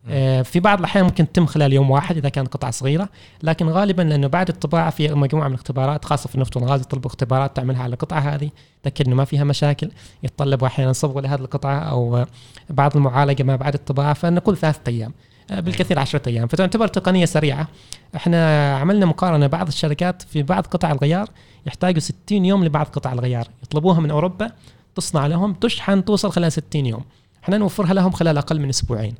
آه، 0.09 0.41
في 0.41 0.59
بعض 0.59 0.79
الأحيان 0.79 1.05
ممكن 1.05 1.31
تتم 1.31 1.45
خلال 1.45 1.73
يوم 1.73 1.91
واحد 1.91 2.17
إذا 2.17 2.29
كانت 2.29 2.53
قطعة 2.53 2.71
صغيرة. 2.71 3.09
لكن 3.43 3.69
غالبا 3.69 4.01
لأنه 4.01 4.27
بعد 4.27 4.49
الطباعة 4.49 4.89
في 4.89 5.13
مجموعة 5.13 5.47
من 5.47 5.53
الاختبارات 5.53 6.05
خاصة 6.05 6.27
في 6.27 6.35
النفط 6.35 6.57
والغاز 6.57 6.81
يطلبوا 6.81 7.09
اختبارات 7.09 7.55
تعملها 7.55 7.83
على 7.83 7.93
القطعة 7.93 8.19
هذه 8.19 8.49
تأكد 8.83 9.05
إنه 9.07 9.15
ما 9.15 9.25
فيها 9.25 9.43
مشاكل. 9.43 9.91
يتطلبوا 10.23 10.67
أحيانا 10.67 10.93
صبغه 10.93 11.21
لهذه 11.21 11.39
القطعة 11.39 11.79
أو 11.79 12.25
بعض 12.69 12.95
المعالجة 12.97 13.43
ما 13.43 13.55
بعد 13.55 13.73
الطباعة. 13.73 14.13
فنقول 14.13 14.57
ثلاثة 14.57 14.81
أيام. 14.87 15.13
بالكثير 15.51 15.99
عشرة 15.99 16.21
أيام. 16.27 16.47
فتعتبر 16.47 16.87
تقنية 16.87 17.25
سريعة. 17.25 17.67
إحنا 18.15 18.77
عملنا 18.77 19.05
مقارنة 19.05 19.47
بعض 19.47 19.67
الشركات 19.67 20.21
في 20.21 20.43
بعض 20.43 20.65
قطع 20.65 20.91
الغيار 20.91 21.29
يحتاجوا 21.65 21.99
60 21.99 22.45
يوم 22.45 22.63
لبعض 22.63 22.85
قطع 22.85 23.13
الغيار. 23.13 23.47
يطلبوها 23.63 23.99
من 23.99 24.11
أوروبا 24.11 24.51
تصنع 24.95 25.27
لهم 25.27 25.53
تشحن 25.53 26.05
توصل 26.05 26.31
خلال 26.31 26.51
60 26.51 26.85
يوم. 26.85 27.03
إحنا 27.43 27.57
نوفرها 27.57 27.93
لهم 27.93 28.11
خلال 28.11 28.37
أقل 28.37 28.59
من 28.59 28.69
أسبوعين. 28.69 29.15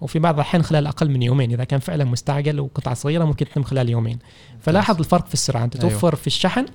وفي 0.00 0.18
بعض 0.18 0.34
الأحيان 0.34 0.62
خلال 0.62 0.86
أقل 0.86 1.10
من 1.10 1.22
يومين. 1.22 1.52
إذا 1.52 1.64
كان 1.64 1.80
فعلا 1.80 2.04
مستعجل 2.04 2.60
وقطعه 2.60 2.94
صغيرة 2.94 3.24
ممكن 3.24 3.48
تتم 3.48 3.62
خلال 3.62 3.88
يومين. 3.88 4.18
فلاحظ 4.60 4.98
الفرق 4.98 5.26
في 5.26 5.34
السرعة. 5.34 5.64
أنت 5.64 5.76
أيوة. 5.76 5.90
توفر 5.90 6.14
في 6.14 6.26
الشحن 6.26 6.66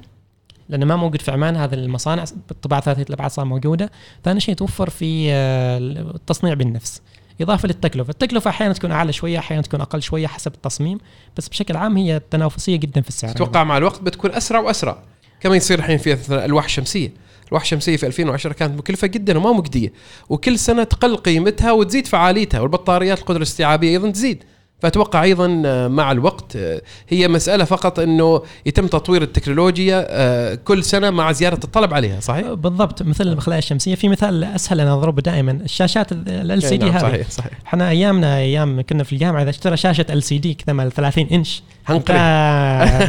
لأنه 0.70 0.86
ما 0.86 0.96
موجود 0.96 1.22
في 1.22 1.32
عمان. 1.32 1.56
هذا 1.56 1.76
المصانع 1.76 2.24
بالطباعه 2.48 2.82
ثلاثيه 2.82 3.04
الأبعاد 3.04 3.32
صار 3.32 3.46
موجودة. 3.46 3.92
ثاني 4.24 4.40
شيء 4.40 4.56
توفر 4.56 4.90
في 4.90 5.32
آه، 5.32 5.78
التصنيع 6.16 6.54
بالنفس. 6.54 7.02
إضافة 7.44 7.68
للتكلفة. 7.68 8.10
التكلفة 8.10 8.50
أحيانا 8.50 8.74
تكون 8.74 8.92
أعلى 8.92 9.14
شوية 9.14 9.40
أحيانا 9.40 9.62
تكون 9.62 9.82
أقل 9.82 10.02
شوية 10.02 10.28
حسب 10.28 10.54
التصميم 10.54 10.98
بس 11.38 11.50
بشكل 11.50 11.78
عام 11.78 11.98
هي 11.98 12.22
تنافسية 12.32 12.76
جدا 12.76 13.02
في 13.02 13.10
السعر. 13.10 13.32
أتوقع 13.32 13.64
مع 13.64 13.78
الوقت 13.78 14.02
بتكون 14.02 14.32
أسرع 14.32 14.60
وأسرع. 14.60 15.04
كما 15.40 15.56
يصير 15.56 15.80
الحين 15.80 15.98
في 15.98 16.46
الواح 16.46 16.66
الشمسية. 16.66 17.14
الواح 17.48 17.62
الشمسية 17.62 17.98
في 17.98 18.08
2010 18.08 18.54
كانت 18.54 18.78
مكلفة 18.78 19.08
جدا 19.08 19.38
وما 19.38 19.52
مجدية. 19.52 19.94
وكل 20.30 20.60
سنة 20.60 20.84
تقل 20.84 21.18
قيمتها 21.18 21.72
وتزيد 21.72 22.08
فعاليتها 22.08 22.60
والبطاريات 22.60 23.20
القدرة 23.20 23.38
الاستيعابية 23.38 23.90
أيضا 23.90 24.12
تزيد. 24.12 24.44
فأتوقع 24.82 25.24
أيضا 25.24 25.62
آه، 25.66 25.88
مع 25.88 26.12
الوقت 26.12 26.56
آه، 26.56 26.82
هي 27.10 27.28
مسألة 27.28 27.64
فقط 27.64 28.00
إنه 28.00 28.42
يتم 28.66 28.88
تطوير 28.88 29.22
التكنولوجيا 29.22 30.06
آه، 30.10 30.56
كل 30.56 30.84
سنة 30.84 31.10
مع 31.10 31.32
زياده 31.32 31.60
الطلب 31.64 31.94
عليها 31.94 32.20
صحيح؟ 32.20 32.48
بالضبط. 32.48 33.02
مثل 33.02 33.28
الخلايا 33.28 33.60
الشمسية 33.60 33.96
في 33.96 34.10
مثال 34.10 34.44
أسهل 34.44 34.80
أنا 34.80 34.94
أضربه 34.94 35.22
دائما. 35.22 35.52
الشاشات 35.52 36.08
LCD 36.12 36.86
نعم، 36.86 36.96
هذه. 36.96 37.02
صحيح 37.02 37.30
صحيح. 37.30 37.52
إحنا 37.68 37.90
أيامنا 37.90 38.38
أيام 38.38 38.82
كنا 38.82 39.04
في 39.04 39.14
الجامعة 39.14 39.42
إذا 39.42 39.50
اشترى 39.50 39.78
شاشة 39.78 40.06
LCD 40.10 40.54
كذا 40.54 40.74
مال 40.74 40.92
30 40.92 41.28
إنش 41.32 41.64
أنت 41.90 42.12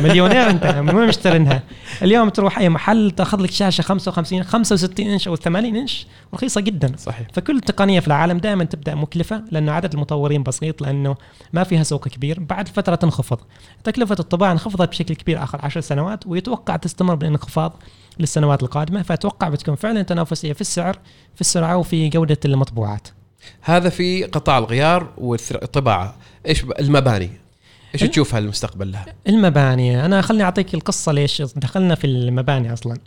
مليونير 0.03 0.51
أنت 0.51 0.65
وين 0.95 1.09
مشترينها؟ 1.09 1.63
اليوم 2.03 2.29
تروح 2.29 2.59
أي 2.59 2.69
محل 2.69 3.11
تأخذ 3.11 3.41
لك 3.41 3.51
شاشة 3.51 3.83
55 3.83 4.43
65 4.43 5.07
إنش 5.07 5.29
أو 5.29 5.37
80 5.37 5.77
إنش 5.77 6.07
رخيصة 6.35 6.61
جدا. 6.61 6.93
صحيح. 6.97 7.27
فكل 7.33 7.61
تقنية 7.61 8.01
في 8.01 8.07
العالم 8.07 8.39
دائما 8.39 8.65
تبدأ 8.65 8.95
مكلفة 8.95 9.43
لأنه 9.51 9.73
عدد 9.73 9.93
المطورين 9.93 10.43
بسيط 10.43 10.83
لأنه 10.83 11.17
ما 11.53 11.62
فيها 11.65 11.83
سوق 11.83 12.09
كبير 12.09 12.41
بعد 12.41 12.69
فترة 12.69 12.95
تنخفض 12.95 13.39
تكلفة 13.85 14.17
الطباعة 14.21 14.53
انخفضت 14.53 14.89
بشكل 14.89 15.15
كبير 15.15 15.43
آخر 15.43 15.59
عشر 15.63 15.81
سنوات 15.81 16.27
ويتوقع 16.27 16.77
تستمر 16.77 17.15
بالانخفاض 17.15 17.73
للسنوات 18.19 18.63
القادمة. 18.63 19.03
فأتوقع 19.03 19.49
بتكون 19.49 19.75
فعلا 19.75 20.03
تنافسية 20.03 20.53
في 20.53 20.61
السعر 20.61 20.99
في 21.35 21.41
السرعة 21.41 21.77
وفي 21.77 22.09
جودة 22.09 22.39
المطبوعات. 22.45 23.09
هذا 23.61 23.89
في 23.89 24.25
قطاع 24.25 24.59
الغيار 24.59 25.09
والطباعة. 25.19 26.17
إيش 26.47 26.65
المباني؟ 26.65 27.31
إيش 27.95 28.03
تشوفها 28.03 28.39
المستقبل 28.39 28.93
لها؟ 28.93 29.07
المباني. 29.29 30.05
أنا 30.05 30.21
خلني 30.21 30.43
أعطيك 30.43 30.75
القصة 30.75 31.13
ليش 31.13 31.43
دخلنا 31.43 31.95
في 31.95 32.07
المباني 32.07 32.73
أصلا. 32.73 32.99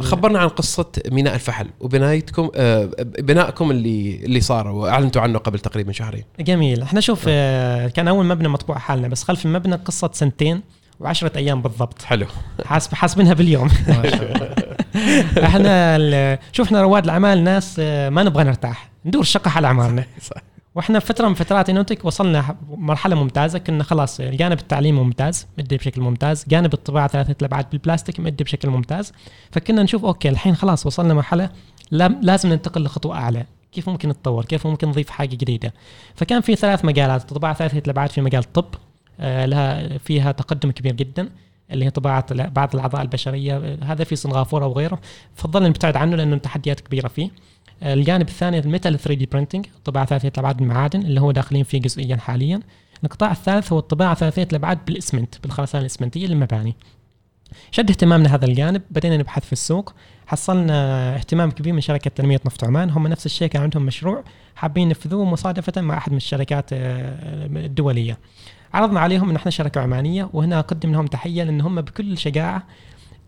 خبرنا 0.00 0.38
عن 0.38 0.48
قصة 0.48 0.86
ميناء 1.10 1.34
الفحل 1.34 1.66
وبنايتكم 1.80 2.50
آه، 2.56 2.90
بنائكم 3.18 3.70
اللي 3.70 4.20
اللي 4.24 4.40
صار 4.40 4.68
وأعلنتوا 4.68 5.22
عنه 5.22 5.38
قبل 5.38 5.58
تقريبا 5.58 5.92
شهرين. 5.92 6.24
جميل. 6.40 6.82
إحنا 6.82 7.00
شوف 7.00 7.24
آه، 7.28 7.88
كان 7.88 8.08
أول 8.08 8.26
مبنى 8.26 8.48
مطبوع 8.48 8.78
حالنا 8.78 9.08
بس 9.08 9.22
خلف 9.24 9.46
المبنى 9.46 9.74
قصة 9.74 10.10
سنتين 10.12 10.62
وعشرة 11.00 11.38
أيام 11.38 11.62
بالضبط. 11.62 12.02
حلو. 12.02 12.26
حاسب 12.64 12.94
حاسبينها 12.94 13.34
باليوم. 13.34 13.68
إحنا 15.44 16.38
شوف 16.52 16.66
إحنا 16.66 16.82
رواد 16.82 17.04
الأعمال 17.04 17.44
ناس 17.44 17.76
آه، 17.78 18.08
ما 18.08 18.22
نبغى 18.22 18.44
نرتاح. 18.44 18.90
ندور 19.04 19.22
شقة 19.22 19.50
على 19.50 19.66
اعمارنا 19.66 20.04
صح. 20.22 20.42
وإحنا 20.74 20.98
فترة 20.98 21.28
من 21.28 21.34
فترات 21.34 21.70
انوتك 21.70 22.04
وصلنا 22.04 22.56
مرحلة 22.70 23.16
ممتازة 23.16 23.58
كنا 23.58 23.84
خلاص 23.84 24.20
الجانب 24.20 24.58
التعليمي 24.58 25.00
ممتاز 25.00 25.46
مدي 25.58 25.76
بشكل 25.76 26.00
ممتاز 26.00 26.44
جانب 26.48 26.74
الطباعة 26.74 27.08
ثلاثة 27.08 27.34
الابعاد 27.40 27.66
بالبلاستيك 27.70 28.20
مدي 28.20 28.44
بشكل 28.44 28.68
ممتاز. 28.70 29.12
فكنا 29.52 29.82
نشوف 29.82 30.04
أوكي 30.04 30.28
الحين 30.28 30.54
خلاص 30.56 30.86
وصلنا 30.86 31.14
مرحلة 31.14 31.50
لا- 31.90 32.18
لازم 32.22 32.48
ننتقل 32.48 32.82
لخطوة 32.84 33.14
أعلى. 33.16 33.44
كيف 33.72 33.88
ممكن 33.88 34.08
نتطور؟ 34.08 34.44
كيف 34.44 34.66
ممكن 34.66 34.88
نضيف 34.88 35.10
حاجة 35.10 35.34
جديدة؟ 35.36 35.74
فكان 36.14 36.40
في 36.40 36.56
ثلاث 36.56 36.84
مجالات 36.84 37.20
الطباعه 37.30 37.54
ثلاثة 37.54 37.78
الابعاد 37.78 38.10
في 38.10 38.20
مجال 38.20 38.40
الطب 38.42 38.74
آه، 39.20 39.46
لها 39.46 39.98
فيها 39.98 40.32
تقدم 40.32 40.70
كبير 40.70 40.92
جدا 40.94 41.28
اللي 41.70 41.84
هي 41.84 41.90
طباعة 41.90 42.26
بعض 42.48 42.74
الأعضاء 42.74 43.02
البشرية 43.02 43.56
آه، 43.56 43.78
هذا 43.84 44.04
في 44.04 44.16
سنغافورة 44.16 44.66
وغيره. 44.66 44.98
فضلنا 45.34 45.68
نبتعد 45.68 45.96
عنه 45.96 46.16
لأنه 46.16 46.36
تحديات 46.36 46.80
كبيرة 46.80 47.08
فيه. 47.08 47.30
الجانب 47.82 48.28
الثاني 48.28 48.58
ال 48.58 48.98
metal 48.98 49.14
3D 49.14 49.26
printing 49.26 49.66
طباعة 49.84 50.06
ثلاثية 50.06 50.28
الابعاد 50.28 50.56
بالمعادن 50.56 51.00
اللي 51.02 51.20
هو 51.20 51.30
داخلين 51.30 51.64
فيه 51.64 51.80
جزئيا 51.80 52.16
حاليا. 52.16 52.60
القطاع 53.04 53.30
الثالث 53.30 53.72
هو 53.72 53.78
الطباعة 53.78 54.14
ثلاثية 54.14 54.48
الابعاد 54.52 54.84
بالإسمنت 54.86 55.34
بالخرسانة 55.42 55.80
الإسمنتية 55.80 56.26
للمباني 56.26 56.76
شد 57.70 57.90
اهتمامنا 57.90 58.34
هذا 58.34 58.44
الجانب 58.44 58.82
بدينا 58.90 59.16
نبحث 59.16 59.44
في 59.44 59.52
السوق. 59.52 59.94
حصلنا 60.26 61.14
اهتمام 61.16 61.50
كبير 61.50 61.72
من 61.72 61.80
شركة 61.80 62.10
تنمية 62.10 62.40
نفط 62.46 62.64
عمان. 62.64 62.90
هم 62.90 63.06
نفس 63.06 63.26
الشيء 63.26 63.48
كان 63.48 63.62
عندهم 63.62 63.82
مشروع 63.82 64.24
حابين 64.56 64.88
ينفذوه 64.88 65.24
مصادفة 65.24 65.80
مع 65.82 65.96
أحد 65.98 66.10
من 66.10 66.16
الشركات 66.16 66.72
آه، 66.72 67.46
الدولية. 67.46 68.18
عرضنا 68.74 69.00
عليهم 69.00 69.30
إن 69.30 69.36
إحنا 69.36 69.50
شركة 69.50 69.80
عمانية 69.80 70.30
وهنا 70.32 70.58
أقدم 70.58 70.92
لهم 70.92 71.06
تحية 71.06 71.42
لأن 71.42 71.60
هم 71.60 71.80
بكل 71.80 72.18
شجاعة 72.18 72.66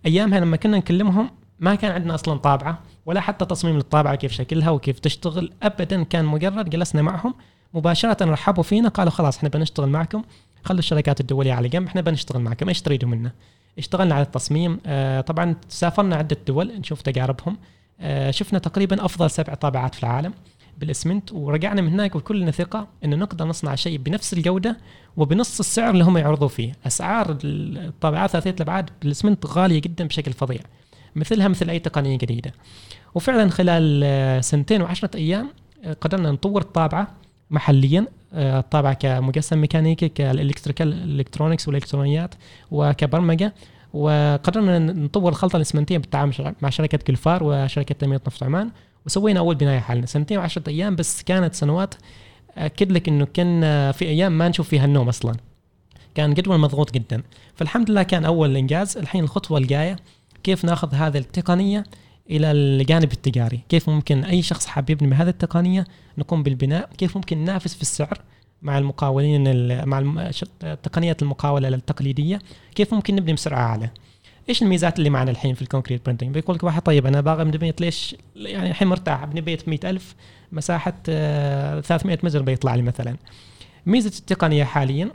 أيامها 0.07 0.41
لما 0.41 0.57
كنا 0.57 0.77
نكلمهم 0.77 1.31
ما 1.61 1.75
كان 1.75 1.93
عندنا 1.93 2.15
أصلا 2.15 2.39
طابعة 2.39 2.79
ولا 3.07 3.21
حتى 3.21 3.45
تصميم 3.45 3.77
للطابعه 3.77 4.15
كيف 4.15 4.33
شكلها 4.33 4.71
وكيف 4.71 4.99
تشتغل 4.99 5.53
ابدا 5.63 6.03
كان 6.03 6.25
مجرد 6.25 6.71
جلسنا 6.71 7.03
معهم 7.03 7.35
مباشرة 7.75 8.25
رحبوا 8.25 8.63
فينا 8.63 8.89
قالوا 8.89 9.11
خلاص 9.13 9.37
إحنا 9.37 9.49
بنشتغل 9.49 9.89
معكم 9.89 10.23
خلوا 10.65 10.79
الشركات 10.79 11.21
الدولية 11.21 11.53
على 11.53 11.69
جنب 11.69 11.87
إحنا 11.87 12.01
بنشتغل 12.01 12.43
معكم 12.43 12.69
إيش 12.69 12.83
تريدوا 12.83 13.09
منا؟ 13.09 13.33
اشتغلنا 13.79 14.15
على 14.15 14.23
التصميم 14.25 14.81
آه 14.87 15.21
طبعا 15.21 15.57
سافرنا 15.69 16.17
عدة 16.17 16.37
دول 16.47 16.73
نشوف 16.79 17.03
تجاربهم 17.03 17.57
آه 18.01 18.31
شفنا 18.31 18.59
تقريبا 18.59 19.05
أفضل 19.05 19.31
سبع 19.31 19.55
طابعات 19.55 19.95
في 19.95 20.03
العالم 20.03 20.35
بالاسمنت 20.79 21.33
ورجعنا 21.33 21.83
من 21.83 21.89
هناك 21.93 22.17
وكلنا 22.17 22.51
ثقة 22.51 22.87
إنه 23.05 23.17
نقدر 23.17 23.45
نصنع 23.45 23.75
شيء 23.75 23.99
بنفس 23.99 24.33
الجودة 24.33 24.77
وبنص 25.17 25.59
السعر 25.59 25.91
اللي 25.91 26.05
هم 26.05 26.19
يعرضوا 26.19 26.49
فيه. 26.49 26.73
أسعار 26.87 27.39
الطابعات 27.45 28.31
ثلاثية 28.31 28.51
الأبعاد 28.51 28.91
بالاسمنت 29.03 29.47
غالية 29.47 29.81
جدا 29.81 30.07
بشكل 30.07 30.33
فظيع. 30.33 30.61
مثلها 31.17 31.49
مثل 31.49 31.71
أي 31.71 31.79
تقنية 31.79 32.19
جديدة. 32.19 32.53
وفعلا 33.15 33.51
خلال 33.51 34.01
آه، 34.05 34.41
سنتين 34.41 34.83
وعشرة 34.83 35.11
أيام 35.17 35.49
آه، 35.85 35.93
قدرنا 35.93 36.31
نطور 36.31 36.61
الطابعة 36.63 37.09
محليا 37.51 38.07
آه، 38.35 38.59
الطابعة 38.59 38.95
كقسم 38.95 39.59
ميكانيكي 39.59 40.09
ك 40.09 40.18
ال 40.18 40.27
electrical 40.27 41.21
electronics 41.21 41.69
والإلكترونيات 41.69 42.35
وكبرمجة. 42.71 43.55
وقدرنا 43.95 44.79
نطور 44.79 45.31
الخلطة 45.31 45.57
الإسمنتية 45.57 45.99
بالتعاون 45.99 46.33
مع- 46.63 46.71
شركة 46.71 46.99
كلفار 46.99 47.45
وشركة 47.45 47.95
تنمية 47.95 48.21
نفط 48.27 48.43
عمان. 48.43 48.71
وسوينا 49.07 49.41
أول 49.41 49.55
بناية 49.55 49.79
حالنا. 49.81 50.07
سنتين 50.07 50.39
وعشرة 50.39 50.69
أيام 50.69 50.97
بس 50.97 51.23
كانت 51.23 51.55
سنوات 51.55 51.95
أكد 52.59 52.93
لك 52.93 53.09
إنه 53.09 53.25
كان 53.35 53.61
في 53.93 54.05
أيام 54.05 54.39
ما 54.39 54.49
نشوف 54.49 54.69
فيها 54.69 54.85
النوم 54.85 55.09
أصلا. 55.09 55.35
كان 56.15 56.35
جدول 56.35 56.59
مضغوط 56.59 56.91
جدا. 56.95 57.23
فالحمد 57.55 57.91
لله 57.91 58.03
كان 58.03 58.25
أول 58.25 58.57
إنجاز. 58.57 58.99
الحين 58.99 59.25
الخطوة 59.25 59.59
الجاية 59.59 59.97
كيف 60.45 60.65
ناخذ 60.65 60.95
هذه 60.95 61.19
التقنية 61.19 61.85
إلى 62.31 62.51
الجانب 62.53 63.13
التجاري؟ 63.13 63.61
كيف 63.69 63.89
ممكن 63.91 64.25
أي 64.25 64.43
شخص 64.43 64.67
حاب 64.67 64.91
يبني 64.91 65.11
بهذه 65.11 65.29
التقنية 65.29 65.85
نقوم 66.19 66.43
بالبناء؟ 66.43 66.89
كيف 66.99 67.17
ممكن 67.17 67.39
ننافس 67.39 67.75
في 67.75 67.83
السعر 67.83 68.19
مع 68.63 68.79
المقاولين 68.79 69.47
ال- 69.47 69.89
مع 69.89 70.31
تقنية 70.83 71.17
المقاولة 71.23 71.69
التقليدية؟ 71.69 72.39
كيف 72.75 72.95
ممكن 72.95 73.15
نبني 73.17 73.33
بسرعة 73.33 73.59
أعلى؟ 73.61 73.91
إيش 74.49 74.63
الميزات 74.63 74.99
اللي 74.99 75.11
معنا 75.11 75.31
الحين 75.31 75.55
في 75.55 75.63
ال 75.63 75.67
concrete 75.67 76.05
printing 76.05 76.35
بيقول 76.35 76.57
لك 76.57 76.63
واحد 76.65 76.83
طيب 76.83 77.07
أنا 77.07 77.21
باغي 77.21 77.43
أبني 77.43 77.59
بيت 77.59 77.81
ليش؟ 77.81 78.17
يعني 78.37 78.71
الحين 78.71 78.89
مرتاح 78.89 79.23
أبني 79.23 79.41
بيت 79.41 79.69
100000 79.69 80.15
مساحة 80.53 80.95
آه، 81.09 81.81
300 81.81 82.19
متر 82.23 82.43
بيطلع 82.43 82.75
لي 82.75 82.83
مثلا. 82.83 83.17
ميزة 83.87 84.19
التقنية 84.19 84.65
حاليا 84.65 85.11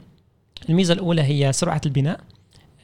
الميزة 0.68 0.94
الأولى 0.94 1.22
هي 1.22 1.52
سرعة 1.52 1.80
البناء. 1.86 2.20
آه، 2.20 2.22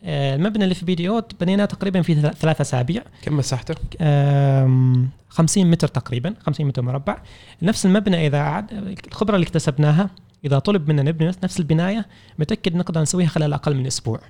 المبنى 0.04 0.64
اللي 0.64 0.74
في 0.74 0.84
PDO 0.84 1.22
بنيناه 1.40 1.64
تقريبا 1.64 2.02
في 2.02 2.14
ثلا- 2.14 2.32
ثلاث 2.32 2.60
أسابيع. 2.60 3.02
كم 3.22 3.36
مساحته؟ 3.36 3.74
آم، 4.00 5.08
50 5.28 5.70
متر 5.70 5.88
تقريبا 5.88 6.34
50 6.46 6.66
متر 6.66 6.82
مربع. 6.82 7.16
نفس 7.62 7.86
المبنى 7.86 8.26
إذا 8.26 8.38
عاد 8.38 8.96
الخبرة 9.08 9.34
اللي 9.34 9.44
اكتسبناها 9.46 10.10
إذا 10.44 10.58
طلب 10.58 10.88
منا 10.88 11.02
نبني 11.02 11.32
نفس 11.44 11.60
البناية 11.60 12.06
متأكد 12.38 12.76
نقدر 12.76 13.00
نسويها 13.00 13.28
خلال 13.28 13.52
أقل 13.52 13.74
من 13.76 13.86
أسبوع. 13.86 14.20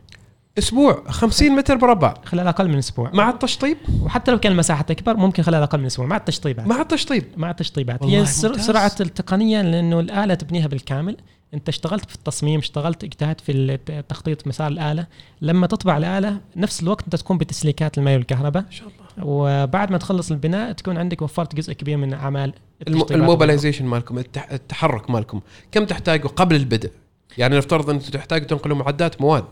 أسبوع 0.58 1.02
50 1.08 1.56
متر 1.56 1.76
مربع 1.78 2.14
خلال 2.24 2.46
أقل 2.46 2.68
من 2.68 2.78
أسبوع. 2.78 3.10
مع 3.14 3.30
التشطيب؟ 3.30 3.76
وحتى 4.02 4.30
لو 4.30 4.38
كان 4.40 4.52
المساحة 4.52 4.86
أكبر 4.90 5.16
ممكن 5.16 5.42
خلال 5.42 5.62
أقل 5.62 5.78
من 5.78 5.86
أسبوع. 5.86 6.06
مع 6.06 6.16
التشطيبات. 6.16 6.66
مع 6.66 6.80
التشطيب. 6.80 7.24
مع 7.36 7.50
التشطيبات. 7.50 8.02
هي 8.02 8.26
سر 8.26 8.48
ممتاز. 8.48 8.66
سرعة 8.66 8.92
التقنية 9.00 9.62
لأنه 9.62 10.00
الآلة 10.00 10.34
تبنيها 10.34 10.66
بالكامل. 10.66 11.16
أنت 11.54 11.68
اشتغلت 11.68 12.08
في 12.08 12.14
التصميم 12.14 12.58
اشتغلت 12.60 13.04
اجتهدت 13.04 13.40
في 13.40 13.78
تخطيط 14.08 14.46
مسار 14.46 14.66
الآلة. 14.68 15.06
لما 15.42 15.66
تطبع 15.66 15.96
الآلة 15.96 16.40
نفس 16.56 16.82
الوقت 16.82 17.04
أنت 17.04 17.16
تقوم 17.16 17.38
بتسليكات 17.38 17.98
الماء 17.98 18.14
والكهرباء. 18.16 18.62
ما 18.62 18.70
شاء 18.70 18.88
الله. 18.88 19.24
وبعد 19.26 19.90
ما 19.90 19.98
تخلص 19.98 20.30
البناء 20.30 20.72
تكون 20.72 20.98
عندك 20.98 21.22
وفرت 21.22 21.54
جزء 21.54 21.72
كبير 21.72 21.96
من 21.96 22.12
أعمال. 22.14 22.52
ال 22.88 22.95
mobilization 22.95 23.84
مالكم 23.84 24.22
التح- 24.22 24.52
التحرك 24.52 25.10
مالكم 25.10 25.40
كم 25.72 25.84
تحتاجوا 25.84 26.30
قبل 26.30 26.56
البدء؟ 26.56 26.90
يعني 27.38 27.56
نفترض 27.56 27.90
ان 27.90 27.96
أنتم 27.96 28.10
تحتاجوا 28.10 28.46
تنقلوا 28.46 28.76
معدات 28.76 29.20
مواد. 29.20 29.44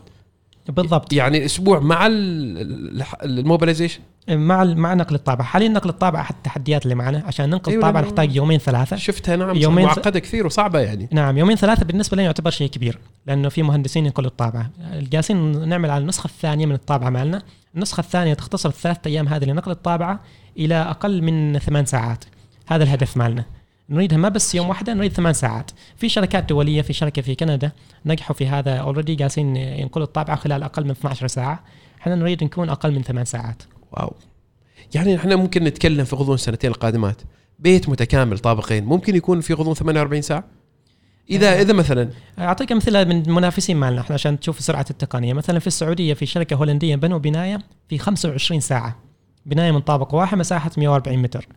بالضبط. 0.68 1.12
يعني 1.12 1.44
أسبوع 1.44 1.78
مع 1.80 2.06
ال- 2.06 2.96
الح- 3.00 3.22
ال 3.22 3.28
mobilization؟ 3.28 4.00
مع 4.28 4.64
مع 4.64 4.94
نقل 4.94 5.14
الطابعه 5.14 5.46
حاليا 5.46 5.68
نقل 5.68 5.88
الطابعه 5.90 6.20
أحد 6.20 6.34
التحديات 6.34 6.82
اللي 6.84 6.94
معنا 6.94 7.22
عشان 7.26 7.50
ننقل 7.50 7.72
أيوة، 7.72 7.82
الطابعه 7.82 8.00
نحتاج 8.08 8.36
يومين 8.36 8.58
ثلاثة. 8.58 8.96
شفتها 8.96 9.36
نعم 9.36 9.56
يومين 9.56 9.84
معقدة 9.86 10.18
كثير 10.20 10.46
وصعبة 10.46 10.80
يعني. 10.80 11.08
نعم 11.12 11.38
يومين 11.38 11.56
ثلاثة 11.56 11.84
بالنسبة 11.84 12.16
لنا 12.16 12.24
يعتبر 12.24 12.50
شيء 12.50 12.68
كبير 12.70 12.98
لأنه 13.26 13.48
في 13.48 13.62
مهندسين 13.62 14.06
ينقلوا 14.06 14.30
الطابعه 14.30 14.70
جالسين 14.92 15.68
نعمل 15.68 15.90
على 15.90 16.02
النسخة 16.02 16.26
الثانية 16.26 16.66
من 16.66 16.74
الطابعه 16.74 17.10
مالنا. 17.10 17.42
النسخة 17.74 18.00
الثانية 18.00 18.34
تختصر 18.34 18.68
الثلاث 18.68 18.98
أيام 19.06 19.28
هذه 19.28 19.44
لنقل 19.44 19.70
الطابعه 19.70 20.20
إلى 20.58 20.74
أقل 20.74 21.22
من 21.22 21.58
ثمان 21.58 21.84
ساعات. 21.84 22.24
هذا 22.66 22.84
الهدف 22.84 23.16
مالنا. 23.16 23.44
نريدها 23.92 24.18
ما 24.18 24.28
بس 24.28 24.54
يوم 24.54 24.68
واحدة 24.68 24.94
نريد 24.94 25.12
ثمان 25.12 25.32
ساعات. 25.32 25.70
في 25.96 26.08
شركات 26.08 26.44
دولية 26.44 26.82
في 26.82 26.92
شركة 26.92 27.22
في 27.22 27.34
كندا 27.34 27.72
نجحوا 28.06 28.36
في 28.36 28.46
هذا 28.46 28.76
already 28.76 29.14
جالسين 29.14 29.56
ينقلوا 29.56 30.06
الطابعة 30.06 30.36
خلال 30.36 30.62
أقل 30.62 30.84
من 30.84 30.90
12 30.90 31.26
ساعة. 31.26 31.64
إحنا 32.00 32.14
نريد 32.14 32.44
نكون 32.44 32.68
أقل 32.68 32.94
من 32.94 33.02
ثمان 33.02 33.24
ساعات. 33.24 33.62
wow. 33.92 34.14
يعني 34.94 35.16
إحنا 35.16 35.36
ممكن 35.36 35.64
نتكلم 35.64 36.04
في 36.04 36.16
غضون 36.16 36.34
السنتين 36.34 36.70
القادمات. 36.70 37.22
بيت 37.58 37.88
متكامل 37.88 38.38
طابقين. 38.38 38.84
ممكن 38.84 39.16
يكون 39.16 39.40
في 39.40 39.54
غضون 39.54 39.74
48 39.74 40.22
ساعة؟ 40.22 40.44
إذا 41.30 41.60
إذا 41.60 41.72
مثلا. 41.72 42.10
أعطيك 42.38 42.72
امثله 42.72 43.04
من 43.04 43.22
المنافسين 43.26 43.76
مالنا. 43.76 44.00
إحنا 44.00 44.14
عشان 44.14 44.40
تشوف 44.40 44.60
سرعة 44.60 44.86
التقنية. 44.90 45.32
مثلا 45.32 45.58
في 45.58 45.66
السعودية 45.66 46.14
في 46.14 46.26
شركة 46.26 46.56
هولندية 46.56 46.96
بنوا 46.96 47.18
بناية 47.18 47.58
في 47.88 47.98
25 47.98 48.60
ساعة. 48.60 48.96
بناية 49.46 49.70
من 49.70 49.80
طابق 49.80 50.14
واحد 50.14 50.38
مساحة 50.38 50.70
140 50.76 51.18
متر. 51.18 51.48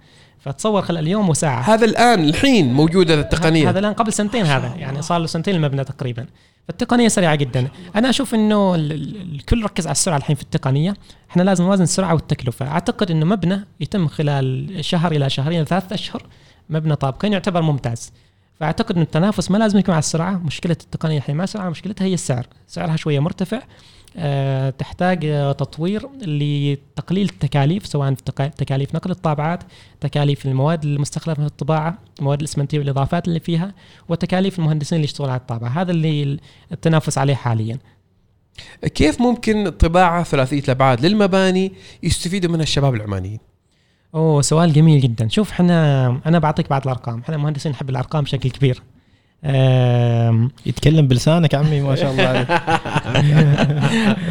فتصور 0.45 0.81
خلال 0.81 1.07
يوم 1.07 1.29
وساعة. 1.29 1.61
هذا 1.61 1.85
الآن 1.85 2.23
الحين 2.23 2.73
موجودة 2.73 3.13
التقنية. 3.13 3.69
هذا 3.69 3.79
الآن 3.79 3.93
قبل 3.93 4.13
سنتين 4.13 4.45
هذا 4.45 4.75
يعني 4.77 5.01
صار 5.01 5.19
له 5.19 5.27
سنتين 5.27 5.55
المبنى 5.55 5.83
تقريبا. 5.83 6.25
فالتقنية 6.67 7.07
سريعة 7.07 7.35
جدا. 7.35 7.67
أنا 7.95 8.09
أشوف 8.09 8.35
إنه 8.35 8.75
ال- 8.75 8.91
ال- 8.91 9.35
الكل 9.35 9.63
ركز 9.63 9.87
على 9.87 9.91
السرعة 9.91 10.17
الحين 10.17 10.35
في 10.35 10.41
التقنية. 10.41 10.93
إحنا 11.31 11.43
لازم 11.43 11.63
نوازن 11.63 11.83
السرعة 11.83 12.13
والتكلفة. 12.13 12.67
أعتقد 12.67 13.11
إنه 13.11 13.25
مبنى 13.25 13.65
يتم 13.79 14.07
خلال 14.07 14.77
شهر 14.85 15.11
إلى 15.11 15.29
شهرين 15.29 15.57
إلى 15.57 15.65
ثلاثة 15.65 15.93
أشهر 15.93 16.23
مبنى 16.69 16.95
طابقين 16.95 17.33
يعتبر 17.33 17.61
ممتاز. 17.61 18.11
فأعتقد 18.59 18.95
ان 18.95 19.01
التنافس 19.01 19.51
ما 19.51 19.57
لازم 19.57 19.79
يكون 19.79 19.93
على 19.93 19.99
السرعة. 19.99 20.31
مشكلة 20.45 20.77
التقنية 20.83 21.17
الحين 21.17 21.35
ما 21.35 21.45
سرعه 21.45 21.69
مشكلتها 21.69 22.05
هي 22.05 22.13
السعر. 22.13 22.47
سعرها 22.67 22.95
شوية 22.95 23.19
مرتفع. 23.19 23.61
تحتاج 24.77 25.25
آه، 25.25 25.51
تطوير 25.51 26.09
لتقليل 26.21 27.29
التكاليف 27.29 27.85
سواء 27.87 28.13
تكا- 28.13 28.47
تكاليف 28.47 28.95
نقل 28.95 29.11
الطابعات 29.11 29.63
تكاليف 30.01 30.45
المواد 30.45 30.83
المستخدمة 30.83 31.35
في 31.35 31.41
الطباعة 31.45 31.97
المواد 32.19 32.39
الإسمنتية 32.39 32.79
والإضافات 32.79 33.27
اللي 33.27 33.39
فيها 33.39 33.73
وتكاليف 34.09 34.59
المهندسين 34.59 34.95
اللي 34.95 35.05
يشتغلون 35.05 35.31
على 35.31 35.39
الطابعة. 35.39 35.69
هذا 35.69 35.91
اللي 35.91 36.39
التنافس 36.71 37.17
عليه 37.17 37.35
حاليا. 37.35 37.79
كيف 38.95 39.21
ممكن 39.21 39.69
طباعه 39.69 40.23
ثلاثية 40.23 40.59
الأبعاد 40.59 41.05
للمباني 41.05 41.71
يستفيدوا 42.03 42.51
منها 42.51 42.63
الشباب 42.63 42.95
العمانيين؟ 42.95 43.39
أوه 44.15 44.41
سؤال 44.41 44.73
جميل 44.73 45.01
جدا. 45.01 45.27
شوف 45.27 45.51
إحنا 45.51 46.07
أنا 46.25 46.39
بعطيك 46.39 46.69
بعض 46.69 46.81
الأرقام. 46.81 47.19
إحنا 47.19 47.37
مهندسين 47.37 47.71
نحب 47.71 47.89
الأرقام 47.89 48.23
بشكل 48.23 48.49
كبير. 48.49 48.81
يتكلم 50.65 51.07
بلسانك 51.07 51.55
عمي 51.55 51.81
ما 51.81 51.95
شاء 51.95 52.11
الله 52.11 52.23
عليك. 52.23 52.47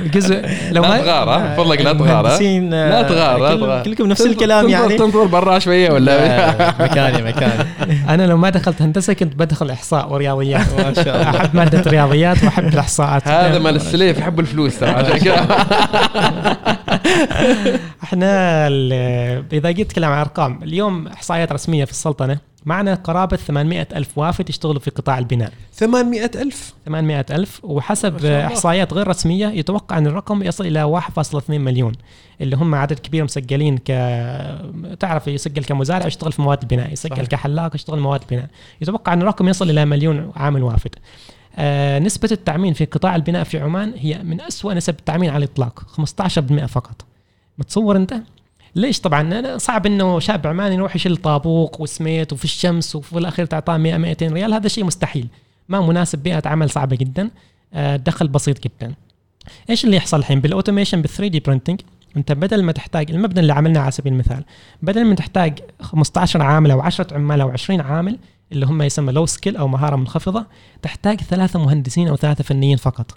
جزء 0.14 0.48
لو 0.72 0.82
لا 0.82 0.88
ما 0.88 0.98
تغار 0.98 1.28
ها؟ 1.28 1.56
فضلك 1.56 1.80
لا 1.80 1.92
تغار 1.92 2.08
ها؟ 2.10 2.20
المهندسين، 2.20 2.70
لا 2.70 3.00
آه، 3.00 3.02
تغار 3.02 3.38
لا 3.38 3.56
تغار 3.56 3.82
كلكم 3.82 4.06
نفس 4.06 4.20
الكلام 4.26 4.62
تنظر- 4.66 4.72
يعني. 4.72 4.98
تنظر 4.98 5.24
برا 5.24 5.58
شوية 5.58 5.90
ولا؟ 5.90 6.26
لا، 6.56 6.74
مكاني 6.84 7.22
مكاني. 7.22 7.64
أنا 8.14 8.26
لو 8.26 8.36
ما 8.36 8.50
دخلت 8.50 8.82
هندسة 8.82 9.12
كنت 9.12 9.34
بدخل 9.36 9.70
إحصاء 9.70 10.12
ورياضيات. 10.12 10.72
ما 10.72 10.94
شاء 10.94 11.16
الله. 11.16 11.40
أحب 11.40 11.56
مادة 11.56 11.80
الرياضيات 11.80 12.44
وأحب 12.44 12.66
الإحصاءات. 12.68 13.28
هذا 13.28 13.58
مال 13.58 13.76
السليف 13.76 14.18
يحب 14.18 14.40
الفلوس 14.40 14.78
ترى 14.78 14.90
عشان 14.90 15.18
كذا. 15.18 15.46
إحنا 18.04 18.66
إذا 19.52 19.70
جيت 19.70 19.86
اتكلم 19.86 20.08
عن 20.10 20.18
أرقام 20.20 20.60
اليوم 20.62 21.06
إحصائيات 21.06 21.52
رسمية 21.52 21.84
في 21.84 21.90
السلطنة. 21.90 22.53
معنا 22.66 22.94
قرابة 22.94 23.36
800 23.36 23.88
ألف 23.96 24.18
وافد 24.18 24.48
يشتغلوا 24.48 24.80
في 24.80 24.90
قطاع 24.90 25.18
البناء 25.18 25.52
800 25.72 26.30
ألف 26.34 26.74
800 26.86 27.26
ألف 27.30 27.64
وحسب. 27.64 28.24
إحصائيات 28.24 28.92
غير 28.92 29.08
رسمية 29.08 29.46
يتوقع 29.48 29.98
أن 29.98 30.06
الرقم 30.06 30.42
يصل 30.42 30.66
إلى 30.66 31.00
1.2 31.00 31.50
مليون 31.50 31.92
اللي 32.40 32.56
هم 32.56 32.74
عدد 32.74 32.98
كبير 32.98 33.24
مسجلين 33.24 33.78
ك 33.78 33.86
تعرف 35.00 35.26
يسجل 35.28 35.64
كمزارع 35.64 36.06
يشتغل 36.06 36.32
في 36.32 36.42
مواد 36.42 36.62
البناء 36.62 36.92
يسجل 36.92 37.16
صحيح. 37.16 37.26
كحلاق 37.28 37.74
يشتغل 37.74 38.00
مواد 38.00 38.20
البناء 38.22 38.48
يتوقع 38.80 39.12
أن 39.12 39.22
الرقم 39.22 39.48
يصل 39.48 39.70
إلى 39.70 39.84
مليون 39.84 40.32
عامل 40.36 40.62
وافد 40.62 40.94
آه 41.56 41.98
نسبة 41.98 42.28
التعمين 42.32 42.72
في 42.72 42.84
قطاع 42.84 43.16
البناء 43.16 43.44
في 43.44 43.58
عمان 43.58 43.92
هي 43.96 44.22
من 44.22 44.40
أسوأ 44.40 44.74
نسب 44.74 44.94
التعمين 44.98 45.30
على 45.30 45.44
الإطلاق 45.44 45.82
15% 46.00 46.64
فقط 46.64 47.04
متصور 47.58 47.96
أنت؟ 47.96 48.14
ليش 48.74 49.00
طبعا؟ 49.00 49.58
صعب 49.58 49.86
إنه 49.86 50.18
شاب 50.18 50.46
عماني 50.46 50.74
يروح 50.74 50.96
يشيل 50.96 51.16
طابوق 51.16 51.80
وسميت 51.80 52.32
وفي 52.32 52.44
الشمس 52.44 52.96
وفي 52.96 53.18
الأخير 53.18 53.46
تعطاه 53.46 53.76
100 53.76 53.96
200 53.96 54.26
ريال 54.26 54.54
هذا 54.54 54.68
شيء 54.68 54.84
مستحيل. 54.84 55.28
ما 55.68 55.80
مناسب 55.80 56.18
بيئة 56.18 56.48
عمل 56.48 56.70
صعبة 56.70 56.96
جدا. 56.96 57.30
آه، 57.74 57.96
دخل 57.96 58.28
بسيط 58.28 58.64
جدا. 58.64 58.94
إيش 59.70 59.84
اللي 59.84 59.96
يحصل 59.96 60.18
الحين؟ 60.18 60.40
بال 60.40 61.10
automation 61.10 61.28
بال 61.28 61.34
3D 61.34 61.40
printing 61.40 61.80
أنت 62.16 62.32
بدل 62.32 62.62
ما 62.62 62.72
تحتاج 62.72 63.10
المبنى 63.10 63.40
اللي 63.40 63.52
عملناه 63.52 63.80
على 63.80 63.90
سبيل 63.90 64.12
المثال 64.12 64.44
بدل 64.82 65.04
ما 65.04 65.14
تحتاج 65.14 65.58
15 65.80 66.42
عامل 66.42 66.70
أو 66.70 66.80
10 66.80 67.14
عمال 67.14 67.40
أو 67.40 67.50
20 67.50 67.80
عامل 67.80 68.18
اللي 68.52 68.66
هم 68.66 68.82
يسمى 68.82 69.12
low 69.12 69.26
skill 69.26 69.56
أو 69.56 69.68
مهارة 69.68 69.96
منخفضة 69.96 70.46
تحتاج 70.82 71.20
ثلاثة 71.20 71.58
مهندسين 71.58 72.08
أو 72.08 72.16
ثلاثة 72.16 72.44
فنيين 72.44 72.76
فقط. 72.76 73.16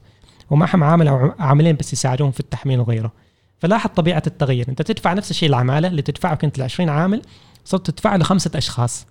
ومعهم 0.50 0.84
عامل 0.84 1.08
أو 1.08 1.34
عاملين 1.40 1.76
بس 1.76 1.94
يساعدوهم 1.94 2.32
في 2.32 2.40
التحميل 2.40 2.80
وغيره. 2.80 3.12
فلاحظ 3.60 3.90
طبيعة 3.90 4.24
التغيير. 4.28 4.66
أنت 4.70 4.82
تدفع 4.82 5.14
نفس 5.14 5.32
الشيء 5.32 5.50
العماله 5.50 5.88
اللي 5.88 6.02
تدفعه 6.02 6.36
كنت 6.36 6.58
ل 6.60 6.62
20 6.62 6.90
عامل 6.90 7.22
صرت 7.66 7.92
تدفع 7.92 8.16
لخمسه 8.16 8.52
أشخاص. 8.56 9.06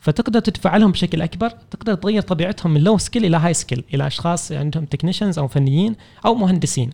فتقدر 0.00 0.40
تدفع 0.40 0.76
لهم 0.76 0.92
بشكل 0.92 1.22
أكبر 1.22 1.48
تقدر 1.48 1.94
تغير 1.94 2.22
طبيعتهم 2.22 2.74
من 2.74 2.80
low 2.80 2.98
skill 2.98 3.24
إلى 3.24 3.36
high 3.36 3.54
skill 3.54 3.84
إلى 3.94 4.06
أشخاص 4.06 4.52
عندهم 4.52 4.84
technicians 4.84 5.38
أو 5.38 5.48
فنيين 5.48 5.96
أو 6.26 6.34
مهندسين. 6.34 6.90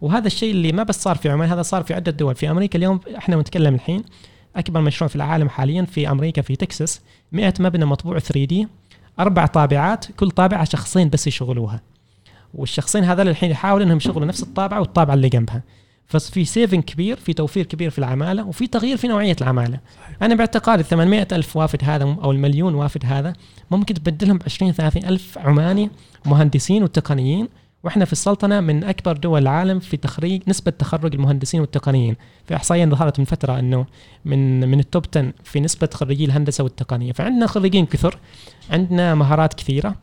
وهذا 0.00 0.26
الشيء 0.26 0.50
اللي 0.50 0.72
ما 0.72 0.82
بس 0.82 1.02
صار 1.02 1.16
في 1.16 1.28
عمان 1.28 1.48
هذا 1.48 1.62
صار 1.62 1.82
في 1.82 1.94
عده 1.94 2.12
دول. 2.12 2.34
في 2.34 2.50
أمريكا 2.50 2.78
اليوم 2.78 3.00
إحنا 3.16 3.36
نتكلم 3.36 3.74
الحين 3.74 4.04
أكبر 4.56 4.80
مشروع 4.80 5.08
في 5.08 5.16
العالم 5.16 5.48
حاليا 5.48 5.84
في 5.84 6.10
أمريكا 6.10 6.42
في 6.42 6.56
تكساس 6.56 7.00
100 7.32 7.54
مبنى 7.60 7.84
مطبوع 7.84 8.18
3D 8.18 8.68
أربع 9.20 9.46
طابعات 9.46 10.06
كل 10.16 10.30
طابعة 10.30 10.64
شخصين 10.64 11.08
بس 11.08 11.26
يشغلوها. 11.26 11.80
والشخصين 12.54 13.04
هذول 13.04 13.28
الحين 13.28 13.50
يحاولوا 13.50 13.86
إنهم 13.86 13.96
يشغلوا 13.96 14.26
نفس 14.26 14.42
الطابعة 14.42 14.80
والطابعة 14.80 15.14
اللي 15.14 15.28
جنبها. 15.28 15.62
ففي 16.06 16.44
saving 16.44 16.82
كبير 16.82 17.16
في 17.16 17.32
توفير 17.32 17.66
كبير 17.66 17.90
في 17.90 17.98
العمالة 17.98 18.46
وفي 18.46 18.66
تغيير 18.66 18.96
في 18.96 19.08
نوعية 19.08 19.36
العمالة. 19.40 19.80
صحيح. 19.96 20.22
أنا 20.22 20.34
باعتقادي 20.34 20.82
800 20.82 21.28
ألف 21.32 21.56
وافد 21.56 21.84
هذا 21.84 22.04
أو 22.04 22.32
المليون 22.32 22.74
وافد 22.74 23.06
هذا 23.06 23.32
ممكن 23.70 23.94
تبدلهم 23.94 24.38
ب 24.38 24.42
20 24.46 24.72
30 24.72 25.04
ألف 25.04 25.38
عماني 25.38 25.90
مهندسين 26.26 26.82
وتقنيين. 26.82 27.48
وإحنا 27.84 28.04
في 28.04 28.12
السلطنة 28.12 28.60
من 28.60 28.84
أكبر 28.84 29.16
دول 29.16 29.42
العالم 29.42 29.78
في 29.78 29.96
تخريج 29.96 30.42
نسبة 30.48 30.70
تخرج 30.70 31.14
المهندسين 31.14 31.60
والتقنيين. 31.60 32.16
في 32.44 32.56
إحصائية 32.56 32.84
ظهرت 32.84 33.18
من 33.18 33.24
فترة 33.24 33.58
إنه 33.58 33.86
من 34.24 34.68
من 34.68 34.80
ال 34.80 34.86
top 34.86 35.04
10 35.16 35.32
في 35.44 35.60
نسبة 35.60 35.88
خريجي 35.94 36.24
الهندسة 36.24 36.64
والتقنية. 36.64 37.12
فعندنا 37.12 37.46
خريجين 37.46 37.86
كثر 37.86 38.18
عندنا 38.70 39.14
مهارات 39.14 39.54
كثيرة. 39.54 39.96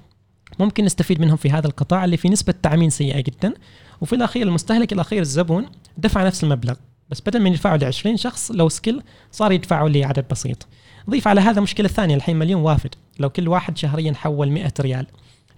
ممكن 0.60 0.86
نستفيد 0.86 1.22
منهم 1.22 1.36
في 1.36 1.52
هذا 1.52 1.68
القطاع 1.68 2.06
اللي 2.06 2.18
في 2.18 2.30
نسبة 2.30 2.54
تعمين 2.62 2.90
سيئة 2.90 3.20
جدا. 3.20 3.54
وفي 4.02 4.16
الأخير 4.16 4.48
المستهلك 4.48 4.94
الأخير 4.94 5.22
الزبون 5.22 5.66
دفع 5.98 6.26
نفس 6.26 6.44
المبلغ 6.44 6.76
بس 7.10 7.22
بدل 7.22 7.42
من 7.42 7.52
يدفعوا 7.52 7.78
ل 7.78 7.84
20 7.86 8.18
شخص 8.18 8.52
low 8.52 8.70
skill 8.70 9.02
صار 9.32 9.52
يدفعوا 9.52 9.90
لعدد 9.90 10.26
بسيط. 10.32 10.68
ضيف 11.10 11.28
على 11.28 11.42
هذا 11.42 11.62
مشكلة 11.62 11.88
ثانية 11.88 12.16
الحين 12.16 12.36
مليون 12.36 12.62
وافد. 12.62 12.96
لو 13.20 13.30
كل 13.30 13.48
واحد 13.48 13.78
شهريا 13.78 14.14
حول 14.14 14.52
100 14.52 14.74
ريال 14.80 15.08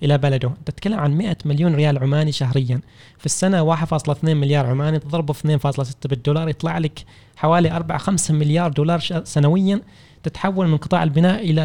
إلى 0.03 0.17
بلده. 0.17 0.51
تتكلم 0.65 0.99
عن 0.99 1.17
100 1.17 1.37
مليون 1.45 1.75
ريال 1.75 1.99
عماني 1.99 2.31
شهريا. 2.31 2.81
في 3.17 3.25
السنة 3.25 3.75
1.2 3.75 4.23
مليار 4.23 4.65
عماني 4.65 4.99
تضربه 4.99 5.33
في 5.33 5.47
2.6 5.57 6.07
بالدولار 6.09 6.49
يطلع 6.49 6.77
لك 6.77 7.05
حوالي 7.35 7.71
4 7.71 7.97
5 7.97 8.33
مليار 8.33 8.71
دولار 8.71 8.99
سنويا 9.23 9.81
تتحول 10.23 10.67
من 10.67 10.77
قطاع 10.77 11.03
البناء 11.03 11.49
إلى 11.49 11.61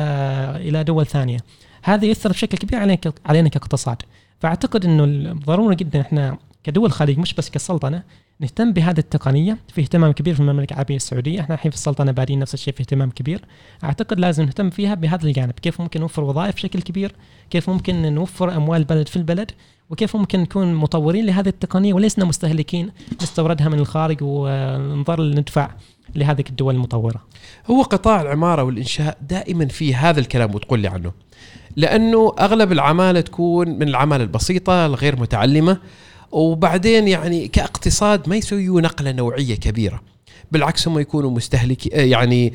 إلى 0.57 0.85
دول 0.85 1.07
ثانية. 1.07 1.39
هذا 1.83 2.05
ياثر 2.05 2.31
بشكل 2.31 2.59
كبير 2.59 2.79
علينا 2.79 2.99
علينا 3.27 3.49
كاقتصاد. 3.49 4.03
فأعتقد 4.41 4.85
إنه 4.85 5.33
ضروري 5.33 5.77
جدا 5.77 6.01
إحنا 6.01 6.39
كدول 6.67 6.93
خليج 6.93 7.19
مش 7.19 7.35
بس 7.35 7.51
كسلطنة 7.51 8.03
نهتم 8.41 8.73
بهذه 8.73 8.99
التقنية 8.99 9.59
في 9.73 9.81
اهتمام 9.81 10.13
كبير 10.13 10.35
في 10.35 10.41
المملكة 10.41 10.73
العربية 10.73 10.97
السعودية. 10.97 11.41
إحنا 11.41 11.55
الحين 11.55 11.71
في 11.71 11.77
السلطنة 11.77 12.13
بادين 12.13 12.39
نفس 12.39 12.55
الشيء 12.55 12.75
في 12.75 12.81
اهتمام 12.81 13.11
كبير. 13.11 13.45
أعتقد 13.85 14.21
لازم 14.21 14.45
نهتم 14.45 14.71
فيها 14.71 14.95
بهذا 14.95 15.27
الجانب. 15.27 15.53
كيف 15.53 15.81
ممكن 15.81 16.01
نوفر 16.01 16.25
وظائف 16.25 16.55
بشكل 16.55 16.83
كبير؟ 16.83 17.15
كيف 17.51 17.71
ممكن 17.71 18.15
نوفر 18.15 18.57
أموال 18.57 18.81
البلد 18.81 19.09
في 19.09 19.17
البلد؟ 19.17 19.51
وكيف 19.91 20.17
ممكن 20.17 20.41
نكون 20.41 20.75
مطورين 20.75 21.27
لهذه 21.27 21.49
التقنية 21.49 21.95
ولسنا 21.95 22.25
مستهلكين 22.25 22.91
نستوردها 23.23 23.69
من 23.69 23.79
الخارج 23.79 24.19
ونظل 24.23 25.35
ندفع 25.35 25.71
لهذه 26.15 26.45
الدول 26.51 26.75
المطورة. 26.75 27.23
هو 27.67 27.83
قطاع 27.83 28.23
العمارة 28.23 28.63
والإنشاء 28.63 29.19
دائما 29.29 29.67
في 29.67 29.95
هذا 29.95 30.21
الكلام 30.21 30.55
وتقول 30.55 30.81
لي 30.81 30.89
عنه. 30.89 31.13
لأنه 31.77 32.33
أغلب 32.41 32.73
العمالة 32.73 33.21
تكون 33.21 33.69
من 33.69 33.89
العمالة 33.89 34.25
البسيطة 34.25 34.87
الغير 34.87 35.21
متعلمة. 35.21 35.79
وبعدين 36.33 37.09
يعني 37.09 37.49
كاقتصاد 37.49 38.29
ما 38.29 38.37
يسويوا 38.37 38.81
نقلة 38.81 39.13
نوعية 39.13 39.55
كبيرة 39.55 40.01
بالعكس 40.53 40.89
هم 40.89 40.99
يكونوا 40.99 41.31
مستهلك 41.31 41.87
يعني 41.87 42.53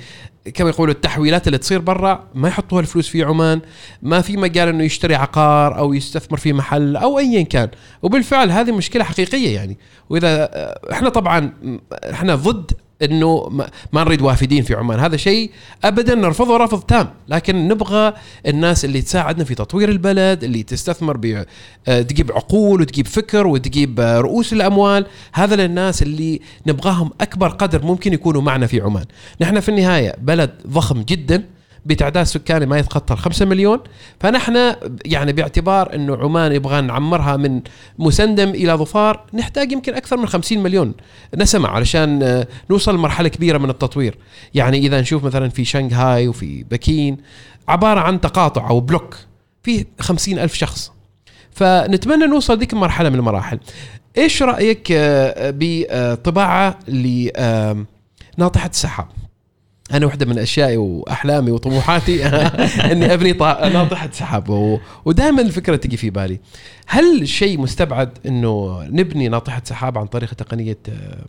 كما 0.53 0.69
يقولوا 0.69 0.93
التحويلات 0.93 1.47
اللي 1.47 1.57
تصير 1.57 1.80
برا 1.80 2.28
ما 2.36 2.47
يحطوها 2.47 2.82
الفلوس 2.82 3.07
في 3.07 3.24
عمان 3.24 3.61
ما 4.01 4.22
في 4.22 4.38
مجال 4.38 4.67
إنه 4.67 4.84
يشتري 4.84 5.15
عقار 5.15 5.78
أو 5.78 5.93
يستثمر 5.93 6.38
في 6.38 6.53
محل 6.53 6.95
أو 6.95 7.19
ايا 7.19 7.41
كان. 7.41 7.69
وبالفعل 8.01 8.51
هذه 8.51 8.72
مشكلة 8.72 9.03
حقيقية 9.03 9.55
يعني. 9.55 9.78
وإذا 10.09 10.49
إحنا 10.91 11.09
طبعا 11.09 11.53
إحنا 11.93 12.36
ضد 12.36 12.72
إنه 13.04 13.49
ما 13.93 14.04
نريد 14.04 14.22
وافدين 14.22 14.64
في 14.64 14.74
عمان. 14.74 14.99
هذا 14.99 15.18
شيء 15.18 15.52
ابدا 15.84 16.16
نرفضه 16.16 16.58
رفض 16.58 16.82
تام. 16.82 17.10
لكن 17.28 17.68
نبغى 17.68 18.14
الناس 18.47 18.86
اللي 18.86 19.02
تساعدنا 19.02 19.43
في 19.43 19.56
تطوير 19.56 19.89
البلد 19.89 20.43
اللي 20.43 20.64
تستثمر 20.64 21.18
ب 21.18 21.45
آه، 21.88 22.02
تجيب 22.02 22.32
عقول 22.32 22.82
وتجيب 22.82 23.08
فكر 23.08 23.47
وتجيب 23.47 23.99
آه، 23.99 24.20
رؤوس 24.20 24.54
الأموال 24.54 25.06
هذا 25.34 25.56
للناس 25.56 26.02
اللي 26.02 26.41
نبغاهم 26.68 27.12
أكبر 27.22 27.49
قدر 27.49 27.86
ممكن 27.86 28.14
يكونوا 28.14 28.41
معنا 28.41 28.68
في 28.68 28.82
عمان. 28.82 29.06
نحن 29.41 29.60
في 29.60 29.70
النهاية 29.70 30.16
بلد 30.22 30.52
ضخم 30.68 31.02
جدا. 31.02 31.43
بتعداد 31.86 32.25
سكاني 32.25 32.65
ما 32.65 32.79
يتخطى 32.79 33.15
5 33.15 33.45
مليون. 33.45 33.79
فنحن 34.19 34.73
يعني 35.05 35.34
باعتبار 35.34 35.95
إنه 35.95 36.15
عمان 36.17 36.51
يبغى 36.51 36.82
نعمرها 36.82 37.38
من 37.38 37.61
مسندم 37.99 38.49
إلى 38.49 38.73
ظفار 38.73 39.25
نحتاج 39.34 39.71
يمكن 39.71 39.93
أكثر 39.93 40.17
من 40.17 40.27
50 40.27 40.59
مليون. 40.63 40.93
نسمة 41.38 41.69
علشان 41.69 42.23
آه، 42.23 42.47
نوصل 42.69 42.95
لمرحلة 42.95 43.29
كبيرة 43.29 43.57
من 43.57 43.69
التطوير. 43.69 44.17
يعني 44.53 44.77
إذا 44.77 45.01
نشوف 45.01 45.23
مثلا 45.23 45.49
في 45.49 45.65
شنغهاي 45.65 46.27
وفي 46.27 46.63
بكين 46.63 47.17
عبارة 47.67 47.99
عن 47.99 48.21
تقاطع 48.21 48.69
أو 48.69 48.79
بلوك 48.79 49.17
في 49.63 49.86
خمسين 49.99 50.39
ألف 50.39 50.53
شخص. 50.53 50.91
فنتمنى 51.51 52.25
نوصل 52.25 52.59
ذيك 52.59 52.73
المرحلة 52.73 53.09
من 53.09 53.15
المراحل. 53.15 53.59
إيش 54.17 54.43
رأيك 54.43 54.88
آه، 54.91 55.53
بطباعة 55.57 56.79
لناطحه 56.88 58.69
السحاب؟ 58.69 59.07
أنا 59.94 60.06
واحدة 60.06 60.26
من 60.26 60.39
أشيائي 60.39 60.78
وأحلامي 60.78 61.52
وطموحاتي 61.52 62.26
إني 62.92 63.14
أبني 63.14 63.32
ناطحه 63.74 64.10
سحاب. 64.12 64.80
ودائما 65.06 65.42
الفكرة 65.42 65.76
تجي 65.76 65.98
في 65.98 66.10
بالي. 66.10 66.39
هل 66.88 67.28
شيء 67.28 67.60
مستبعد 67.62 68.18
إنه 68.26 68.84
نبني 68.84 69.28
ناطحة 69.28 69.62
سحاب 69.66 69.98
عن 69.98 70.06
طريق 70.06 70.34
تقنية 70.34 70.78
آه، 70.89 71.26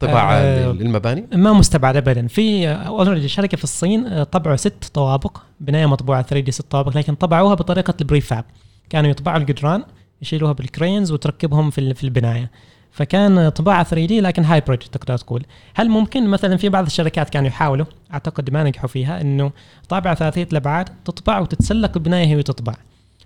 طباعة 0.00 0.34
آه 0.34 0.72
للمباني؟ 0.72 1.26
ما 1.34 1.52
مستبعد 1.52 1.96
ابدا. 1.96 2.26
في 2.26 2.68
already 2.68 3.28
شركة 3.28 3.56
في 3.56 3.64
الصين 3.64 4.06
آه، 4.06 4.22
طبعوا 4.24 4.56
ست 4.56 4.84
طوابق. 4.94 5.38
بناية 5.60 5.86
مطبوعة 5.86 6.22
3D 6.22 6.52
ست 6.52 6.70
طوابق 6.70 6.96
لكن 6.98 7.14
طبعوها 7.14 7.54
بطريقة 7.54 7.94
ال 8.00 8.05
prefab. 8.05 8.44
كانوا 8.90 9.10
يطبعوا 9.10 9.36
الجدران 9.38 9.84
يشيلوها 10.22 10.52
بال 10.52 10.67
cranes 10.67 11.12
وتركبهم 11.12 11.70
في 11.70 11.94
في 11.94 12.04
البناية. 12.04 12.50
فكان 12.92 13.48
طباعة 13.48 13.84
3D 13.84 14.20
لكن 14.20 14.44
hybrid 14.44 14.78
تقدر 14.78 15.16
تقول. 15.16 15.44
هل 15.74 15.88
ممكن 15.88 16.26
مثلا 16.26 16.56
في 16.56 16.68
بعض 16.68 16.86
الشركات 16.86 17.30
كانوا 17.30 17.48
يحاولوا؟ 17.48 17.86
أعتقد 18.12 18.50
ما 18.50 18.64
نجحوا 18.64 18.88
فيها 18.88 19.20
إنه 19.20 19.52
طابعة 19.88 20.14
ثلاثية 20.14 20.48
الابعاد 20.52 20.88
تطبع 21.04 21.38
وتتسلق 21.38 21.92
البنايه 21.96 22.26
هي 22.26 22.36
وتطبع 22.36 22.74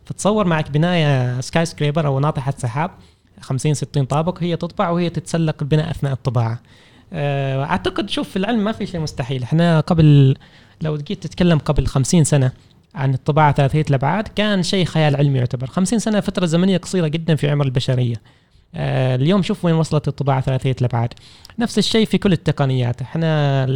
فتصور 0.04 0.46
معك 0.46 0.70
بناية 0.70 1.40
skyscraper 1.40 2.06
أو 2.06 2.20
ناطحة 2.20 2.54
سحاب 2.58 2.90
50 3.40 3.74
60 3.74 4.04
طابق 4.04 4.42
هي 4.42 4.56
تطبع 4.56 4.90
وهي 4.90 5.10
تتسلق 5.10 5.56
البناء 5.62 5.90
أثناء 5.90 6.12
الطباعة. 6.12 6.60
آه، 7.12 7.64
أعتقد 7.64 8.10
شوف 8.10 8.28
في 8.28 8.36
العلم 8.36 8.64
ما 8.64 8.72
في 8.72 8.86
شيء 8.86 9.00
مستحيل. 9.00 9.42
إحنا 9.42 9.80
قبل 9.80 10.36
لو 10.80 10.96
جيت 10.96 11.22
تتكلم 11.22 11.58
قبل 11.58 11.86
50 11.86 12.24
سنة 12.24 12.52
عن 12.94 13.14
الطباعة 13.14 13.52
ثلاثية 13.52 13.84
الابعاد 13.90 14.28
كان 14.28 14.62
شيء 14.62 14.84
خيال 14.84 15.16
علمي 15.16 15.38
يعتبر. 15.38 15.66
50 15.66 15.98
سنة 15.98 16.20
فترة 16.20 16.46
زمنية 16.46 16.76
قصيرة 16.76 17.06
جدا 17.08 17.34
في 17.34 17.50
عمر 17.50 17.64
البشرية. 17.64 18.16
اليوم 18.76 19.42
شوف 19.42 19.64
وين 19.64 19.74
وصلت 19.74 20.08
الطباعة 20.08 20.40
ثلاثية 20.40 20.76
الابعاد 20.80 21.14
نفس 21.58 21.78
الشيء 21.78 22.06
في 22.06 22.18
كل 22.18 22.32
التقنيات. 22.32 23.02
إحنا 23.02 23.66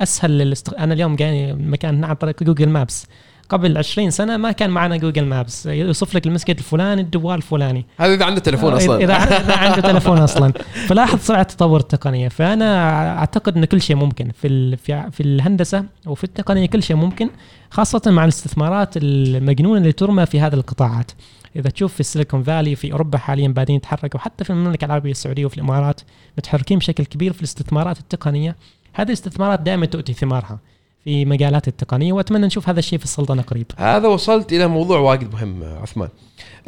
أسهل 0.00 0.42
الاست... 0.42 0.74
أنا 0.74 0.94
اليوم 0.94 1.16
جاي 1.16 1.52
مكان 1.52 2.04
عن 2.04 2.14
طريق 2.14 2.42
Google 2.42 2.68
Maps. 2.68 3.06
قبل 3.48 3.78
20 3.78 4.10
سنة 4.10 4.36
ما 4.36 4.52
كان 4.52 4.70
معنا 4.70 4.96
Google 4.96 5.24
Maps. 5.24 5.66
يوصف 5.66 6.14
لك 6.14 6.26
المسجد 6.26 6.58
الفلاني 6.58 7.00
الدوار 7.00 7.36
الفلاني. 7.36 7.86
هذا 7.98 8.14
إذا 8.14 8.24
عنده 8.24 8.40
تليفون 8.40 8.72
أصلا. 8.72 9.04
إذا 9.04 9.14
عنده 9.56 9.80
تليفون 9.80 10.18
أصلا. 10.18 10.52
فلاحظ 10.86 11.18
سرعة 11.18 11.42
تطور 11.42 11.80
التقنية. 11.80 12.28
فأنا 12.28 13.18
أعتقد 13.18 13.56
إن 13.56 13.64
كل 13.64 13.82
شيء 13.82 13.96
ممكن 13.96 14.30
في 14.30 14.76
في 15.10 15.20
الهندسة 15.20 15.84
وفي 16.06 16.24
التقنية 16.24 16.66
كل 16.66 16.82
شيء 16.82 16.96
ممكن 16.96 17.30
خاصة 17.70 18.02
مع 18.06 18.24
الاستثمارات 18.24 18.94
المجنونة 18.96 19.78
اللي 19.78 19.92
ترمى 19.92 20.26
في 20.26 20.40
هذه 20.40 20.54
القطاعات. 20.54 21.10
إذا 21.56 21.70
تشوف 21.70 21.94
في 21.94 22.00
السيليكون 22.00 22.42
فالي 22.42 22.76
في 22.76 22.92
أوروبا 22.92 23.18
حاليا 23.18 23.48
بادين 23.48 23.76
يتحركوا 23.76 24.20
حتى 24.20 24.44
في 24.44 24.50
المملكة 24.50 24.84
العربية 24.84 25.10
السعودية 25.10 25.46
وفي 25.46 25.56
الإمارات 25.56 26.00
متحركين 26.38 26.78
بشكل 26.78 27.04
كبير 27.04 27.32
في 27.32 27.38
الاستثمارات 27.38 27.98
التقنية 27.98 28.56
هذه 28.92 29.08
الاستثمارات 29.08 29.60
دائما 29.60 29.86
تؤتي 29.86 30.12
ثمارها 30.12 30.60
في 31.04 31.24
مجالات 31.24 31.68
التقنية 31.68 32.12
وأتمنى 32.12 32.46
نشوف 32.46 32.68
هذا 32.68 32.78
الشيء 32.78 32.98
في 32.98 33.04
السلطنة 33.04 33.42
قريب. 33.42 33.66
هذا 33.76 34.08
وصلت 34.08 34.52
إلى 34.52 34.66
موضوع 34.66 34.98
واجد 34.98 35.32
مهم 35.32 35.64
عثمان. 35.64 36.08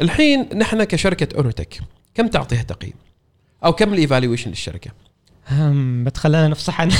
الحين 0.01 0.49
نحن 0.59 0.85
كشركة 0.85 1.37
Innotech 1.37 1.81
كم 2.15 2.29
تعطيها 2.29 2.63
تقييم؟ 2.63 2.95
أو 3.65 3.73
كم 3.73 3.93
ال 3.93 3.98
evaluation 3.98 4.51
للشركة؟ 4.51 4.91
بتخلينا 6.05 6.49
نفصح 6.49 6.81
عن 6.81 6.91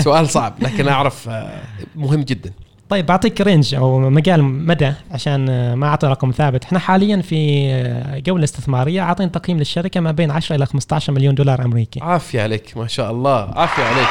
سؤال 0.00 0.28
صعب 0.28 0.54
لكن 0.64 0.88
أعرف 0.88 1.28
آه، 1.28 1.62
مهم 1.96 2.22
جدا. 2.22 2.52
طيب 2.88 3.06
بعطيك 3.06 3.40
range 3.40 3.74
أو 3.74 3.98
مجال 4.10 4.44
مدى 4.44 4.92
عشان 5.10 5.72
ما 5.74 5.86
أعطي 5.86 6.06
رقم 6.06 6.30
ثابت، 6.30 6.64
إحنا 6.64 6.78
حاليا 6.78 7.22
في 7.22 8.22
جولة 8.26 8.44
استثمارية 8.44 9.02
عاطين 9.02 9.32
تقييم 9.32 9.58
للشركة 9.58 10.00
ما 10.00 10.10
بين 10.10 10.30
10 10.30 10.56
إلى 10.56 10.66
15 10.66 11.12
مليون 11.12 11.34
دولار 11.34 11.64
أمريكي. 11.64 12.00
عافية 12.02 12.42
عليك 12.42 12.76
ما 12.76 12.86
شاء 12.86 13.10
الله، 13.10 13.50
عافية 13.56 13.82
عليك. 13.84 14.08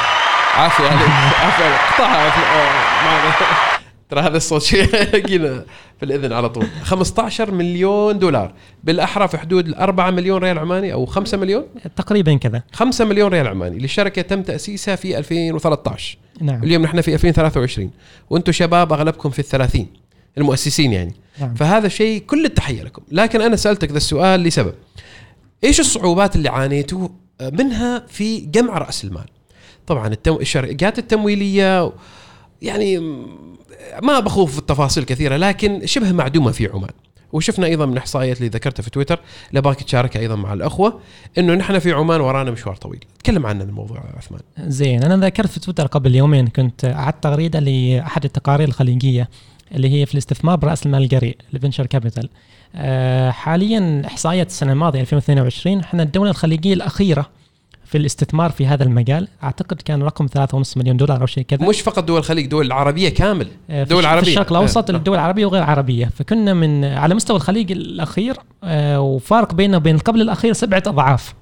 عافية 0.56 0.84
عليك. 0.84 1.08
عافية 1.44 1.64
عليك. 1.64 1.80
قطعها 1.98 3.83
ترى 4.08 4.20
هذا 4.20 4.36
الصوت 4.36 4.62
شيء 4.62 4.84
لقينا 5.14 5.64
في 5.98 6.02
الإذن 6.02 6.32
على 6.32 6.48
طول. 6.48 6.66
15 6.82 7.50
مليون 7.50 8.18
دولار. 8.18 8.52
بالاحرى 8.84 9.28
في 9.28 9.38
حدود 9.38 9.68
ال 9.68 9.74
4 9.74 10.10
مليون 10.10 10.42
ريال 10.42 10.58
عماني 10.58 10.92
أو 10.92 11.06
5 11.06 11.38
مليون؟ 11.38 11.64
تقريبا 11.96 12.34
كذا. 12.34 12.62
5 12.72 13.04
مليون 13.04 13.30
ريال 13.32 13.46
عماني. 13.46 13.78
للشركة 13.78 14.22
تم 14.22 14.42
تأسيسها 14.42 14.96
في 14.96 15.18
2013 15.18 16.18
نعم. 16.40 16.62
اليوم 16.62 16.82
نحن 16.82 17.00
في 17.00 17.14
2023 17.14 17.90
وأنتم 18.30 18.52
شباب 18.52 18.92
أغلبكم 18.92 19.30
في 19.30 19.38
الثلاثين. 19.38 19.88
المؤسسين 20.38 20.92
يعني. 20.92 21.14
نعم. 21.40 21.54
فهذا 21.54 21.88
شيء 21.88 22.22
كل 22.22 22.44
التحية 22.44 22.82
لكم. 22.82 23.02
لكن 23.12 23.40
أنا 23.40 23.56
سألتك 23.56 23.90
ذا 23.90 23.96
السؤال 23.96 24.40
لسبب. 24.40 24.74
إيش 25.64 25.80
الصعوبات 25.80 26.36
اللي 26.36 26.48
عانيتوا 26.48 27.08
منها 27.40 28.06
في 28.08 28.40
جمع 28.40 28.78
رأس 28.78 29.04
المال؟ 29.04 29.26
طبعا 29.86 30.08
التم... 30.08 30.34
الشركات 30.34 30.98
التمويلية 30.98 31.92
يعني 32.64 32.98
ما 34.02 34.20
بخوض 34.20 34.48
في 34.48 34.58
التفاصيل 34.58 35.04
كثيرة 35.04 35.36
لكن 35.36 35.86
شبه 35.86 36.12
معدومة 36.12 36.50
في 36.50 36.66
عمان. 36.66 36.90
وشفنا 37.32 37.66
أيضا 37.66 37.86
من 37.86 37.92
الاحصائيات 37.92 38.38
اللي 38.38 38.48
ذكرتها 38.48 38.82
في 38.82 38.90
تويتر 38.90 39.20
اللي 39.50 39.60
بعدك 39.60 39.82
تشاركها 39.82 40.20
أيضا 40.20 40.36
مع 40.36 40.52
الأخوة 40.52 41.00
إنه 41.38 41.54
نحن 41.54 41.78
في 41.78 41.92
عمان 41.92 42.20
ورانا 42.20 42.50
مشوار 42.50 42.76
طويل. 42.76 43.04
تكلم 43.18 43.46
عن 43.46 43.62
الموضوع 43.62 44.02
عثمان. 44.16 44.40
زين 44.58 45.02
أنا 45.02 45.26
ذكرت 45.26 45.50
في 45.50 45.60
تويتر 45.60 45.86
قبل 45.86 46.14
يومين 46.14 46.46
كنت 46.46 46.84
اعدت 46.84 47.22
تغريدة 47.22 47.58
لأحد 47.60 48.24
التقارير 48.24 48.68
الخليجية 48.68 49.28
اللي 49.74 49.88
هي 50.00 50.06
في 50.06 50.12
الاستثمار 50.12 50.56
برأس 50.56 50.86
المال 50.86 51.02
الجريء 51.04 51.36
ال 51.54 51.58
venture 51.58 51.86
capital 51.86 52.28
أه 52.76 53.30
حاليا 53.30 54.02
احصائيات 54.06 54.46
السنة 54.46 54.72
الماضية 54.72 55.00
2022 55.00 55.80
إحنا 55.80 56.02
الدولة 56.02 56.30
الخليجية 56.30 56.74
الأخيرة 56.74 57.30
في 57.94 57.98
الاستثمار 57.98 58.50
في 58.50 58.66
هذا 58.66 58.84
المجال 58.84 59.28
أعتقد 59.42 59.82
كان 59.82 60.02
رقم 60.02 60.26
3.5 60.26 60.76
مليون 60.76 60.96
دولار 60.96 61.20
أو 61.20 61.26
شيء 61.26 61.44
كذا. 61.44 61.68
مش 61.68 61.80
فقط 61.80 62.04
دول 62.04 62.18
الخليج 62.18 62.46
دول 62.46 62.66
العربية 62.66 63.08
كامل. 63.08 63.46
آه، 63.70 63.84
دول 63.84 64.06
عربية. 64.06 64.22
في 64.22 64.28
الشرق 64.28 64.52
الأوسط 64.52 64.90
آه. 64.90 64.96
الدول 64.96 65.14
العربية 65.14 65.46
وغير 65.46 65.62
عربيه 65.62 66.06
فكنا 66.06 66.54
من 66.54 66.84
على 66.84 67.14
مستوى 67.14 67.36
الخليج 67.36 67.72
الأخير 67.72 68.36
آه، 68.64 69.00
وفارق 69.00 69.54
بيننا 69.54 69.76
وبين 69.76 69.98
قبل 69.98 70.20
الأخير 70.20 70.52
سبعة 70.52 70.82
أضعاف 70.86 71.34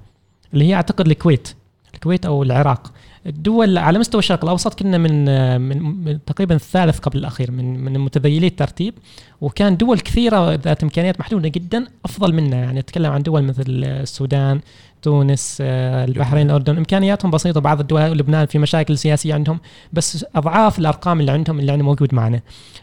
اللي 0.53 0.65
هي 0.65 0.73
أعتقد 0.73 1.07
الكويت 1.07 1.55
الكويت 1.93 2.25
أو 2.25 2.43
العراق. 2.43 2.91
الدول 3.25 3.77
على 3.77 3.99
مستوى 3.99 4.19
الشرق 4.19 4.43
الأوسط 4.43 4.79
كنا 4.79 4.97
من 4.97 5.29
آه، 5.29 5.57
من, 5.57 5.81
من 5.81 6.25
تقريبا 6.25 6.55
الثالث 6.55 6.99
قبل 6.99 7.19
الأخير 7.19 7.51
من 7.51 7.79
من 7.79 7.99
متذيلي 7.99 8.47
الترتيب. 8.47 8.93
وكان 9.41 9.77
دول 9.77 9.99
كثيرة 9.99 10.53
ذات 10.53 10.83
إمكانيات 10.83 11.19
محدودة 11.19 11.49
جدا 11.49 11.85
أفضل 12.05 12.33
منا 12.33 12.57
يعني 12.57 12.79
نتكلم 12.79 13.11
عن 13.11 13.21
دول 13.21 13.43
مثل 13.43 13.63
السودان 13.67 14.59
تونس 15.03 15.57
آه، 15.61 16.05
البحرين 16.05 16.49
الأردن. 16.49 16.77
إمكانياتهم 16.77 17.31
بسيطة 17.31 17.59
بعض 17.59 17.79
الدول 17.79 18.01
لبنان 18.01 18.45
في 18.45 18.59
مشاكل 18.59 18.97
سياسية 18.97 19.33
عندهم 19.33 19.59
بس 19.93 20.25
أضعاف 20.35 20.79
الأرقام 20.79 21.19
اللي 21.19 21.31
عندهم 21.31 21.59
اللي 21.59 21.69
يعني 21.71 21.83
موجود 21.83 22.15
معنا. 22.15 22.41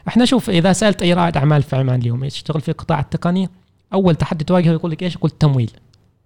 إحنا 0.09 0.25
شوف 0.25 0.51
إذا 0.51 0.73
سألت 0.73 1.03
أي 1.03 1.13
رائد 1.13 1.37
أعمال 1.37 1.63
في 1.63 1.77
عمان 1.77 2.01
اليوم 2.01 2.25
يشتغل 2.25 2.61
في 2.61 2.69
القطاع 2.69 3.01
التقني 3.01 3.49
أول 3.93 4.15
تحدي 4.17 4.45
تواجهه 4.45 4.73
يقول 4.73 4.91
لك 4.91 5.03
إيش؟ 5.03 5.15
يقول 5.15 5.31
التمويل. 5.31 5.71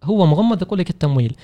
هو 0.05 0.27
مغمض 0.27 0.63
يقول 0.63 0.79
لك 0.79 0.91
التمويل. 0.91 1.37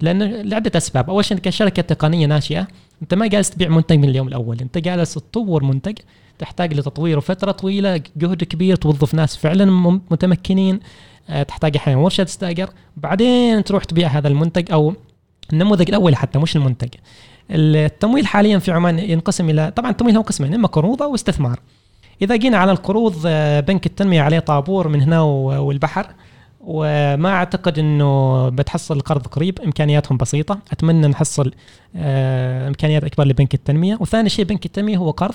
لأن 0.00 0.22
لعدة 0.22 0.72
أسباب. 0.76 1.10
أول 1.10 1.24
شيء 1.24 1.38
كشركة 1.38 1.82
تقنية 1.82 2.26
ناشئة 2.26 2.66
أنت 3.02 3.14
ما 3.14 3.26
جالس 3.26 3.50
تبيع 3.50 3.68
منتج 3.68 3.98
من 3.98 4.08
اليوم 4.08 4.28
الأول. 4.28 4.60
أنت 4.60 4.78
جالس 4.78 5.14
تطور 5.14 5.64
منتج 5.64 5.98
تحتاج 6.38 6.74
لتطويره 6.74 7.20
فترة 7.20 7.52
طويلة 7.52 8.02
جهد 8.16 8.44
كبير 8.44 8.76
توظف 8.76 9.14
ناس 9.14 9.36
فعلا 9.36 9.64
متمكنين. 10.10 10.80
تحتاج 11.48 11.76
أحيانا 11.76 12.00
ورشة 12.00 12.22
تستأجر. 12.22 12.70
بعدين 12.96 13.64
تروح 13.64 13.84
تبيع 13.84 14.08
هذا 14.08 14.28
المنتج 14.28 14.72
أو 14.72 14.94
النموذج 15.52 15.88
الأول 15.88 16.16
حتى 16.16 16.38
مش 16.38 16.56
المنتج. 16.56 16.88
التمويل 17.50 18.26
حاليا 18.26 18.58
في 18.58 18.72
عمان 18.72 18.98
ينقسم 18.98 19.50
إلى 19.50 19.72
طبعا 19.76 19.90
التمويل 19.90 20.16
هو 20.16 20.22
قسمين 20.22 20.54
إما 20.54 20.68
قروض 20.68 21.02
أو 21.02 21.14
استثمار. 21.14 21.60
إذا 22.22 22.36
جينا 22.36 22.58
على 22.58 22.72
القروض 22.72 23.22
آه، 23.26 23.60
بنك 23.60 23.86
التنمية 23.86 24.22
عليه 24.22 24.38
طابور 24.38 24.88
من 24.88 25.02
هنا 25.02 25.20
والبحر. 25.20 26.06
وما 26.60 27.28
أعتقد 27.28 27.78
إنه 27.78 28.48
بتحصل 28.48 28.96
القرض 28.96 29.26
قريب 29.26 29.60
إمكانياتهم 29.60 30.18
بسيطة. 30.18 30.58
أتمنى 30.72 31.06
نحصل 31.06 31.52
آه، 31.96 32.68
إمكانيات 32.68 33.04
أكبر 33.04 33.26
لبنك 33.26 33.54
التنمية. 33.54 33.96
وثاني 34.00 34.28
شيء 34.28 34.44
بنك 34.44 34.66
التنمية 34.66 34.96
هو 34.96 35.10
قرض 35.10 35.34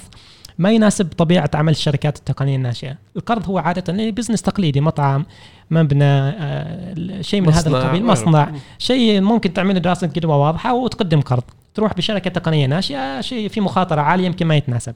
ما 0.57 0.71
يناسب 0.71 1.07
طبيعة 1.17 1.49
عمل 1.53 1.71
الشركات 1.71 2.17
التقنية 2.17 2.55
الناشئة. 2.55 2.97
القرض 3.15 3.49
هو 3.49 3.57
عادة 3.57 4.09
business 4.09 4.41
تقليدي 4.41 4.81
مطعم 4.81 5.25
مبنى 5.71 6.03
آه، 6.03 7.21
شيء 7.21 7.41
من 7.41 7.53
هذا. 7.53 7.69
القبيل 7.69 8.05
مصنع. 8.05 8.51
شيء 8.77 9.21
ممكن 9.21 9.53
تعمل 9.53 9.81
دراسة 9.81 10.07
جدوى 10.07 10.35
واضحة 10.35 10.73
وتقدم 10.73 11.21
قرض 11.21 11.43
تروح 11.73 11.93
بشركة 11.93 12.29
تقنية 12.29 12.65
ناشئة 12.65 13.21
شيء 13.21 13.47
في 13.49 13.61
مخاطرة 13.61 14.01
عالية 14.01 14.25
يمكن 14.25 14.45
ما 14.47 14.55
يتناسب. 14.55 14.95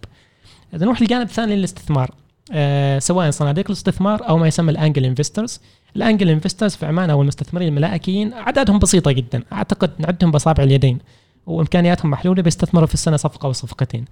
إذا 0.74 0.86
نروح 0.86 1.02
للجانب 1.02 1.28
الثاني 1.28 1.56
للاستثمار. 1.56 2.12
آه 2.52 3.00
سواء 3.00 3.32
صناديق 3.32 3.66
الاستثمار 3.66 4.30
أو 4.30 4.38
ما 4.38 4.48
يسمى 4.48 4.72
ال 4.72 4.77
angel 4.77 5.06
investors 5.06 5.62
ال 5.96 6.01
angel 6.01 6.30
investors 6.30 6.76
في 6.76 6.86
عمان 6.86 7.10
أو 7.10 7.22
المستثمرين 7.22 7.68
الملائكيين 7.68 8.34
أعدادهم 8.34 8.80
بسيطة 8.80 9.12
جدا. 9.12 9.44
أعتقد 9.54 9.92
نعدهم 10.00 10.32
باصابع 10.32 10.64
اليدين 10.64 11.00
وإمكانياتهم 11.46 12.12
محدوده 12.12 12.42
بيستثمروا 12.42 12.88
في 12.88 12.94
السنة 12.94 13.18
صفقة 13.18 13.46
أو 13.48 13.54
صفقتين 13.54 14.06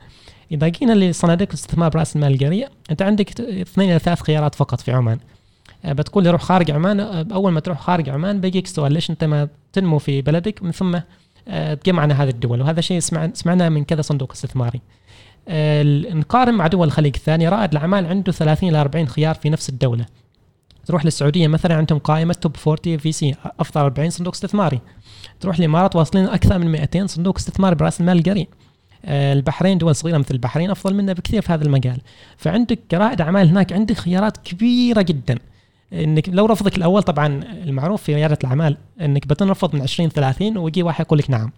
إذا 0.51 0.67
جينا 0.67 0.93
لصناديق 0.93 1.47
الاستثمار 1.47 1.89
برأس 1.89 2.15
المال 2.15 2.33
القرية 2.33 2.69
أنت 2.91 3.01
عندك 3.01 3.41
اثنين 3.41 3.91
إلى 3.91 3.99
ثلاث 3.99 4.21
خيارات 4.21 4.55
فقط 4.55 4.81
في 4.81 4.91
عمان. 4.91 5.19
بتقول 5.85 6.23
لي 6.23 6.29
روح 6.29 6.41
خارج 6.41 6.71
عمان. 6.71 6.99
آه، 6.99 7.27
أول 7.31 7.51
ما 7.51 7.59
تروح 7.59 7.79
خارج 7.79 8.09
عمان 8.09 8.41
بيجيك 8.41 8.67
سؤال 8.67 8.93
ليش 8.93 9.09
أنت 9.09 9.23
ما 9.23 9.47
تنمو 9.73 9.97
في 9.97 10.21
بلدك؟ 10.21 10.63
من 10.63 10.71
ثم 10.71 10.99
آه، 11.47 11.73
تجمعنا 11.73 12.23
هذه 12.23 12.29
الدول. 12.29 12.61
وهذا 12.61 12.81
شيء 12.81 12.99
سمع 12.99 13.29
سمعناه 13.33 13.69
من 13.69 13.83
كذا 13.83 14.01
صندوق 14.01 14.31
استثماري. 14.31 14.81
آه، 15.47 15.83
نقارن 16.13 16.53
مع 16.53 16.67
دول 16.67 16.87
الخليج 16.87 17.15
الثانية 17.15 17.49
رائد 17.49 17.71
الأعمال 17.71 18.05
عنده 18.05 18.31
30 18.31 18.69
إلى 18.69 18.81
40 18.81 19.07
خيار 19.07 19.35
في 19.35 19.49
نفس 19.49 19.69
الدولة. 19.69 20.05
تروح 20.85 21.05
للسعودية 21.05 21.47
مثلا 21.47 21.75
عندهم 21.75 21.99
قائمة 21.99 22.33
توب 22.33 22.55
40 22.67 22.97
في 22.97 23.11
سي 23.11 23.35
أفضل 23.59 23.81
40 23.81 24.09
صندوق 24.09 24.33
استثماري. 24.33 24.79
تروح 25.39 25.57
الإمارات 25.57 25.95
واصلين 25.95 26.25
أكثر 26.25 26.59
من 26.59 26.71
200 26.71 27.07
صندوق 27.07 27.37
استثماري 27.37 27.75
برأس 27.75 28.01
المال 28.01 28.17
القريء 28.17 28.47
آه، 29.05 29.33
البحرين 29.33 29.77
دول 29.77 29.95
صغيرة 29.95 30.17
مثل 30.17 30.33
البحرين 30.33 30.71
أفضل 30.71 30.95
منا 30.95 31.13
بكثير 31.13 31.41
في 31.41 31.53
هذا 31.53 31.63
المجال. 31.63 32.01
فعندك 32.37 32.79
كرائد 32.91 33.21
أعمال 33.21 33.49
هناك 33.49 33.73
عندك 33.73 33.97
خيارات 33.97 34.37
كبيرة 34.37 35.01
جدا. 35.01 35.39
إنك 35.93 36.29
لو 36.29 36.45
رفضك 36.45 36.77
الأول 36.77 37.03
طبعا 37.03 37.27
المعروف 37.63 38.03
في 38.03 38.15
رياده 38.15 38.37
الأعمال 38.43 38.77
إنك 39.01 39.27
بتنرفض 39.27 39.75
من 39.75 39.81
20 39.81 40.09
30 40.09 40.57
ويجي 40.57 40.83
واحد 40.83 41.05
يقول 41.05 41.19
لك 41.19 41.29
نعم. 41.29 41.51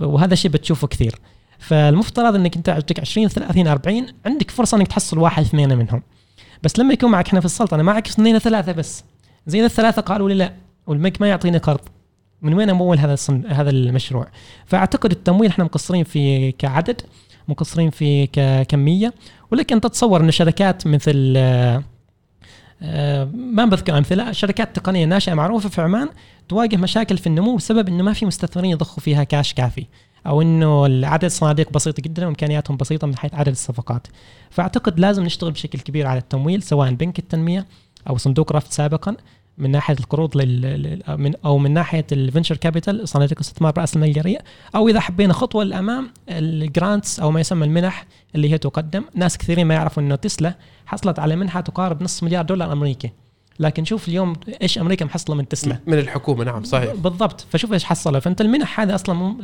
وهذا 0.00 0.32
الشيء 0.32 0.50
بتشوفه 0.50 0.86
كثير. 0.86 1.14
فالمفترض 1.58 2.34
إنك 2.34 2.56
أنت 2.56 2.68
عندك 2.68 3.00
20 3.00 3.28
30 3.28 3.66
40 3.66 4.06
عندك 4.26 4.50
فرصة 4.50 4.76
إنك 4.76 4.86
تحصل 4.86 5.18
واحد 5.18 5.42
اثنين 5.42 5.78
منهم. 5.78 6.02
بس 6.62 6.78
لما 6.78 6.92
يكون 6.92 7.10
معك 7.10 7.30
هنا 7.30 7.40
في 7.40 7.46
السلطنة 7.46 7.82
معك 7.82 8.08
اثنين 8.08 8.38
ثلاثة 8.38 8.72
بس. 8.72 9.04
زين 9.46 9.64
الثلاثة 9.64 10.02
قالوا 10.02 10.28
لي 10.28 10.34
لا 10.34 10.52
والبنك 10.86 11.20
ما 11.20 11.28
يعطيني 11.28 11.58
قرض. 11.58 11.80
من 12.42 12.54
وين 12.54 12.70
أمول 12.70 12.98
هذا 12.98 13.14
الصن... 13.14 13.44
هذا 13.48 13.70
المشروع؟ 13.70 14.26
فأعتقد 14.66 15.10
التمويل 15.10 15.50
إحنا 15.50 15.64
مقصرين 15.64 16.04
في 16.04 16.52
كعدد 16.52 17.00
مقصرين 17.48 17.90
في 17.90 18.26
ككميه 18.26 19.14
ولكن 19.50 19.80
تتصور 19.80 20.20
إن 20.20 20.30
شركات 20.30 20.86
مثل 20.86 21.34
ما 23.34 23.64
بذكر 23.64 23.98
أمثلة. 23.98 24.32
شركات 24.32 24.76
تقنية 24.76 25.04
ناشئة 25.04 25.34
معروفة 25.34 25.68
في 25.68 25.80
عمان 25.80 26.08
تواجه 26.48 26.76
مشاكل 26.76 27.18
في 27.18 27.26
النمو 27.26 27.56
بسبب 27.56 27.88
إنه 27.88 28.02
ما 28.02 28.12
في 28.12 28.26
مستثمرين 28.26 28.70
يضخوا 28.70 29.02
فيها 29.02 29.24
كاش 29.24 29.54
كافي 29.54 29.86
أو 30.26 30.42
إنه 30.42 30.84
عدد 31.06 31.24
الصناديق 31.24 31.72
بسيط 31.72 32.00
جدا 32.00 32.26
وإمكانياتهم 32.26 32.76
بسيطة 32.76 33.06
من 33.06 33.16
حيث 33.16 33.34
عدد 33.34 33.48
الصفقات. 33.48 34.06
فأعتقد 34.50 35.00
لازم 35.00 35.22
نشتغل 35.24 35.50
بشكل 35.50 35.78
كبير 35.78 36.06
على 36.06 36.18
التمويل 36.18 36.62
سواء 36.62 36.90
بنك 36.90 37.18
التنمية 37.18 37.66
أو 38.08 38.16
صندوق 38.16 38.52
رفد 38.52 38.72
سابقا. 38.72 39.16
من 39.58 39.70
ناحية 39.70 39.96
القروض 40.00 40.36
لل... 40.36 41.02
من 41.08 41.32
أو 41.44 41.58
من 41.58 41.74
ناحية 41.74 42.06
ال 42.12 42.18
venture 42.18 42.56
capital 42.56 43.08
صناديق 43.08 43.38
الاستثمار 43.38 43.72
براس 43.72 43.96
المال 43.96 44.08
الجريء. 44.08 44.40
أو 44.74 44.88
إذا 44.88 45.00
حبينا 45.00 45.32
خطوة 45.32 45.64
للأمام 45.64 46.10
ال 46.28 46.41
grants 46.41 47.20
أو 47.20 47.30
ما 47.30 47.40
يسمى 47.40 47.64
المنح 47.64 48.06
اللي 48.34 48.52
هي 48.52 48.58
تقدم. 48.58 49.04
ناس 49.14 49.38
كثيرين 49.38 49.66
ما 49.66 49.74
يعرفوا 49.74 50.02
إنه 50.02 50.14
تسلا 50.14 50.54
حصلت 50.86 51.18
على 51.18 51.36
منحة 51.36 51.60
تقارب 51.60 52.02
نصف 52.02 52.22
مليار 52.22 52.44
دولار 52.44 52.72
أمريكي. 52.72 53.10
لكن 53.60 53.84
شوف 53.84 54.08
اليوم 54.08 54.32
إيش 54.62 54.78
أمريكا 54.78 55.04
محصلة 55.04 55.36
من 55.36 55.48
تسلا. 55.48 55.78
من 55.86 55.98
الحكومة 55.98 56.44
نعم 56.44 56.64
صحيح. 56.64 56.94
بالضبط. 56.94 57.46
فشوف 57.50 57.72
إيش 57.72 57.84
حصله 57.84 58.18
فأنت 58.18 58.40
المنح 58.40 58.80
هذه 58.80 58.94
أصلا 58.94 59.14
مم... 59.14 59.38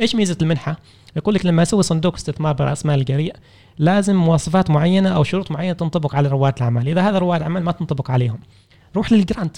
إيش 0.00 0.14
ميزة 0.14 0.36
المنحة؟ 0.42 0.78
يقول 1.16 1.34
لك 1.34 1.46
لما 1.46 1.62
أسوي 1.62 1.82
صندوق 1.82 2.14
استثمار 2.14 2.52
برأس 2.52 2.86
مال 2.86 3.00
الجريء 3.00 3.34
لازم 3.78 4.16
مواصفات 4.16 4.70
معينة 4.70 5.08
أو 5.08 5.24
شروط 5.24 5.50
معينة 5.50 5.72
تنطبق 5.72 6.14
على 6.14 6.28
رواد 6.28 6.52
الأعمال، 6.56 6.88
إذا 6.88 7.08
هذا 7.08 7.18
رواد 7.18 7.36
الأعمال 7.36 7.62
ما 7.62 7.72
تنطبق 7.72 8.10
عليهم. 8.10 8.38
روح 8.96 9.12
لل 9.12 9.23
grant. 9.23 9.56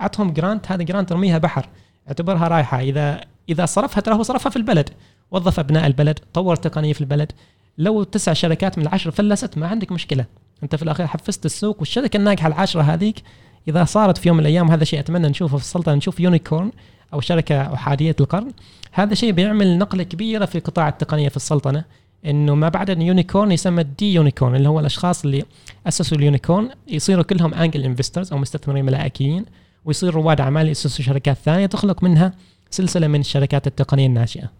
اعطهم 0.00 0.32
grant 0.32 0.72
هذا 0.72 0.82
grant 0.82 1.12
ارميها 1.12 1.38
بحر. 1.38 1.68
اعتبرها 2.08 2.48
رايحه 2.48 2.80
إذا 2.80 3.20
إذا 3.48 3.66
صرفها 3.66 4.00
ترى 4.00 4.14
هو 4.14 4.22
صرفها 4.22 4.50
في 4.50 4.56
البلد. 4.56 4.90
وظف 5.30 5.58
أبناء 5.58 5.86
البلد 5.86 6.18
طور 6.34 6.56
تقنية 6.56 6.92
في 6.92 7.00
البلد. 7.00 7.32
لو 7.78 8.02
تسع 8.02 8.32
شركات 8.32 8.78
من 8.78 8.86
العشر 8.86 9.10
فلّست 9.10 9.58
ما 9.58 9.66
عندك 9.66 9.92
مشكلة. 9.92 10.24
أنت 10.62 10.74
في 10.76 10.82
الأخير 10.82 11.06
حفزت 11.06 11.46
السوق 11.46 11.78
والشركة 11.78 12.16
الناجحة 12.16 12.48
العاشرة 12.48 12.82
هذيك. 12.82 13.22
إذا 13.68 13.84
صارت 13.84 14.18
في 14.18 14.28
يوم 14.28 14.36
من 14.36 14.42
الأيام 14.42 14.70
هذا 14.70 14.84
شيء 14.84 15.00
أتمنى 15.00 15.28
نشوفه 15.28 15.56
في 15.56 15.62
السلطنة 15.62 15.94
نشوف 15.94 16.20
unicorn 16.20 16.72
أو 17.12 17.20
شركة 17.20 17.74
احاديه 17.74 18.16
القرن. 18.20 18.52
هذا 18.92 19.14
شيء 19.14 19.32
بيعمل 19.32 19.78
نقلة 19.78 20.02
كبيرة 20.02 20.44
في 20.44 20.58
قطاع 20.58 20.88
التقنية 20.88 21.28
في 21.28 21.36
السلطنة. 21.36 21.84
إنه 22.26 22.54
ما 22.54 22.68
بعد 22.68 22.90
ال 22.90 22.98
unicorn 22.98 23.52
يسمى 23.52 23.82
ال 23.82 23.90
the 23.90 24.14
unicorn 24.14 24.54
اللي 24.54 24.68
هو 24.68 24.80
الأشخاص 24.80 25.24
اللي 25.24 25.44
أسسوا 25.86 26.18
ال 26.18 26.24
unicorn 26.24 26.70
يصيروا 26.88 27.24
كلهم 27.24 27.54
angel 27.54 27.84
investors 27.84 28.32
أو 28.32 28.38
مستثمرين 28.38 28.84
ملائكيين 28.84 29.44
ويصيروا 29.84 30.22
رواد 30.22 30.40
أعمال 30.40 30.68
يأسسوا 30.68 31.04
شركات 31.04 31.36
ثانية 31.36 31.66
تخلق 31.66 32.02
منها 32.02 32.32
سلسلة 32.70 33.06
من 33.06 33.20
الشركات 33.20 33.66
التقنية 33.66 34.06
الناشئة. 34.06 34.50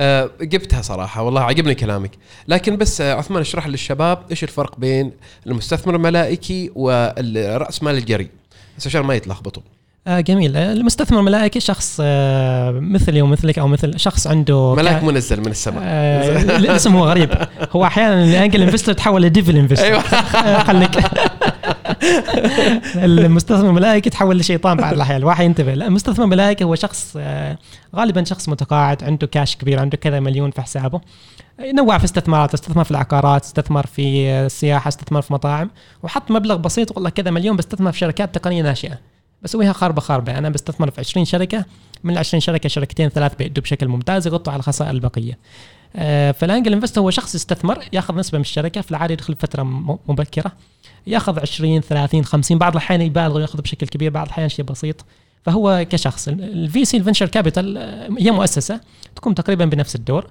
أه 0.00 0.30
جبتها 0.40 0.82
صراحة 0.82 1.22
والله 1.22 1.40
عجبني 1.40 1.74
كلامك. 1.74 2.10
لكن 2.48 2.76
بس 2.76 3.00
آه، 3.00 3.14
عثمان 3.14 3.40
اشرح 3.40 3.66
للشباب 3.66 4.24
إيش 4.30 4.44
الفرق 4.44 4.78
بين 4.78 5.12
المستثمر 5.46 5.96
الملائكي 5.96 6.70
والراس 6.74 7.82
مال 7.82 7.94
الجري 7.94 8.28
عشان 8.86 9.00
ما 9.00 9.14
يتلخبطوا. 9.14 9.62
آه 10.06 10.20
جميل. 10.20 10.56
آه، 10.56 10.72
المستثمر 10.72 11.18
الملائكي 11.18 11.60
شخص 11.60 11.98
آه 12.04 12.70
مثلي 12.70 13.22
ومثلك 13.22 13.58
أو 13.58 13.68
مثل 13.68 13.98
شخص 13.98 14.26
عنده 14.26 14.74
ملاك 14.74 15.00
كا- 15.00 15.06
منزل 15.06 15.40
من 15.40 15.46
السماء. 15.46 15.82
آه 15.86 16.56
الاسم 16.56 16.96
هو 16.96 17.04
غريب. 17.08 17.30
هو 17.72 17.84
أحيانا 17.84 18.24
ال 18.24 18.30
angel 18.30 18.62
investor 18.62 18.92
تحول 18.92 19.22
ل 19.22 19.28
devil 19.28 19.56
investor 19.56 19.84
أيوه. 19.84 20.00
خليك. 20.64 20.90
المستثمر 22.96 23.68
الملائكي 23.68 24.10
تحول 24.10 24.38
لشيطان 24.38 24.76
بعض 24.76 24.92
الأحيان. 24.92 25.16
الواحد 25.20 25.44
ينتبه. 25.44 25.74
لا 25.74 25.86
المستثمر 25.86 26.24
الملائكي 26.24 26.64
هو 26.64 26.74
شخص 26.74 27.14
آه، 27.20 27.58
غالبا 27.96 28.24
شخص 28.24 28.48
متقاعد 28.48 29.04
عنده 29.04 29.26
كاش 29.26 29.56
كبير 29.56 29.80
عنده 29.80 29.96
كذا 29.96 30.20
مليون 30.20 30.50
في 30.50 30.62
حسابه. 30.62 31.00
ينوع 31.60 31.98
في 31.98 32.04
استثمارات 32.04 32.54
استثمر 32.54 32.84
في 32.84 32.90
العقارات 32.90 33.42
استثمر 33.44 33.86
في 33.86 34.30
السياحة 34.30 34.88
استثمر 34.88 35.22
في 35.22 35.32
مطاعم. 35.32 35.70
وحط 36.02 36.30
مبلغ 36.30 36.56
بسيط 36.56 36.90
والله 36.96 37.10
كذا 37.10 37.30
مليون 37.30 37.56
بستثمر 37.56 37.92
في 37.92 37.98
شركات 37.98 38.34
تقنية 38.34 38.62
ناشئة. 38.62 39.11
بسويها 39.42 39.72
خاربة 39.72 40.00
خاربة. 40.00 40.38
أنا 40.38 40.48
بستثمر 40.48 40.90
في 40.90 41.00
20 41.00 41.24
شركة 41.24 41.64
من 42.04 42.12
ال 42.12 42.18
20 42.18 42.40
شركة 42.40 42.68
شركتين 42.68 43.08
ثلاث 43.08 43.34
بيأدوا 43.34 43.62
بشكل 43.62 43.88
ممتاز 43.88 44.26
يغطوا 44.26 44.52
على 44.52 44.60
الخسائر 44.60 44.90
البقيه 44.90 45.38
آه، 45.96 46.32
فال 46.32 46.43
angel 46.43 46.72
investor 46.72 47.00
هو 47.00 47.10
شخص 47.10 47.34
يستثمر 47.34 47.84
ياخذ 47.92 48.14
نسبة 48.16 48.38
من 48.38 48.42
الشركة 48.42 48.80
في 48.80 48.90
العاده 48.90 49.12
يدخل 49.12 49.36
فترة 49.36 49.62
مبكرة. 50.08 50.52
ياخذ 51.06 51.40
20 51.40 51.80
30 51.80 52.24
50 52.24 52.58
بعض 52.58 52.72
الأحيان 52.72 53.00
يبالغ 53.00 53.36
وياخذ 53.36 53.62
بشكل 53.62 53.86
كبير 53.86 54.10
بعض 54.10 54.26
الأحيان 54.26 54.48
شيء 54.48 54.64
بسيط. 54.64 55.04
فهو 55.42 55.86
كشخص. 55.90 56.28
ال 56.28 56.47
VC 56.47 56.84
ال 56.84 56.96
venture 56.96 57.28
capital 57.28 57.78
هي 58.18 58.30
مؤسسة 58.30 58.80
تقوم 59.16 59.34
تقريبا 59.34 59.64
بنفس 59.64 59.94
الدور. 59.94 60.26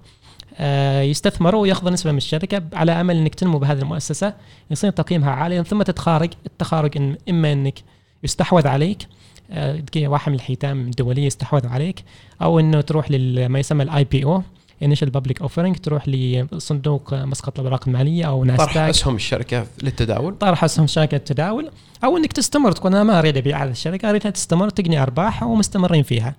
آه، 0.57 1.01
يستثمروا 1.01 1.61
وياخذوا 1.61 1.91
نسبة 1.91 2.11
من 2.11 2.17
الشركة 2.17 2.61
على 2.73 2.91
أمل 2.91 3.17
إنك 3.17 3.35
تنمو 3.35 3.59
بهذه 3.59 3.79
المؤسسة 3.79 4.33
يصير 4.71 4.91
تقييمها 4.91 5.31
عاليا 5.31 5.63
ثم 5.63 5.81
تتخارج 5.81 6.29
التخارج 6.45 6.97
إن 6.97 7.17
إما 7.29 7.53
إنك 7.53 7.79
يستحوذ 8.23 8.67
عليك 8.67 9.07
آه، 9.51 9.83
واحد 9.97 10.29
من 10.29 10.35
الحيتان 10.35 10.81
الدولية 10.81 11.25
يستحوذ 11.25 11.67
عليك 11.67 12.03
أو 12.41 12.59
إنه 12.59 12.81
تروح 12.81 13.11
لما 13.11 13.59
يسمى 13.59 13.83
ال 13.83 14.03
IPO 14.03 14.23
initial 14.23 15.09
public 15.09 15.41
offering 15.41 15.75
تروح 15.75 16.07
لصندوق 16.07 17.13
مسقط 17.13 17.59
الأوراق 17.59 17.87
المالية 17.87 18.25
أو 18.25 18.45
طرح 18.45 18.57
ناسداك 18.57 18.89
أسهم 18.89 19.15
الشركة 19.15 19.65
للتداول 19.83 20.35
طرح 20.37 20.63
أسهم 20.63 20.87
شركه 20.87 21.15
التداول 21.15 21.71
أو 22.03 22.17
إنك 22.17 22.33
تستمر 22.33 22.71
تكون 22.71 22.93
أنا 22.93 23.03
ما 23.03 23.19
أريد 23.19 23.37
أبيع 23.37 23.63
هذه 23.63 23.71
الشركة 23.71 24.09
اريدها 24.09 24.31
تستمر 24.31 24.69
تجني 24.69 25.01
أرباح 25.01 25.43
ومستمرين 25.43 26.03
فيها. 26.03 26.35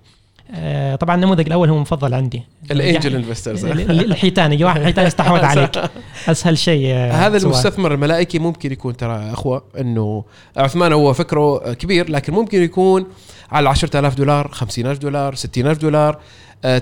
آه، 0.55 0.95
طبعا 0.97 1.15
النموذج 1.15 1.47
الأول 1.47 1.69
هو 1.69 1.79
مفضل 1.79 2.15
عندي. 2.15 2.43
ال 2.71 2.78
angel 2.78 3.15
investors 3.17 3.65
ال- 3.65 3.91
ال- 3.91 4.05
الحيتان 4.13 4.53
يجي 4.53 4.65
واحد 4.65 4.83
حيتان 4.85 5.07
يستحوذ 5.07 5.41
عليك. 5.45 5.83
أسهل 6.29 6.59
شيء 6.59 6.87
آه، 6.95 7.13
هذا 7.13 7.39
سواء. 7.39 7.53
المستثمر 7.53 7.95
الملائكي 7.95 8.39
ممكن 8.39 8.73
يكون 8.73 8.97
ترى 8.97 9.31
أخوة 9.33 9.63
إنه 9.81 10.25
عثمان 10.57 10.93
هو 10.93 11.13
فكره 11.13 11.73
كبير 11.73 12.11
لكن 12.11 12.33
ممكن 12.33 12.63
يكون 12.63 13.07
على 13.53 13.69
10000 13.69 14.15
دولار 14.15 14.49
50000 14.49 14.99
دولار 14.99 15.35
60000 15.35 15.79
دولار. 15.79 16.19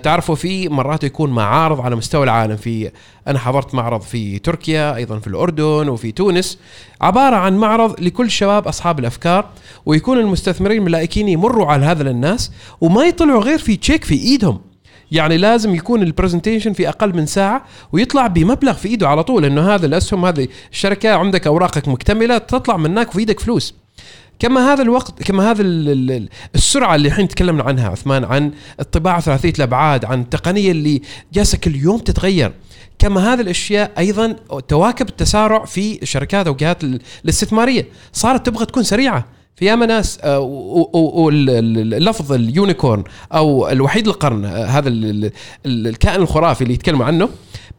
تعرفوا 0.03 0.35
في 0.35 0.69
مرات 0.69 1.05
يكون 1.05 1.31
معارض 1.31 1.81
على 1.81 1.97
مستوى 1.97 2.25
العالم. 2.25 2.57
في 2.57 2.91
أنا 3.29 3.39
حضرت 3.39 3.75
معرض 3.75 4.01
في 4.01 4.39
تركيا 4.39 4.97
أيضا 4.97 5.19
في 5.19 5.27
الأردن 5.27 5.89
وفي 5.89 6.13
تونس 6.13 6.59
عبارة 7.01 7.37
عن 7.37 7.57
معرض 7.57 8.01
لكل 8.01 8.31
شباب 8.31 8.69
أصحاب 8.69 8.99
الأفكار 8.99 9.49
ويكون 9.87 10.19
المستثمرين 10.19 10.79
الملائكيين 10.79 11.29
يمروا 11.29 11.67
على 11.67 11.87
هذا 11.87 12.11
الناس 12.11 12.53
وما 12.81 13.05
يطلعوا 13.05 13.43
غير 13.43 13.59
في 13.59 13.77
تشيك 13.77 14.05
في 14.05 14.15
إيدهم. 14.15 14.61
يعني 15.13 15.37
لازم 15.37 15.75
يكون 15.75 16.03
ال 16.03 16.08
presentation 16.08 16.73
في 16.73 16.89
أقل 16.89 17.17
من 17.17 17.27
ساعة 17.27 17.65
ويطلع 17.93 18.27
بمبلغ 18.27 18.73
في 18.73 18.89
إيده 18.89 19.09
على 19.09 19.23
طول 19.25 19.45
انه 19.45 19.75
هذا 19.75 19.87
الأسهم 19.87 20.25
هذه 20.25 20.49
الشركة 20.73 21.15
عندك 21.15 21.47
أوراقك 21.47 21.89
مكتملة 21.89 22.39
تطلع 22.39 22.77
منك 22.77 23.09
وفي 23.09 23.19
إيدك 23.19 23.41
فلوس. 23.41 23.80
كما 24.41 24.73
هذا 24.73 24.83
الوقت 24.83 25.23
كما 25.23 25.51
هذا 25.51 25.63
ال- 25.63 25.89
ال- 25.89 26.11
ال- 26.11 26.29
السرعة 26.55 26.95
اللي 26.95 27.09
الحين 27.09 27.29
تكلمنا 27.29 27.63
عنها 27.63 27.89
عثمان 27.89 28.25
عن 28.25 28.51
الطباعة 28.81 29.21
ثلاثية 29.21 29.53
الأبعاد 29.59 30.05
عن 30.05 30.21
التقنية 30.21 30.71
اللي 30.73 31.03
جالسة 31.33 31.59
كل 31.59 31.77
يوم 31.77 31.99
تتغير. 31.99 32.53
كما 32.99 33.33
هذه 33.33 33.41
الأشياء 33.41 33.91
أيضا 33.99 34.37
تواكب 34.69 35.09
التسارع 35.09 35.65
في 35.65 36.03
الشركات 36.03 36.47
أو 36.47 36.53
الجهات 36.53 36.85
ال- 36.85 37.01
الاستثمارية. 37.25 37.87
صارت 38.13 38.47
تبغى 38.47 38.67
تكون 38.67 38.83
سريعة. 38.83 39.25
في 39.57 39.67
ياما 39.67 39.87
ناس 39.87 40.19
آه، 40.25 40.39
واللفظ 40.41 42.33
ال 42.33 42.42
unicorn 42.42 43.05
أو 43.33 43.69
الوحيد 43.69 44.07
القرن 44.09 44.45
آه، 44.45 44.65
هذا 44.65 44.89
ال- 44.89 45.05
ال- 45.05 45.33
ال- 45.67 45.87
الكائن 45.87 46.23
الخرافي 46.23 46.63
اللي 46.63 46.75
يتكلموا 46.75 47.07
عنه 47.07 47.29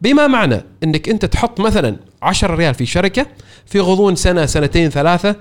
بما 0.01 0.27
معنى 0.27 0.63
إنك 0.83 1.09
أنت 1.09 1.25
تحط 1.25 1.59
مثلا 1.59 1.95
10 2.21 2.55
ريال 2.55 2.73
في 2.73 2.85
شركة 2.85 3.25
في 3.65 3.79
غضون 3.79 4.15
سنة 4.15 4.45
سنتين 4.45 4.89
ثلاثة 4.89 5.35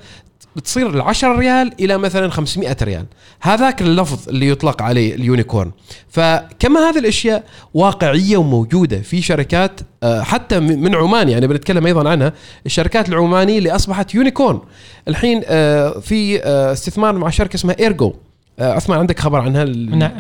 بتصير 0.57 0.91
ال 0.91 1.01
10 1.01 1.39
ريال 1.39 1.73
إلى 1.81 1.99
مثلا 1.99 2.31
500 2.31 2.77
ريال. 2.83 3.07
هذاك 3.41 3.83
اللفظ 3.83 4.29
اللي 4.29 4.49
يطلق 4.49 4.83
عليه 4.83 5.15
ال 5.15 5.21
unicorn. 5.21 5.71
فكما 6.09 6.81
هذه 6.91 6.99
الأشياء 6.99 7.45
واقعية 7.75 8.37
وموجودة 8.37 8.99
في 8.99 9.23
شركات 9.23 9.81
آه، 10.03 10.23
حتى 10.23 10.61
من 10.61 10.95
عمان 10.95 11.29
يعني 11.29 11.47
بنتكلم 11.47 11.87
أيضا 11.87 12.11
عنها 12.11 12.33
الشركات 12.67 13.09
العمانية 13.09 13.59
اللي 13.59 13.71
أصبحت 13.71 14.15
unicorn. 14.15 14.61
الحين 15.09 15.43
آه، 15.47 15.91
في 15.91 16.43
آه، 16.45 16.73
استثمار 16.73 17.19
مع 17.19 17.31
شركة 17.31 17.55
اسمها 17.57 17.77
إيرجو. 17.81 18.13
عثمان 18.61 18.99
عندك 18.99 19.19
خبر 19.21 19.41
عنها؟ 19.41 19.65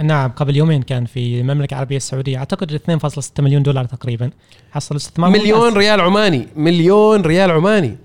نعم 0.02 0.30
قبل 0.30 0.56
يومين 0.56 0.82
كان 0.82 1.04
في 1.06 1.40
المملكة 1.40 1.74
العربية 1.74 1.96
السعودية 1.96 2.38
أعتقد 2.38 2.72
2.6 2.72 3.42
مليون 3.42 3.62
دولار 3.62 3.84
تقريبا 3.84 4.30
حصل 4.72 4.96
استثمار. 4.96 5.30
مليون. 5.30 5.72
ريال 5.72 6.00
عماني. 6.00 6.48
مليون 6.56 7.22
ريال 7.22 7.50
عماني. 7.50 7.96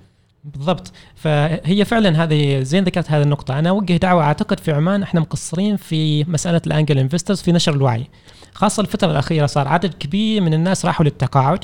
بالضبط. 0.46 0.92
فهي 1.16 1.86
فعلا 1.86 2.24
هذه 2.24 2.62
زين 2.62 2.84
ذكرت 2.84 3.12
هذه 3.12 3.22
النقطة. 3.22 3.60
أنا 3.60 3.70
أوجه 3.70 3.98
دعوة 3.98 4.24
أعتقد 4.24 4.60
في 4.60 4.72
عمان 4.72 5.04
إحنا 5.04 5.20
مقصرين 5.20 5.78
في 5.78 6.24
مسألة 6.24 6.62
ال 6.68 6.73
angel 6.73 6.98
investors 6.98 7.42
في 7.42 7.52
نشر 7.52 7.74
الوعي. 7.74 8.08
خاصة 8.54 8.82
الفترة 8.82 9.12
الأخيرة 9.12 9.46
صار 9.46 9.68
عدد 9.68 9.94
كبير 9.94 10.42
من 10.42 10.54
الناس 10.54 10.86
راحوا 10.86 11.06
للتقاعد. 11.06 11.60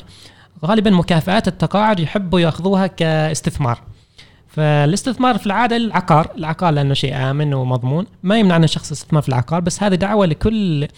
غالبا 0.64 0.90
مكافآت 0.90 1.48
التقاعد 1.48 2.00
يحبوا 2.00 2.40
يأخذوها 2.40 2.86
كاستثمار. 2.86 3.80
فالاستثمار 4.48 5.38
في 5.38 5.46
العادة 5.46 5.76
العقار، 5.76 6.30
العقار 6.38 6.72
لأنه 6.72 6.94
شيء 6.94 7.16
آمن 7.16 7.54
ومضمون، 7.54 8.06
ما 8.22 8.38
يمنع 8.38 8.56
ان 8.56 8.64
الشخص 8.64 8.92
يستثمر 8.92 9.20
في 9.20 9.28
العقار 9.28 9.60
بس 9.60 9.82
هذه 9.82 9.94
دعوة 9.94 10.26
لكل 10.26 10.88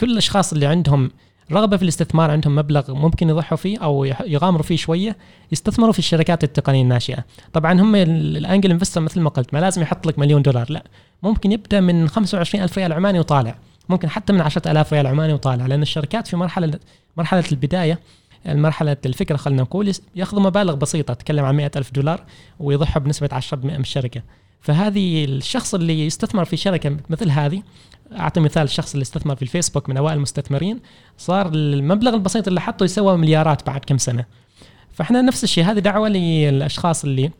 كل 0.00 0.10
الأشخاص 0.10 0.52
اللي 0.52 0.66
عندهم 0.66 1.10
رغبة 1.52 1.76
في 1.76 1.82
الاستثمار 1.82 2.30
عندهم 2.30 2.54
مبلغ 2.56 2.94
ممكن 2.94 3.28
يضحوا 3.28 3.56
فيه 3.58 3.78
أو 3.78 4.04
يغامروا 4.04 4.62
فيه 4.62 4.76
شوية 4.76 5.16
يستثمروا 5.52 5.92
في 5.92 5.98
الشركات 5.98 6.44
التقنية 6.44 6.82
الناشئة. 6.82 7.24
طبعا 7.52 7.80
هم 7.80 7.94
ال- 7.96 8.36
الأنجل 8.36 8.70
انفستر 8.70 9.00
مثل 9.00 9.20
ما 9.20 9.30
قلت 9.30 9.54
ما 9.54 9.58
لازم 9.58 9.82
يحط 9.82 10.06
لك 10.06 10.18
مليون 10.18 10.42
دولار 10.42 10.66
لا. 10.72 10.84
ممكن 11.22 11.52
يبدأ 11.52 11.80
من 11.80 12.08
25 12.08 12.64
ألف 12.64 12.78
ريال 12.78 12.92
عماني 12.92 13.18
وطالع. 13.18 13.54
ممكن 13.88 14.08
حتى 14.10 14.32
من 14.32 14.40
10000 14.40 14.92
ريال 14.92 15.06
عماني 15.06 15.32
وطالع 15.32 15.66
لأن 15.66 15.82
الشركات 15.82 16.26
في 16.26 16.36
مرحلة 16.36 16.78
مرحلة 17.16 17.44
البداية 17.52 17.98
مرحلة 18.46 18.96
الفكرة 19.06 19.36
خلينا 19.36 19.62
نقول 19.62 19.92
ياخذوا 20.16 20.42
مبالغ 20.42 20.74
بسيطة 20.74 21.14
تتكلم 21.14 21.44
عن 21.44 21.54
100 21.54 21.70
ألف 21.76 21.90
دولار 21.92 22.20
ويضحوا 22.60 23.02
بنسبة 23.02 23.28
10% 23.32 23.54
من 23.54 23.80
الشركة. 23.80 24.22
فهذه 24.62 25.24
الشخص 25.24 25.74
اللي 25.74 26.06
يستثمر 26.06 26.44
في 26.44 26.56
شركة 26.56 26.96
مثل 27.10 27.30
هذه 27.30 27.62
أعطي 28.12 28.40
مثال 28.40 28.62
الشخص 28.62 28.92
اللي 28.92 29.02
استثمر 29.02 29.36
في 29.36 29.42
الفيسبوك 29.42 29.88
من 29.88 29.96
أوائل 29.96 30.16
المستثمرين 30.16 30.80
صار 31.18 31.50
المبلغ 31.54 32.14
البسيط 32.14 32.48
اللي 32.48 32.60
حطه 32.60 32.84
يسوى 32.84 33.16
مليارات 33.16 33.66
بعد 33.66 33.80
كم 33.84 33.98
سنة. 33.98 34.24
فإحنا 34.92 35.22
نفس 35.22 35.44
الشيء 35.44 35.64
هذه 35.64 35.78
دعوة 35.78 36.08
للأشخاص 36.08 37.04
اللي 37.04 37.30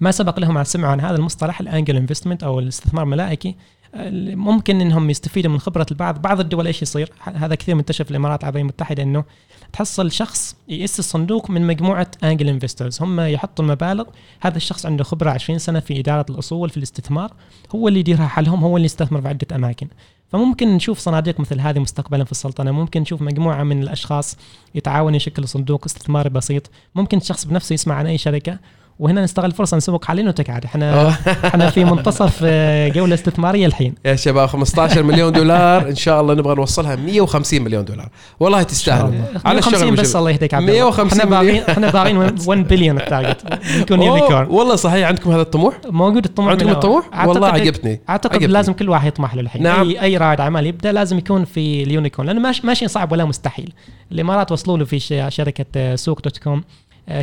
ما 0.00 0.10
سبق 0.10 0.40
لهم 0.40 0.58
عن 0.58 0.64
سمعوا 0.64 0.92
عن 0.92 1.00
هذا 1.00 1.16
المصطلح 1.16 1.60
الأنجل 1.60 1.96
انفستمنت 1.96 2.42
أو 2.42 2.58
الاستثمار 2.58 3.04
الملائكي 3.04 3.56
ممكن 3.94 4.80
إنهم 4.80 5.10
يستفيدوا 5.10 5.52
من 5.52 5.58
خبرة 5.58 5.86
البعض. 5.90 6.22
بعض 6.22 6.40
الدول 6.40 6.66
إيش 6.66 6.82
يصير؟ 6.82 7.12
هذا 7.20 7.54
كثير 7.54 7.74
منتشر 7.74 8.04
في 8.04 8.10
الإمارات 8.10 8.40
العربية 8.40 8.60
المتحدة 8.60 9.02
إنه 9.02 9.24
تحصل 9.72 10.12
شخص 10.12 10.56
يأسس 10.68 11.00
صندوق 11.00 11.50
من 11.50 11.66
مجموعة 11.66 12.10
angel 12.24 12.48
investors 12.48 13.02
هم 13.02 13.20
يحطوا 13.20 13.64
المبالغ. 13.64 14.04
هذا 14.40 14.56
الشخص 14.56 14.86
عنده 14.86 15.04
خبرة 15.04 15.30
20 15.30 15.58
سنة 15.58 15.80
في 15.80 16.00
إدارة 16.00 16.26
الأصول 16.30 16.70
في 16.70 16.76
الاستثمار. 16.76 17.32
هو 17.74 17.88
اللي 17.88 18.00
يديرها 18.00 18.26
حالهم 18.26 18.64
هو 18.64 18.76
اللي 18.76 18.86
يستثمر 18.86 19.20
في 19.20 19.28
عدة 19.28 19.56
أماكن. 19.56 19.88
فممكن 20.32 20.68
نشوف 20.68 20.98
صناديق 20.98 21.40
مثل 21.40 21.60
هذه 21.60 21.78
مستقبلا 21.78 22.24
في 22.24 22.32
السلطنة. 22.32 22.70
ممكن 22.70 23.00
نشوف 23.00 23.22
مجموعة 23.22 23.62
من 23.62 23.82
الأشخاص 23.82 24.36
يتعاونوا 24.74 25.16
يشكلوا 25.16 25.46
صندوق 25.46 25.84
استثماري 25.84 26.30
بسيط. 26.30 26.70
ممكن 26.94 27.18
الشخص 27.18 27.44
بنفسه 27.44 27.74
يسمع 27.74 27.94
عن 27.94 28.06
أي 28.06 28.18
شركة. 28.18 28.58
وهنا 28.98 29.22
نستغل 29.24 29.46
الفرصه 29.46 29.76
نسوق 29.76 30.10
عاد 30.10 30.40
آه. 30.40 30.64
إحنا 30.64 31.08
إحنا 31.48 31.70
في 31.70 31.84
منتصف 31.84 32.40
آه، 32.44 32.88
جولة 32.88 33.14
استثمارية 33.14 33.66
الحين 33.66 33.94
يا 34.04 34.16
شباب 34.16 34.48
15 34.48 35.02
مليون 35.02 35.32
دولار 35.32 35.88
إن 35.88 35.94
شاء 35.94 36.20
الله 36.20 36.34
نبغى 36.34 36.54
نوصلها 36.54 36.96
150 36.96 37.62
مليون 37.62 37.84
دولار 37.84 38.08
والله 38.40 38.62
تستاهل 38.62 39.22
على 39.44 39.58
الشغل 39.58 39.72
150 39.72 39.94
بس. 40.04 40.16
الله 40.16 40.30
يهديك 40.30 40.54
عبد 40.54 40.68
الله 40.68 40.80
150 40.80 41.20
إحنا. 41.20 41.30
باغين 41.30 41.62
إحنا 41.62 41.90
باغين 41.90 42.16
1 42.16 42.68
بليون 42.68 42.96
ال 43.00 43.06
target 43.06 43.44
نكون 43.80 44.02
unicorn 44.02 44.46
والله 44.50 44.76
صحيح 44.76 45.08
عندكم 45.08 45.30
هذا 45.30 45.42
الطموح 45.42 45.74
موجود 45.90 46.24
الطموح 46.24 46.50
عندكم. 46.50 46.70
الطموح؟ 46.70 47.26
والله 47.26 47.48
عجبتني. 47.48 48.00
أعتقد 48.08 48.32
عجبتني. 48.34 48.52
لازم 48.52 48.72
كل 48.72 48.88
واحد 48.88 49.06
يطمح 49.06 49.34
له 49.34 49.40
الحين 49.40 49.62
نعم. 49.62 49.88
اي 49.88 50.02
أي 50.02 50.16
رائد 50.16 50.40
اعمال 50.40 50.66
يبدأ 50.66 50.92
لازم 50.92 51.18
يكون 51.18 51.44
في 51.44 51.82
ال 51.82 51.88
unicorn 51.88 52.26
لأنه 52.26 52.40
ماش 52.40 52.64
ماشي 52.64 52.88
صعب 52.88 53.12
ولا 53.12 53.24
مستحيل 53.24 53.72
الإمارات 54.12 54.52
وصلوا 54.52 54.78
له 54.78 54.84
في 54.84 54.98
شركة 55.30 55.64
آه، 55.76 55.94
سوق 55.94 56.20
دوت 56.22 56.38
كوم 56.38 56.62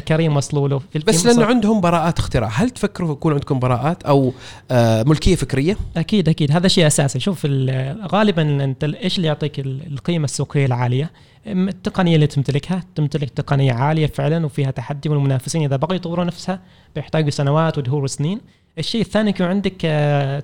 كريم 0.08 0.38
وصلوا 0.38 0.68
له 0.70 0.80
في 0.80 1.00
بس 1.00 1.26
لأنه. 1.26 1.46
عندهم 1.46 1.82
براءات 1.82 2.20
اختراع. 2.20 2.50
هل 2.54 2.70
تفكروا 2.70 3.12
يكون 3.12 3.34
عندكم 3.34 3.60
براءات 3.60 4.04
أو 4.04 4.34
آه 4.72 5.04
ملكية 5.04 5.36
فكرية؟ 5.36 5.78
أكيد 5.98 6.30
أكيد. 6.30 6.52
هذا 6.52 6.68
شيء 6.68 6.88
أساسي. 6.88 7.20
شوف 7.20 7.42
ال- 7.46 8.08
غالبا 8.08 8.64
أنت 8.64 8.84
إيش 8.84 9.18
اللي 9.18 9.28
يعطيك 9.28 9.60
ال- 9.60 9.94
القيمة 9.94 10.26
السوقية 10.26 10.66
العالية؟ 10.66 11.12
التقنية 11.48 12.16
اللي 12.16 12.28
تمتلكها. 12.28 12.84
تمتلك 12.96 13.30
تقنية 13.30 13.74
عالية 13.74 14.08
فعلا 14.08 14.46
وفيها 14.46 14.72
تحدي 14.72 15.10
والمنافسين. 15.10 15.64
إذا 15.64 15.76
بغوا 15.76 15.96
يطوروا 15.96 16.26
نفسها 16.26 16.60
بيحتاجوا 16.96 17.30
سنوات 17.30 17.78
ودهور 17.78 18.04
وسنين. 18.04 18.42
الشيء 18.78 19.02
الثاني 19.02 19.30
يكون 19.30 19.46
عندك 19.46 19.82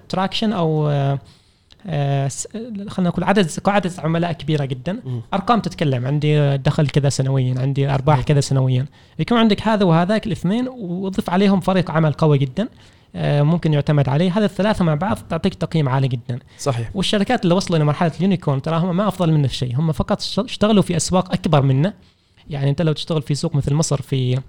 traction 0.09 0.53
أو 0.53 0.89
آه، 0.89 0.91
آه، 1.13 1.19
س- 1.19 1.19
خلينا 2.89 3.09
نقول 3.09 3.23
عدد 3.23 3.49
قاعدة 3.63 3.91
عملاء 3.97 4.31
كبيرة 4.31 4.65
جدا. 4.65 4.99
مم. 5.05 5.21
أرقام 5.33 5.59
تتكلم. 5.59 6.05
عندي 6.07 6.57
دخل 6.57 6.87
كذا 6.87 7.09
سنويا 7.09 7.55
عندي 7.59 7.89
أرباح 7.89 8.21
كذا 8.21 8.39
سنويا. 8.41 8.85
يكون 9.19 9.37
عندك 9.37 9.67
هذا 9.67 9.85
وهذاك 9.85 10.27
الاثنين 10.27 10.67
وضف 10.77 11.29
عليهم 11.29 11.59
فريق 11.59 11.91
عمل 11.91 12.13
قوي 12.13 12.37
جدا. 12.37 12.67
آه، 13.15 13.41
ممكن 13.41 13.73
يعتمد 13.73 14.09
عليه. 14.09 14.37
هذا 14.37 14.45
الثلاثة 14.45 14.85
مع 14.85 14.95
بعض 14.95 15.17
تعطيك 15.29 15.53
تقييم 15.53 15.89
عالي 15.89 16.07
جدا. 16.07 16.39
صحيح. 16.59 16.89
والشركات 16.95 17.43
اللي 17.43 17.55
وصلوا 17.55 17.79
لمرحله 17.79 18.11
ال 18.17 18.23
unicorn 18.23 18.61
ترى 18.61 18.77
هم 18.77 18.97
ما 18.97 19.07
أفضل 19.07 19.31
منا 19.31 19.47
في 19.47 19.55
شيء. 19.55 19.79
هم 19.79 19.91
فقط 19.91 20.21
اشت- 20.21 20.39
اشتغلوا 20.39 20.83
في 20.83 20.97
أسواق 20.97 21.31
أكبر 21.33 21.61
منا 21.61 21.93
يعني 22.49 22.69
أنت 22.69 22.81
لو 22.81 22.93
تشتغل 22.93 23.21
في 23.21 23.35
سوق 23.35 23.55
مثل 23.55 23.73
مصر 23.73 24.01
في 24.01 24.39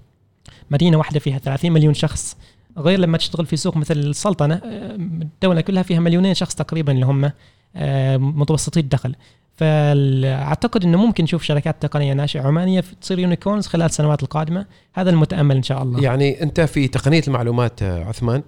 مدينة 0.71 0.97
واحدة 0.97 1.19
فيها 1.19 1.37
30 1.37 1.71
مليون 1.71 1.93
شخص 1.93 2.37
غير 2.77 2.99
لما 2.99 3.17
تشتغل 3.17 3.45
في 3.45 3.55
سوق 3.55 3.77
مثل 3.77 3.97
السلطنة 3.97 4.55
آه، 4.55 4.95
الدولة 4.95 5.61
كلها 5.61 5.83
فيها 5.83 5.99
مليونين 5.99 6.33
شخص 6.33 6.55
تقريبا 6.55 6.91
اللي 6.91 7.05
هم 7.05 7.31
آه، 7.75 8.17
متوسطي 8.17 8.79
الدخل. 8.79 9.15
فأعتقد 9.57 10.83
إنه 10.83 10.97
ممكن 10.97 11.23
نشوف 11.23 11.43
شركات 11.43 11.81
تقنية 11.81 12.13
ناشئة 12.13 12.41
عمانية 12.41 12.83
تصير 13.01 13.19
يونيكورنز 13.19 13.67
خلال 13.67 13.85
السنوات 13.85 14.23
القادمة. 14.23 14.65
هذا 14.93 15.09
المتأمل 15.09 15.55
إن 15.55 15.63
شاء 15.63 15.83
الله. 15.83 16.03
يعني 16.03 16.43
أنت 16.43 16.61
في 16.61 16.87
تقنية 16.87 17.21
المعلومات 17.27 17.83
آه، 17.83 18.03
عثمان 18.03 18.43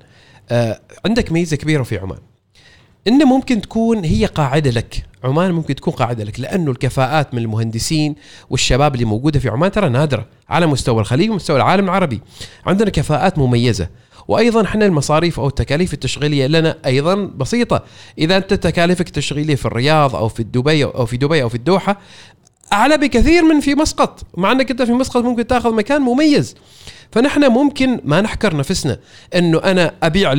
عندك 1.05 1.31
ميزة 1.31 1.57
كبيرة 1.57 1.83
في 1.83 1.97
عمان. 1.97 2.19
انه 3.07 3.25
ممكن 3.25 3.61
تكون 3.61 4.05
هي 4.05 4.25
قاعدة 4.25 4.71
لك. 4.71 5.05
عمان 5.23 5.51
ممكن 5.51 5.75
تكون 5.75 5.93
قاعدة 5.93 6.23
لك 6.23 6.39
لأنه 6.39 6.71
الكفاءات 6.71 7.33
من 7.33 7.41
المهندسين 7.41 8.15
والشباب 8.49 8.95
اللي 8.95 9.05
موجودة 9.05 9.39
في 9.39 9.49
عمان 9.49 9.71
ترى 9.71 9.89
نادرة 9.89 10.25
على 10.49 10.67
مستوى 10.67 11.01
الخليج 11.01 11.29
ومستوى 11.29 11.57
العالم 11.57 11.85
العربي. 11.85 12.21
عندنا 12.65 12.89
كفاءات 12.89 13.37
مميزة. 13.37 13.89
وأيضا 14.27 14.63
إحنا 14.63 14.85
المصاريف 14.85 15.39
أو 15.39 15.47
التكاليف 15.47 15.93
التشغيلية 15.93 16.47
لنا 16.47 16.77
أيضا 16.85 17.15
بسيطة. 17.15 17.83
إذا 18.17 18.37
أنت 18.37 18.53
تكاليفك 18.53 19.07
التشغيلية 19.07 19.55
في 19.55 19.65
الرياض 19.65 20.15
أو 20.15 20.27
في 20.27 20.43
دبي 20.43 20.85
أو 20.85 21.05
في 21.05 21.17
دبي 21.17 21.43
أو 21.43 21.49
في 21.49 21.55
الدوحة 21.55 21.99
أعلى 22.73 22.97
بكثير 22.97 23.43
من 23.43 23.59
في 23.59 23.75
مسقط. 23.75 24.21
مع 24.37 24.51
إنك 24.51 24.71
أنت 24.71 24.81
في 24.81 24.91
مسقط 24.91 25.23
ممكن 25.23 25.47
تأخذ 25.47 25.73
مكان 25.73 26.01
مميز. 26.01 26.55
فنحن 27.15 27.51
ممكن 27.51 27.99
ما 28.03 28.21
نحكر 28.21 28.55
نفسنا 28.55 28.97
إنه 29.35 29.57
أنا 29.57 29.93
أبيع 30.03 30.33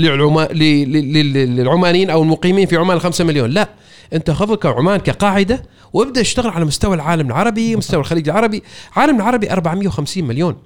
للعمانيين 0.55 2.11
أو 2.11 2.23
المقيمين 2.23 2.67
في 2.67 2.77
عمان 2.77 2.99
5 2.99 3.25
مليون. 3.25 3.51
لا 3.51 3.69
أنت 4.13 4.31
خذ 4.31 4.53
لك 4.53 4.67
عمان 4.67 5.01
كقاعدة 5.01 5.63
وابدأ 5.93 6.21
اشتغل 6.21 6.51
على 6.51 6.65
مستوى 6.65 6.95
العالم 6.95 7.27
العربي 7.27 7.77
مستوى 7.77 8.01
الخليج 8.01 8.29
العربي. 8.29 8.63
العالم 8.97 9.17
العربي 9.17 9.53
450 9.53 10.25
مليون. 10.25 10.57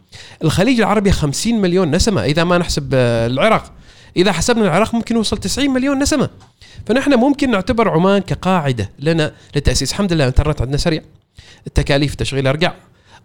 الخليج 0.44 0.80
العربي 0.80 1.12
50 1.12 1.60
مليون 1.60 1.90
نسمة 1.90 2.24
إذا 2.24 2.44
ما 2.44 2.58
نحسب 2.58 2.90
آه، 2.94 3.26
العراق. 3.26 3.72
إذا 4.16 4.32
حسبنا 4.32 4.64
العراق 4.64 4.94
ممكن 4.94 5.16
يوصل 5.16 5.38
90 5.38 5.70
مليون 5.70 5.98
نسمة. 5.98 6.28
فنحن 6.86 7.14
ممكن 7.14 7.50
نعتبر 7.50 7.88
عمان 7.88 8.22
كقاعدة 8.22 8.90
لنا 8.98 9.32
للتاسيس 9.54 9.92
الحمد 9.92 10.12
لله 10.12 10.24
الانترنت 10.24 10.60
عندنا 10.60 10.76
سريع. 10.76 11.02
التكاليف 11.66 12.14
تشغيل 12.14 12.46
أرجع. 12.46 12.72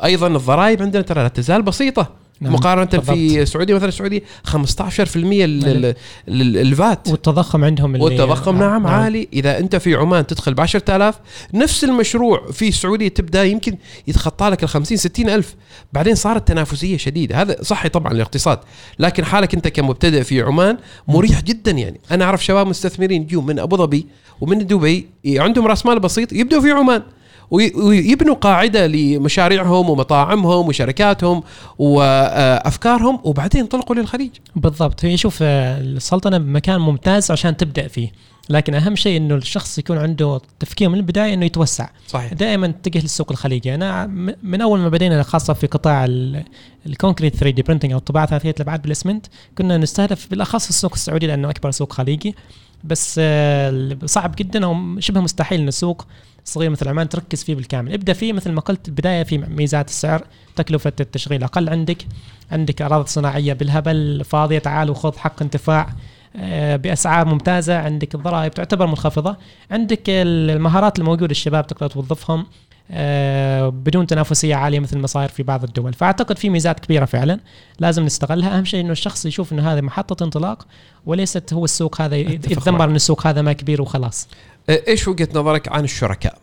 أيضا 0.04 0.28
الضرائب 0.28 0.82
عندنا 0.82 1.02
ترى 1.02 1.24
لا 1.24 1.28
تزال 1.28 1.62
بسيطة. 1.62 2.25
نعم، 2.42 2.54
مقارنة 2.54 2.86
في 2.86 2.98
بالضبط. 2.98 3.18
السعودية 3.18 3.74
مثلا 3.76 3.88
السعودية 3.88 4.22
15% 4.44 5.46
ال- 5.46 5.68
ال- 5.68 5.96
ال- 6.28 6.58
الفات 6.58 7.08
والتضخم 7.08 7.64
عندهم 7.66 7.96
اللي 7.96 8.06
والتضخم 8.06 8.58
نعم 8.58 8.88
عالي. 8.88 9.28
إذا 9.34 9.60
أنت 9.60 9.76
في 9.76 9.96
عمان 9.96 10.28
تدخل 10.28 10.54
ب 10.54 10.62
10000 10.62 11.16
نفس 11.54 11.84
المشروع 11.84 12.52
في 12.52 12.68
السعودية 12.68 13.08
تبدأ 13.08 13.44
يمكن 13.44 13.78
يتخطى 14.08 14.50
لك 14.50 14.64
ال 14.64 14.70
50 14.70 14.98
60 14.98 15.30
ألف. 15.30 15.56
بعدين 15.94 16.16
صارت 16.16 16.48
تنافسية 16.48 16.98
شديدة. 16.98 17.42
هذا 17.42 17.56
صحي 17.62 17.90
طبعا 17.90 18.12
الاقتصاد 18.12 18.60
لكن 19.00 19.26
حالك 19.26 19.54
أنت 19.54 19.68
كمبتدئ 19.68 20.24
في 20.24 20.42
عمان 20.42 20.78
مريح 21.08 21.42
جدا 21.42 21.72
يعني. 21.72 22.00
أنا 22.12 22.26
أعرف 22.26 22.46
شباب 22.46 22.68
مستثمرين 22.68 23.22
يجوا 23.22 23.42
من 23.42 23.60
أبو 23.60 23.78
ظبي 23.78 24.08
ومن 24.42 24.68
دبي 24.68 25.08
عندهم 25.28 25.68
رأس 25.68 25.86
مال 25.86 26.00
بسيط 26.00 26.34
يبدوا 26.34 26.62
في 26.62 26.72
عمان. 26.72 27.04
ويبنوا 27.52 28.36
قاعدة 28.36 28.88
لمشاريعهم 28.88 29.90
ومطاعمهم 29.90 30.68
وشركاتهم 30.68 31.44
وأفكارهم 31.78 33.20
وبعدين 33.24 33.62
ينطلقوا 33.62 33.96
للخليج. 33.96 34.32
بالضبط. 34.56 35.06
هي 35.06 35.18
شوف 35.18 35.40
آه، 35.42 35.80
السلطنة 35.82 36.38
مكان 36.38 36.82
ممتاز 36.82 37.32
عشان 37.32 37.58
تبدأ 37.58 37.88
فيه 37.88 38.12
لكن 38.50 38.76
أهم 38.76 38.96
شيء 38.96 39.18
إنه 39.18 39.36
الشخص 39.36 39.78
يكون 39.80 39.98
عنده 39.98 40.42
تفكير 40.60 40.90
من 40.90 40.96
البداية 40.98 41.34
إنه 41.34 41.46
يتوسع. 41.46 41.90
صحيح. 42.08 42.34
دائما 42.34 42.66
اتجه 42.66 43.00
للسوق 43.02 43.32
الخليجي. 43.32 43.76
أنا 43.76 44.08
من 44.44 44.62
أول 44.62 44.80
ما 44.80 44.90
بدينا 44.90 45.24
خاصة 45.24 45.54
في 45.54 45.68
قطاع 45.68 46.06
ال- 46.06 46.44
الـ 46.86 47.36
concrete 47.36 47.50
3D 47.56 47.62
printing 47.62 47.92
أو 47.92 47.98
الطباعه 47.98 48.26
ثلاثية 48.28 48.52
الأبعاد 48.58 48.82
بالاسمنت 48.82 49.26
كنا 49.58 49.78
نستهدف 49.78 50.30
بالأخص 50.30 50.68
السوق 50.68 50.94
السعودي 50.94 51.28
لأنه 51.28 51.50
أكبر 51.50 51.72
سوق 51.72 51.94
خليجي. 51.94 52.36
بس 52.84 53.16
آه، 53.20 53.98
صعب 54.06 54.36
جدا 54.38 54.66
أو 54.66 55.00
شبه 55.00 55.22
مستحيل 55.22 55.60
إن 55.62 55.68
السوق 55.68 56.06
صغير 56.46 56.70
مثل 56.70 56.88
عمان 56.88 57.10
تركز 57.10 57.44
فيه 57.44 57.56
بالكامل. 57.56 57.94
ابدأ 57.94 58.14
فيه 58.14 58.34
مثل 58.34 58.52
ما 58.52 58.62
قلت 58.62 58.88
البدايه 58.88 59.24
في 59.24 59.38
ميزات 59.38 59.90
السعر 59.90 60.24
تكلفة 60.56 60.94
التشغيل 61.00 61.44
أقل 61.44 61.70
عندك 61.70 62.06
عندك 62.52 62.82
أراضي 62.82 63.08
صناعية 63.08 63.54
بالهبل 63.54 64.24
فاضية 64.26 64.60
تعال 64.60 64.90
وخذ 64.90 65.18
حق 65.18 65.42
انتفاع 65.42 65.90
آه، 66.38 66.76
بأسعار 66.76 67.26
ممتازة 67.26 67.78
عندك 67.78 68.16
الضرائب 68.16 68.54
تعتبر 68.54 68.86
منخفضة 68.88 69.38
عندك 69.72 70.02
المهارات 70.08 71.00
الموجودة 71.00 71.32
الشباب 71.32 71.68
تقدر 71.68 71.88
توظفهم 71.88 72.46
آه، 72.92 73.70
بدون 73.70 74.08
تنافسية 74.08 74.56
عالية 74.56 74.80
مثل 74.80 74.98
ما 74.98 75.08
صاير 75.08 75.30
في 75.30 75.44
بعض 75.44 75.64
الدول. 75.64 75.94
فأعتقد 75.94 76.38
في 76.38 76.50
ميزات 76.50 76.80
كبيرة 76.80 77.06
فعلا 77.06 77.40
لازم 77.80 78.06
نستغلها. 78.06 78.58
أهم 78.58 78.66
شيء 78.66 78.82
إنه 78.82 78.92
الشخص 78.92 79.26
يشوف 79.26 79.54
إنه 79.54 79.74
هذه 79.74 79.82
محطة 79.82 80.24
انطلاق 80.24 80.68
وليست 81.06 81.54
هو 81.54 81.66
السوق 81.66 82.02
هذا 82.02 82.16
يتذمر. 82.16 82.84
إن 82.84 82.96
السوق 82.96 83.28
هذا 83.28 83.42
ما 83.42 83.54
كبير 83.54 83.82
وخلاص. 83.82 84.28
إيش 84.70 85.08
وجهة 85.08 85.30
نظرك 85.34 85.72
عن 85.72 85.84
الشركاء؟ 85.84 86.38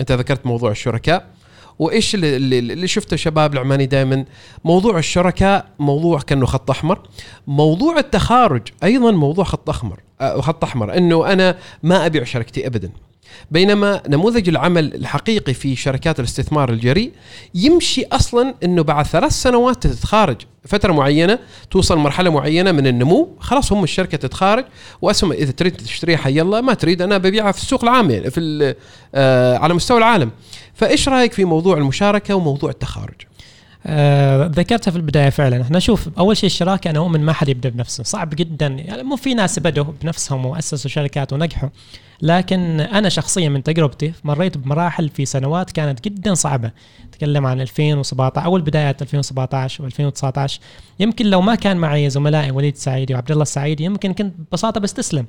أنت 0.00 0.12
ذكرت 0.12 0.46
موضوع 0.46 0.70
الشركاء 0.70 1.26
وإيش 1.78 2.14
اللي, 2.14 2.58
اللي 2.58 2.86
شفته 2.86 3.16
شباب 3.16 3.54
العماني 3.54 3.86
دائما 3.86 4.24
موضوع 4.64 4.98
الشركاء 4.98 5.68
موضوع 5.78 6.20
كأنه 6.20 6.46
خط 6.46 6.70
أحمر. 6.70 7.02
موضوع 7.46 7.98
التخارج 7.98 8.62
أيضا 8.84 9.10
موضوع 9.10 9.44
خط 9.44 9.70
احمر 9.70 10.00
أه، 10.20 10.40
خط 10.40 10.64
أحمر. 10.64 10.96
إنه 10.96 11.32
أنا 11.32 11.58
ما 11.82 12.06
أبيع 12.06 12.24
شركتي 12.24 12.66
ابدا. 12.66 12.92
بينما 13.50 14.02
نموذج 14.08 14.48
العمل 14.48 14.94
الحقيقي 14.94 15.54
في 15.54 15.76
شركات 15.76 16.20
الاستثمار 16.20 16.70
الجريء 16.70 17.12
يمشي 17.54 18.04
أصلا 18.12 18.54
إنه 18.64 18.82
بعد 18.82 19.06
ثلاث 19.06 19.32
سنوات 19.32 19.86
تتخارج. 19.86 20.36
فترة 20.64 20.92
معينة 20.92 21.38
توصل 21.70 21.98
مرحلة 21.98 22.30
معينة 22.30 22.72
من 22.72 22.86
النمو 22.86 23.36
خلاص 23.40 23.72
هم 23.72 23.84
الشركة 23.84 24.18
تتخارج 24.18 24.64
وأسهم 25.02 25.32
إذا 25.32 25.50
تريد 25.52 25.76
تشتريها 25.76 26.16
حي 26.16 26.40
الله 26.40 26.60
ما 26.60 26.74
تريد 26.74 27.02
أنا 27.02 27.18
ببيعها 27.18 27.52
في 27.52 27.58
السوق 27.58 27.84
العام 27.84 28.10
يعني 28.10 28.30
في 28.30 28.74
آه 29.14 29.56
على 29.56 29.74
مستوى 29.74 29.98
العالم. 29.98 30.30
فإيش 30.74 31.08
رأيك 31.08 31.32
في 31.32 31.44
موضوع 31.44 31.76
المشاركة 31.76 32.34
وموضوع 32.34 32.70
التخارج؟ 32.70 33.14
آه 33.86 34.46
ذكرتها 34.54 34.90
في 34.90 34.96
البداية 34.96 35.30
فعلا. 35.30 35.62
إحنا 35.62 35.78
شوف 35.78 36.08
أول 36.18 36.36
شيء 36.36 36.46
الشراكة 36.46 36.90
أنا 36.90 36.98
أؤمن 36.98 37.20
ما 37.20 37.32
حد 37.32 37.48
يبدأ 37.48 37.68
بنفسه. 37.68 38.04
صعب 38.04 38.30
جدا. 38.30 38.66
يعني 38.66 39.02
مو 39.02 39.16
في 39.16 39.34
ناس 39.34 39.58
بدوا 39.58 39.84
بنفسهم 40.02 40.46
وأسسوا 40.46 40.90
شركات 40.90 41.32
ونجحوا. 41.32 41.68
لكن 42.22 42.80
أنا 42.80 43.08
شخصيا 43.08 43.48
من 43.48 43.62
تجربتي 43.62 44.12
مريت 44.24 44.58
بمراحل 44.58 45.08
في 45.08 45.24
سنوات 45.24 45.70
كانت 45.70 46.04
جدا 46.04 46.34
صعبة. 46.34 46.70
أتكلم 47.08 47.46
عن 47.46 47.60
2017 47.60 48.46
أول 48.46 48.62
بدايات 48.62 49.02
2017 49.02 49.90
و2019 49.90 50.52
يمكن 51.00 51.26
لو 51.26 51.40
ما 51.40 51.54
كان 51.54 51.76
معي 51.76 52.10
زملائي 52.10 52.50
وليد 52.50 52.76
سعيدي 52.76 53.14
وعبد 53.14 53.30
الله 53.30 53.42
السعيدي 53.42 53.84
يمكن 53.84 54.12
كنت 54.12 54.34
ببساطة 54.38 54.80
بستسلم. 54.80 55.26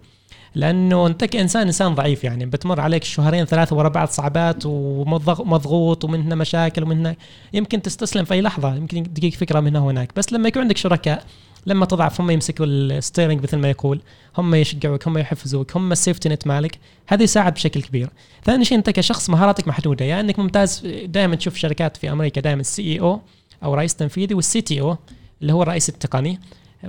لأنه 0.56 1.08
انت 1.08 1.24
كانسان 1.24 1.62
إنسان 1.62 1.96
ضعيف 1.96 2.24
يعني 2.24 2.46
بتمر 2.46 2.82
عليك 2.82 3.04
شهرين 3.04 3.46
ثلاثة 3.46 3.76
ورا 3.76 3.90
بعض 3.90 4.08
صعبات 4.08 4.66
ومضغوط 4.66 6.04
ومن 6.04 6.22
هنا 6.22 6.36
مشاكل 6.36 6.84
ومن 6.84 6.98
هنا 6.98 7.16
يمكن 7.54 7.82
تستسلم 7.82 8.26
في 8.26 8.34
أي 8.34 8.42
لحظة 8.42 8.76
يمكن 8.76 9.14
تجيك 9.14 9.36
فكرة 9.36 9.60
من 9.60 9.68
هنا 9.68 9.80
وهناك 9.80 10.12
بس 10.16 10.34
لما 10.34 10.48
يكون 10.48 10.62
عندك 10.62 10.78
شركاء 10.78 11.24
لما 11.66 11.86
تضعف 11.86 12.22
هم 12.22 12.32
يمسكوا 12.32 12.66
ال 12.66 12.74
steering 12.74 13.44
مثل 13.44 13.58
ما 13.58 13.70
يقول 13.70 14.02
هم 14.38 14.56
يشجعوك 14.56 15.08
هم 15.08 15.18
يحفزوك 15.18 15.78
هم 15.78 15.92
ال 15.92 15.97
safety 15.97 16.30
net 16.30 16.48
مالك. 16.48 16.80
هذا 17.08 17.24
يساعد 17.24 17.54
بشكل 17.54 17.82
كبير. 17.82 18.10
ثاني 18.46 18.66
شيء 18.66 18.78
انت 18.78 18.90
كشخص 18.90 19.30
مهاراتك 19.30 19.68
محدودة. 19.68 20.06
يعني 20.06 20.22
إنك 20.22 20.40
ممتاز 20.40 20.88
دائما 21.06 21.36
تشوف 21.36 21.56
شركات 21.56 21.98
في 21.98 22.12
أمريكا 22.12 22.42
دائما 22.42 22.62
ال 22.62 22.82
CEO 22.82 23.22
أو 23.64 23.74
رئيس 23.74 23.96
تنفيذي 23.96 24.34
وال 24.34 24.62
CTO 24.62 24.98
اللي 25.42 25.54
هو 25.54 25.64
الرئيس 25.64 25.90
التقني. 25.90 26.40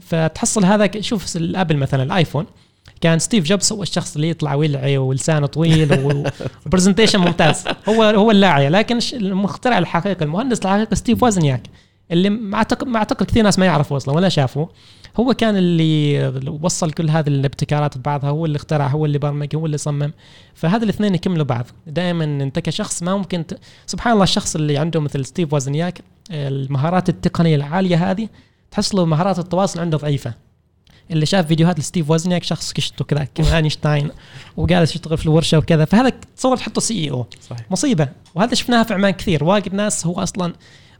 فتحصل 0.00 0.64
هذا 0.64 1.00
شوف 1.00 1.36
الابل 1.36 1.76
مثلا 1.76 2.02
الآيفون. 2.02 2.46
كان 3.00 3.18
ستيف 3.18 3.44
جوبز 3.44 3.72
هو 3.72 3.82
الشخص 3.82 4.14
اللي 4.14 4.30
يطلع 4.30 4.54
ويلعي 4.54 4.98
ولسانه 4.98 5.46
طويل 5.46 6.24
و 6.66 6.70
presentation 6.70 7.18
ممتاز. 7.26 7.64
هو 7.88 8.02
هو 8.02 8.30
اللاعي 8.30 8.68
لكن 8.68 8.98
المخترع 9.12 9.78
الحقيقي 9.78 10.24
المهندس 10.24 10.58
الحقيقي 10.58 10.96
ستيف 10.96 11.22
وازنياك. 11.22 11.62
اللي 12.10 12.30
ما 12.30 12.56
اعتقد 12.56 12.86
ما 12.86 12.98
اعتقد 12.98 13.26
كثير 13.26 13.44
ناس 13.44 13.58
ما 13.58 13.66
يعرفوا 13.66 13.96
أصلا 13.96 14.14
ولا 14.14 14.28
شافوا. 14.28 14.66
هو 15.16 15.34
كان 15.34 15.56
اللي 15.56 16.26
وصل 16.62 16.90
كل 16.90 17.10
هذه 17.10 17.28
الابتكارات 17.28 17.98
ببعضها 17.98 18.30
هو 18.30 18.46
اللي 18.46 18.56
اخترع 18.56 18.86
هو 18.86 19.04
اللي 19.06 19.18
برمج 19.18 19.56
هو 19.56 19.66
اللي 19.66 19.78
صمم. 19.78 20.12
فهذا 20.54 20.84
الاثنين 20.84 21.14
يكملوا 21.14 21.44
بعض. 21.44 21.66
دائما 21.86 22.24
أنت 22.24 22.58
كشخص 22.58 23.02
ما 23.02 23.16
ممكن 23.16 23.46
ت... 23.46 23.58
سبحان 23.86 24.12
الله 24.12 24.24
الشخص 24.24 24.56
اللي 24.56 24.78
عنده 24.78 25.00
مثل 25.00 25.24
ستيف 25.24 25.52
وازنياك 25.52 26.00
المهارات 26.30 27.08
التقنية 27.08 27.56
العالية 27.56 28.10
هذه 28.10 28.28
تحس 28.70 28.94
له 28.94 29.04
مهارات 29.04 29.38
التواصل 29.38 29.80
عنده 29.80 29.98
ضعيفة. 29.98 30.34
اللي 31.10 31.26
شاف 31.26 31.46
فيديوهات 31.46 31.78
لستيف 31.78 32.10
وازنياك 32.10 32.42
شخص 32.44 32.72
كشته 32.72 33.04
كذا 33.04 33.28
أينشتاين 33.56 34.10
وجالس 34.56 34.94
يشتغل 34.94 35.18
في 35.18 35.24
الورشه 35.26 35.58
وكذا. 35.58 35.84
فهذا 35.84 36.12
تصور 36.36 36.56
تحطه 36.56 36.80
CEO. 36.80 37.26
مصيبة. 37.70 38.08
وهذا 38.34 38.54
شفناها 38.54 38.82
في 38.82 38.94
عمان 38.94 39.10
كثير. 39.10 39.44
واجد 39.44 39.74
ناس 39.74 40.06
هو 40.06 40.22
أصلا 40.22 40.52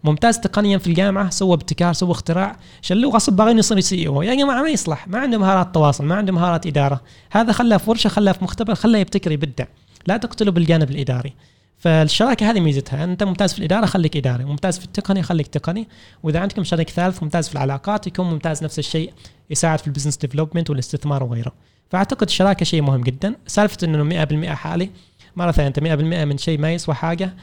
ممتاز 0.04 0.38
تقنيا 0.38 0.78
في 0.78 0.86
الجامعة 0.86 1.30
سوى 1.30 1.54
ابتكار 1.54 1.92
سوى 1.92 2.10
اختراع. 2.10 2.56
شلوه 2.82 3.12
غصب 3.12 3.36
باغين 3.36 3.58
يصير 3.58 3.80
CEO 3.80 4.22
يا 4.22 4.34
جماعة 4.34 4.62
ما 4.62 4.68
يصلح 4.68 5.08
ما 5.08 5.18
عنده 5.18 5.38
مهارات 5.38 5.74
تواصل 5.74 6.04
ما 6.04 6.14
عنده 6.14 6.32
مهارات 6.32 6.66
إدارة. 6.66 7.00
هذا 7.30 7.52
خلاه 7.52 7.76
في 7.76 7.90
ورشه 7.90 8.08
خلاه 8.08 8.32
في 8.32 8.44
مختبر 8.44 8.74
خلاه 8.74 8.98
يبتكر 8.98 9.32
يبدع. 9.32 9.64
لا 10.06 10.16
تقتله 10.16 10.50
بالجانب 10.50 10.90
الإداري. 10.90 11.32
فالشراكة 11.78 12.50
هذه 12.50 12.60
ميزتها 12.60 13.04
أنت 13.04 13.22
ممتاز 13.22 13.52
في 13.52 13.58
الإدارة 13.58 13.86
خليك 13.86 14.16
إداري. 14.16 14.44
ممتاز 14.44 14.78
في 14.78 14.84
التقني 14.84 15.22
خليك 15.22 15.46
تقني. 15.46 15.88
وإذا 16.22 16.40
عندكم 16.40 16.64
شريك 16.64 16.90
ثالث 16.90 17.22
ممتاز 17.22 17.48
في 17.48 17.54
العلاقات 17.54 18.06
يكون 18.06 18.26
ممتاز 18.26 18.64
نفس 18.64 18.78
الشيء 18.78 19.12
يساعد 19.50 19.78
في 19.78 19.86
ال 19.86 19.90
business 19.90 20.16
development 20.16 20.70
والاستثمار 20.70 21.22
وغيره. 21.22 21.52
فأعتقد 21.90 22.26
الشراكة 22.26 22.64
شيء 22.64 22.82
مهم 22.82 23.00
جدا. 23.00 23.34
سالفة 23.46 23.78
إنه 23.84 24.04
100% 24.04 24.54
حالي. 24.54 24.90
مرة 25.36 25.52
ثانية 25.52 25.68
أنت 25.68 25.80
100% 25.80 26.24
من 26.24 26.38
شيء 26.38 26.58
ما 26.58 26.72
يسوى 26.72 26.94
حاجة. 26.94 27.34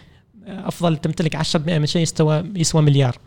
أفضل 0.47 0.97
تمتلك 0.97 1.35
10% 1.35 1.57
من 1.67 1.85
شيء 1.85 2.01
يسوى 2.01 2.43
يسوى 2.55 2.81
مليار. 2.81 3.17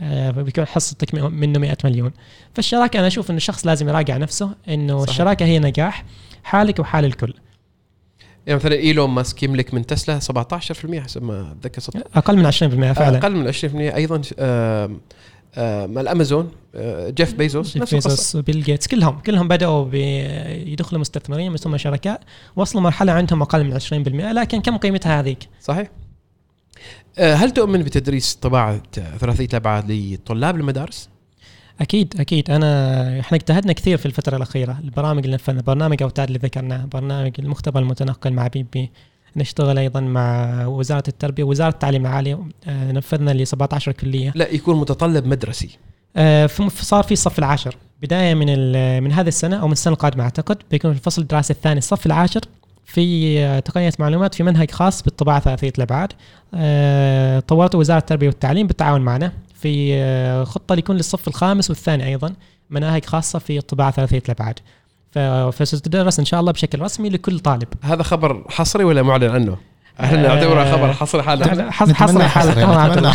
فبيكون 0.00 0.66
حصتك 0.66 1.14
منه 1.14 1.58
100 1.58 1.76
مليون. 1.84 2.12
فالشراكة 2.54 2.98
أنا 2.98 3.06
أشوف 3.06 3.30
إنه 3.30 3.36
الشخص 3.36 3.66
لازم 3.66 3.88
يراجع 3.88 4.16
نفسه 4.16 4.50
إنه 4.68 4.98
صحيح. 4.98 5.10
الشراكة 5.10 5.44
هي 5.44 5.58
نجاح 5.58 6.04
حالك 6.44 6.78
وحال 6.78 7.04
الكل. 7.04 7.34
يعني 8.46 8.58
مثلا 8.60 8.74
إيلون 8.74 9.10
ماسك 9.10 9.42
يملك 9.42 9.74
من 9.74 9.86
تسلا 9.86 10.20
17% 10.20 11.00
حسب 11.00 11.22
ما 11.22 11.52
أتذكر 11.52 11.82
أقل 12.14 12.36
من 12.36 12.52
20% 12.52 12.52
فعلا. 12.92 13.18
أقل 13.18 13.36
من 13.36 13.52
20% 13.52 13.94
أيضا 13.94 14.22
آه 14.38 14.90
آه 15.54 15.84
الأمازون 15.84 16.50
آه 16.74 17.10
جيف 17.10 17.34
بيزوس 17.34 17.78
جيف 17.78 17.94
بيزوس 17.94 18.36
بيل 18.36 18.62
جيتس 18.62 18.86
كلهم 18.86 19.18
كلهم 19.18 19.48
بدأوا 19.48 19.94
يدخلوا 20.66 21.00
مستثمرين 21.00 21.56
ثم 21.56 21.76
شركاء 21.76 22.20
وصلوا 22.56 22.82
مرحلة 22.82 23.12
عندهم 23.12 23.42
أقل 23.42 23.64
من 23.64 23.80
20% 23.80 23.84
لكن 24.34 24.60
كم 24.60 24.76
قيمتها 24.76 25.20
هذيك؟ 25.20 25.48
صحيح. 25.60 25.88
آه 25.88 26.07
هل 27.18 27.50
تؤمن 27.50 27.82
بتدريس 27.82 28.34
طباعة 28.34 28.82
ثلاثيه 29.18 29.44
الابعاد 29.44 29.90
لطلاب 29.90 30.56
المدارس؟ 30.56 31.08
أكيد 31.80 32.14
أكيد. 32.20 32.50
أنا 32.50 33.20
إحنا 33.20 33.36
اجتهدنا 33.36 33.72
كثير 33.72 33.96
في 33.96 34.06
الفترة 34.06 34.36
الأخيرة. 34.36 34.78
البرامج 34.84 35.24
اللي 35.24 35.34
نفذنا 35.34 35.62
برنامج 35.62 36.02
أوتاد 36.02 36.26
اللي 36.26 36.38
ذكرناه 36.38 36.84
برنامج 36.84 37.32
المختبر 37.38 37.80
المتنقل 37.80 38.32
مع 38.32 38.46
بي 38.46 38.66
بي 38.72 38.90
نشتغل 39.36 39.78
أيضا 39.78 40.00
مع 40.00 40.66
وزارة 40.66 41.02
التربية 41.08 41.44
وزارة 41.44 41.70
التعليم 41.70 42.06
العالي 42.06 42.38
آه، 42.66 42.92
نفذنا 42.92 43.30
ل 43.30 43.46
17 43.46 43.92
كلية. 43.92 44.32
لا 44.34 44.48
يكون 44.48 44.80
متطلب 44.80 45.26
مدرسي. 45.26 45.78
آه، 46.16 46.46
صار 46.68 47.04
في 47.04 47.12
الصف 47.12 47.38
العاشر. 47.38 47.76
بداية 48.02 48.34
من 48.34 48.48
من 49.02 49.12
هذه 49.12 49.28
السنة 49.28 49.56
أو 49.56 49.66
من 49.66 49.72
السنة 49.72 49.92
القادمة 49.92 50.24
أعتقد 50.24 50.58
بيكون 50.70 50.92
في 50.92 50.98
الفصل 50.98 51.22
الدراسي 51.22 51.52
الثاني 51.52 51.78
الصف 51.78 52.06
العاشر. 52.06 52.40
في 52.88 53.38
آه، 53.44 53.60
تقنية 53.60 53.92
معلومات 53.98 54.34
في 54.34 54.42
منهج 54.42 54.70
خاص 54.70 55.02
بالطباعة 55.02 55.40
ثلاثيه 55.40 55.72
الابعاد 55.78 56.12
طورته 57.42 57.78
وزارة 57.78 57.98
التربية 57.98 58.26
والتعليم 58.26 58.66
بالتعاون 58.66 59.00
معنا 59.00 59.32
في 59.54 60.44
خطة 60.46 60.74
ليكون 60.74 60.96
للصف 60.96 61.28
الخامس 61.28 61.70
والثاني 61.70 62.06
أيضا 62.06 62.34
مناهج 62.70 63.04
خاصة 63.04 63.38
في 63.38 63.58
الطباعة 63.58 63.90
ثلاثيه 63.90 64.22
الابعاد 64.28 64.58
فستدرس 65.52 66.18
إن 66.18 66.24
شاء 66.24 66.40
الله 66.40 66.52
بشكل 66.52 66.80
رسمي 66.80 67.08
لكل 67.08 67.38
طالب. 67.38 67.68
هذا 67.82 68.02
خبر 68.02 68.44
حصري 68.48 68.84
ولا 68.84 69.02
معلن 69.02 69.30
عنه؟ 69.30 69.56
إحنا 70.00 70.22
نعتبره 70.22 70.72
خبر 70.72 70.92
حصري 70.92 71.22
حالة. 71.22 71.70
حصري 71.70 71.94
حالة. 72.28 73.10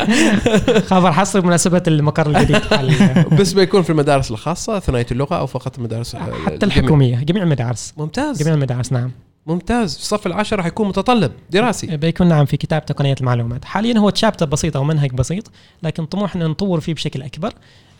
خبر 0.90 1.12
حصري 1.12 1.42
بمناسبة 1.42 1.82
المقر 1.86 2.26
الجديد. 2.26 2.62
بس 3.40 3.52
بيكون 3.52 3.82
في 3.82 3.90
المدارس 3.90 4.30
الخاصة 4.30 4.78
ثنائية 4.78 5.06
اللغة 5.12 5.36
أو 5.36 5.46
فقط 5.46 5.78
المدارس 5.78 6.16
حتى 6.16 6.66
الحكومية. 6.66 7.16
جميع 7.16 7.42
المدارس. 7.42 7.94
ممتاز. 7.96 8.42
جميع 8.42 8.54
المدارس 8.54 8.92
نعم. 8.92 9.10
ممتاز. 9.46 9.94
في 9.94 10.00
الصف 10.00 10.26
العاشر 10.26 10.56
راح 10.56 10.66
يكون 10.66 10.88
متطلب. 10.88 11.32
دراسي. 11.50 11.96
بيكون 11.96 12.28
نعم 12.28 12.44
في 12.44 12.56
كتاب 12.56 12.86
تقنية 12.86 13.14
المعلومات. 13.20 13.64
حاليا 13.64 13.98
هو 13.98 14.10
تشابتر 14.10 14.46
بسيط 14.46 14.76
أو 14.76 14.84
منهج 14.84 15.12
بسيط 15.12 15.50
لكن 15.82 16.04
طموحنا 16.04 16.46
نطور 16.46 16.80
فيه 16.80 16.94
بشكل 16.94 17.22
أكبر 17.22 17.52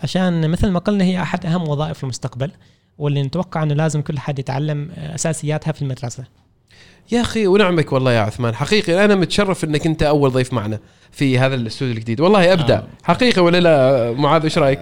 عشان 0.03 0.51
مثل 0.51 0.71
ما 0.71 0.79
قلنا 0.79 1.05
هي 1.05 1.23
أحد 1.23 1.47
أهم 1.47 1.69
وظائف 1.69 2.03
المستقبل 2.03 2.51
واللي 2.99 3.23
نتوقع 3.23 3.63
إنه 3.63 3.75
لازم 3.75 4.03
كل 4.03 4.19
حد 4.19 4.39
يتعلم 4.39 4.91
أساسياتها 4.91 5.73
في 5.73 5.83
المدرسة. 5.83 6.25
يا 7.13 7.21
أخي 7.21 7.47
ونعمك 7.47 7.93
والله 7.93 8.13
يا 8.13 8.21
عثمان. 8.21 8.55
حقيقي 8.55 9.05
أنا 9.05 9.15
متشرف 9.15 9.65
إنك 9.65 9.87
أنت 9.87 10.03
أول 10.03 10.31
ضيف 10.31 10.53
معنا 10.53 10.79
في 11.13 11.39
هذا 11.39 11.55
الاستوديو 11.55 11.95
الجديد. 11.95 12.21
والله 12.21 12.53
أبدأ. 12.53 12.77
آه. 12.77 12.87
حقيقي 13.03 13.43
ولا 13.43 13.61
لا 13.61 14.13
معاذ 14.13 14.43
إيش 14.43 14.59
رأيك؟ 14.59 14.81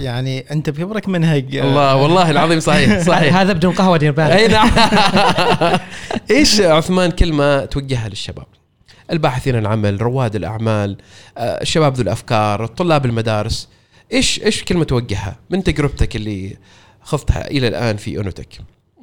يعني 0.00 0.50
أنت 0.50 0.70
بكبرك 0.70 1.08
منهج 1.08 1.56
الله 1.56 1.96
والله 1.96 2.30
العظيم 2.30 2.60
صحيح 2.60 2.98
صحيح. 3.12 3.36
هذا 3.36 3.52
بدون 3.52 3.72
قهوة 3.72 3.96
دير 3.96 4.12
بالك. 4.12 4.30
أي 4.30 4.48
نعم. 4.48 4.70
إيش 6.30 6.60
عثمان 6.60 7.10
كلمة 7.10 7.64
توجهها 7.64 8.08
للشباب؟ 8.08 8.46
الباحثين 9.10 9.56
عن 9.56 9.62
العمل 9.62 10.02
رواد 10.02 10.36
الأعمال 10.36 10.96
آه، 11.38 11.62
الشباب 11.62 11.94
ذو 11.94 12.02
الأفكار 12.02 12.66
طلاب 12.66 13.06
المدارس 13.06 13.68
إيش 14.12 14.42
إيش 14.42 14.64
كلمة 14.64 14.84
توجهها 14.84 15.36
من 15.50 15.64
تجربتك 15.64 16.16
اللي 16.16 16.56
خضتها 17.02 17.46
إلى 17.50 17.68
الآن 17.68 17.96
في 17.96 18.16
اونوتك 18.18 18.48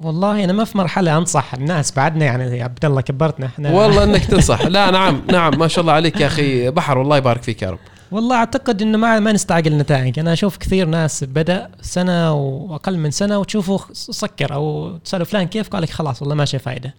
والله 0.04 0.44
أنا 0.44 0.54
ما 0.54 0.64
في 0.64 0.78
مرحلة 0.78 1.18
أنصح 1.18 1.54
الناس 1.54 1.92
بعدنا 1.92 2.26
يعني 2.26 2.58
يا 2.58 2.64
عبد 2.64 2.86
الله 2.86 3.02
كبرتنا 3.02 3.46
إحنا. 3.46 3.72
والله 3.72 4.04
إنك 4.04 4.26
تنصح. 4.32 4.62
لا 4.66 4.92
نعم 4.92 5.22
نعم 5.32 5.60
ما 5.60 5.68
شاء 5.68 5.82
الله 5.82 5.94
عليك 5.94 6.20
يا 6.22 6.28
أخي. 6.28 6.70
بحر 6.72 6.98
والله 6.98 7.18
يبارك 7.18 7.44
فيك 7.44 7.62
يا 7.62 7.70
رب. 7.70 7.80
والله 8.12 8.36
أعتقد 8.36 8.82
إنه 8.82 8.98
ما 8.98 9.20
ما 9.20 9.32
نستعجل 9.32 9.72
النتائج 9.74 10.20
أنا 10.20 10.34
أشوف 10.34 10.58
كثير 10.58 10.86
ناس 10.88 11.24
بدأ 11.24 11.70
سنة 11.82 12.34
وأقل 12.34 12.98
من 12.98 13.12
سنة 13.12 13.38
وتشوفه 13.38 13.80
سكر 13.94 14.54
أو 14.54 14.98
تساله 14.98 15.24
فلان 15.24 15.48
كيف؟ 15.48 15.70
قال 15.70 15.82
لك 15.84 15.90
خلاص 15.90 16.22
والله 16.22 16.36
ما 16.36 16.46
شيء 16.46 16.60
فائده 16.60 16.94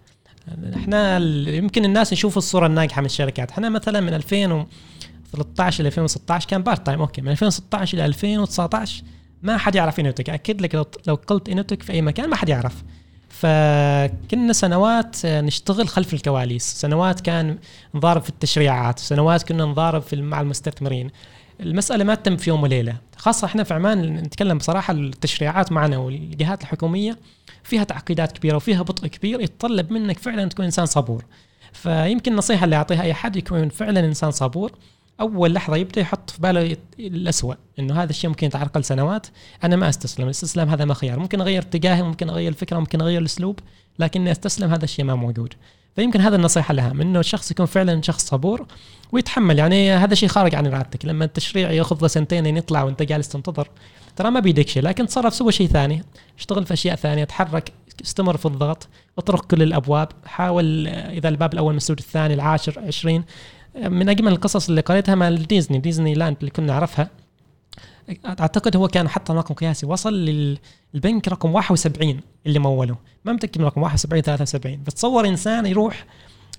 إحنا 0.75 1.17
يمكن 1.47 1.85
الناس 1.85 2.13
يشوفوا 2.13 2.37
الصورة 2.41 2.65
الناجحة 2.67 2.99
من 3.01 3.05
الشركات. 3.05 3.51
إحنا 3.51 3.69
مثلا 3.69 3.99
من 4.01 4.13
2013 4.13 5.83
ل 5.83 5.87
2016 5.87 6.47
كان 6.49 6.61
part 6.63 6.85
time 6.85 6.99
okay 7.01 7.21
من 7.21 7.29
2016 7.29 7.97
إلى 7.97 8.05
2019 8.05 9.03
ما 9.43 9.57
حد 9.57 9.75
يعرف 9.75 9.99
إنوتك. 9.99 10.29
أكد 10.29 10.61
لك 10.61 10.75
لو 11.07 11.15
قلت 11.15 11.49
إنوتك 11.49 11.83
في 11.83 11.93
أي 11.93 12.01
مكان 12.01 12.29
ما 12.29 12.35
حد 12.35 12.49
يعرف. 12.49 12.83
فكنا 13.29 14.53
سنوات 14.53 15.25
نشتغل 15.25 15.87
خلف 15.87 16.13
الكواليس. 16.13 16.63
سنوات 16.63 17.21
كان 17.21 17.57
نضارب 17.95 18.21
في 18.21 18.29
التشريعات. 18.29 18.99
سنوات 18.99 19.43
كنا 19.43 19.65
نضارب 19.65 20.01
في 20.01 20.21
مع 20.21 20.41
المستثمرين. 20.41 21.09
المسألة 21.59 22.03
ما 22.03 22.15
تتم 22.15 22.37
في 22.37 22.49
يوم 22.49 22.63
وليلة. 22.63 22.95
خاصة 23.17 23.45
إحنا 23.45 23.63
في 23.63 23.73
عمان 23.73 24.15
نتكلم 24.15 24.57
بصراحة 24.57 24.93
التشريعات 24.93 25.71
معنا 25.71 25.97
والجهات 25.97 26.61
الحكومية 26.61 27.17
فيها 27.63 27.83
تعقيدات 27.83 28.31
كبيرة 28.31 28.55
وفيها 28.55 28.81
بطء 28.81 29.07
كبير 29.07 29.41
يتطلب 29.41 29.91
منك 29.91 30.19
فعلا 30.19 30.49
تكون 30.49 30.65
إنسان 30.65 30.85
صبور. 30.85 31.25
فيمكن 31.73 32.31
النصيحة 32.31 32.63
اللي 32.63 32.75
أعطيها 32.75 33.01
أي 33.01 33.13
حد 33.13 33.35
يكون 33.35 33.69
فعلا 33.69 33.99
إنسان 33.99 34.31
صبور. 34.31 34.71
أول 35.19 35.53
لحظة 35.53 35.75
يبدأ 35.75 36.01
يحط 36.01 36.29
في 36.29 36.41
باله 36.41 36.77
الاسوء 36.99 37.55
إنه 37.79 38.03
هذا 38.03 38.09
الشيء 38.09 38.29
ممكن 38.29 38.47
يتعرقل 38.47 38.83
سنوات 38.83 39.27
أنا 39.63 39.75
ما 39.75 39.89
أستسلم 39.89 40.25
الاستسلام 40.25 40.69
هذا 40.69 40.85
ما 40.85 40.93
خيار 40.93 41.19
ممكن 41.19 41.41
أغير 41.41 41.61
اتجاهي 41.61 42.03
ممكن 42.03 42.29
أغير 42.29 42.49
الفكرة 42.49 42.79
ممكن 42.79 43.01
أغير 43.01 43.21
الأسلوب 43.21 43.59
لكني 43.99 44.31
أستسلم 44.31 44.71
هذا 44.71 44.83
الشيء 44.83 45.05
ما 45.05 45.15
موجود. 45.15 45.53
فيمكن 45.95 46.21
هذا 46.21 46.35
النصيحة 46.35 46.71
الاهم 46.71 47.01
إنه 47.01 47.19
الشخص 47.19 47.51
يكون 47.51 47.65
فعلا 47.65 48.01
شخص 48.01 48.25
صبور 48.25 48.65
ويتحمل 49.11 49.59
يعني 49.59 49.91
هذا 49.91 50.15
شيء 50.15 50.29
خارج 50.29 50.55
عن 50.55 50.67
إرادتك 50.67 51.05
لما 51.05 51.25
التشريع 51.25 51.71
يأخذ 51.71 52.01
له 52.01 52.07
سنتين 52.07 52.57
يطلع 52.57 52.83
وأنت 52.83 53.03
جالس 53.03 53.29
تنتظر 53.29 53.69
ترى 54.15 54.31
ما 54.31 54.39
بيدك 54.39 54.67
شيء 54.67 54.83
لكن 54.83 55.07
تصرف 55.07 55.35
سوى 55.35 55.51
شيء 55.51 55.67
ثاني 55.67 56.03
اشتغل 56.39 56.65
في 56.65 56.73
أشياء 56.73 56.95
ثانية 56.95 57.23
تحرك 57.23 57.71
استمر 58.03 58.37
في 58.37 58.45
الضغط 58.45 58.87
اطرق 59.17 59.45
كل 59.45 59.61
الأبواب 59.61 60.07
حاول 60.25 60.87
إذا 60.87 61.29
الباب 61.29 61.53
الأول 61.53 61.75
مسدود 61.75 61.99
الثاني 61.99 62.33
العاشر 62.33 62.79
عشرين 62.79 63.23
من 63.75 64.09
أجمل 64.09 64.31
القصص 64.31 64.69
اللي 64.69 64.81
قريتها 64.81 65.15
مال 65.15 65.47
ديزني 65.47 65.79
ديزني 65.79 66.13
لاند 66.13 66.37
اللي 66.39 66.51
كنا 66.51 66.67
نعرفها. 66.67 67.09
أعتقد 68.25 68.75
هو 68.75 68.87
كان 68.87 69.09
حتى 69.09 69.33
رقم 69.33 69.55
قياسي. 69.55 69.85
وصل 69.85 70.13
للبنك 70.13 71.27
رقم 71.27 71.53
71 71.53 72.19
اللي 72.45 72.59
موله 72.59 72.95
ما 73.25 73.33
متأكد 73.33 73.61
من 73.61 73.65
رقم 73.65 73.81
71 73.81 74.21
73 74.23 74.83
بس 74.87 74.93
تصور 74.93 75.27
إنسان 75.27 75.65
يروح 75.65 76.05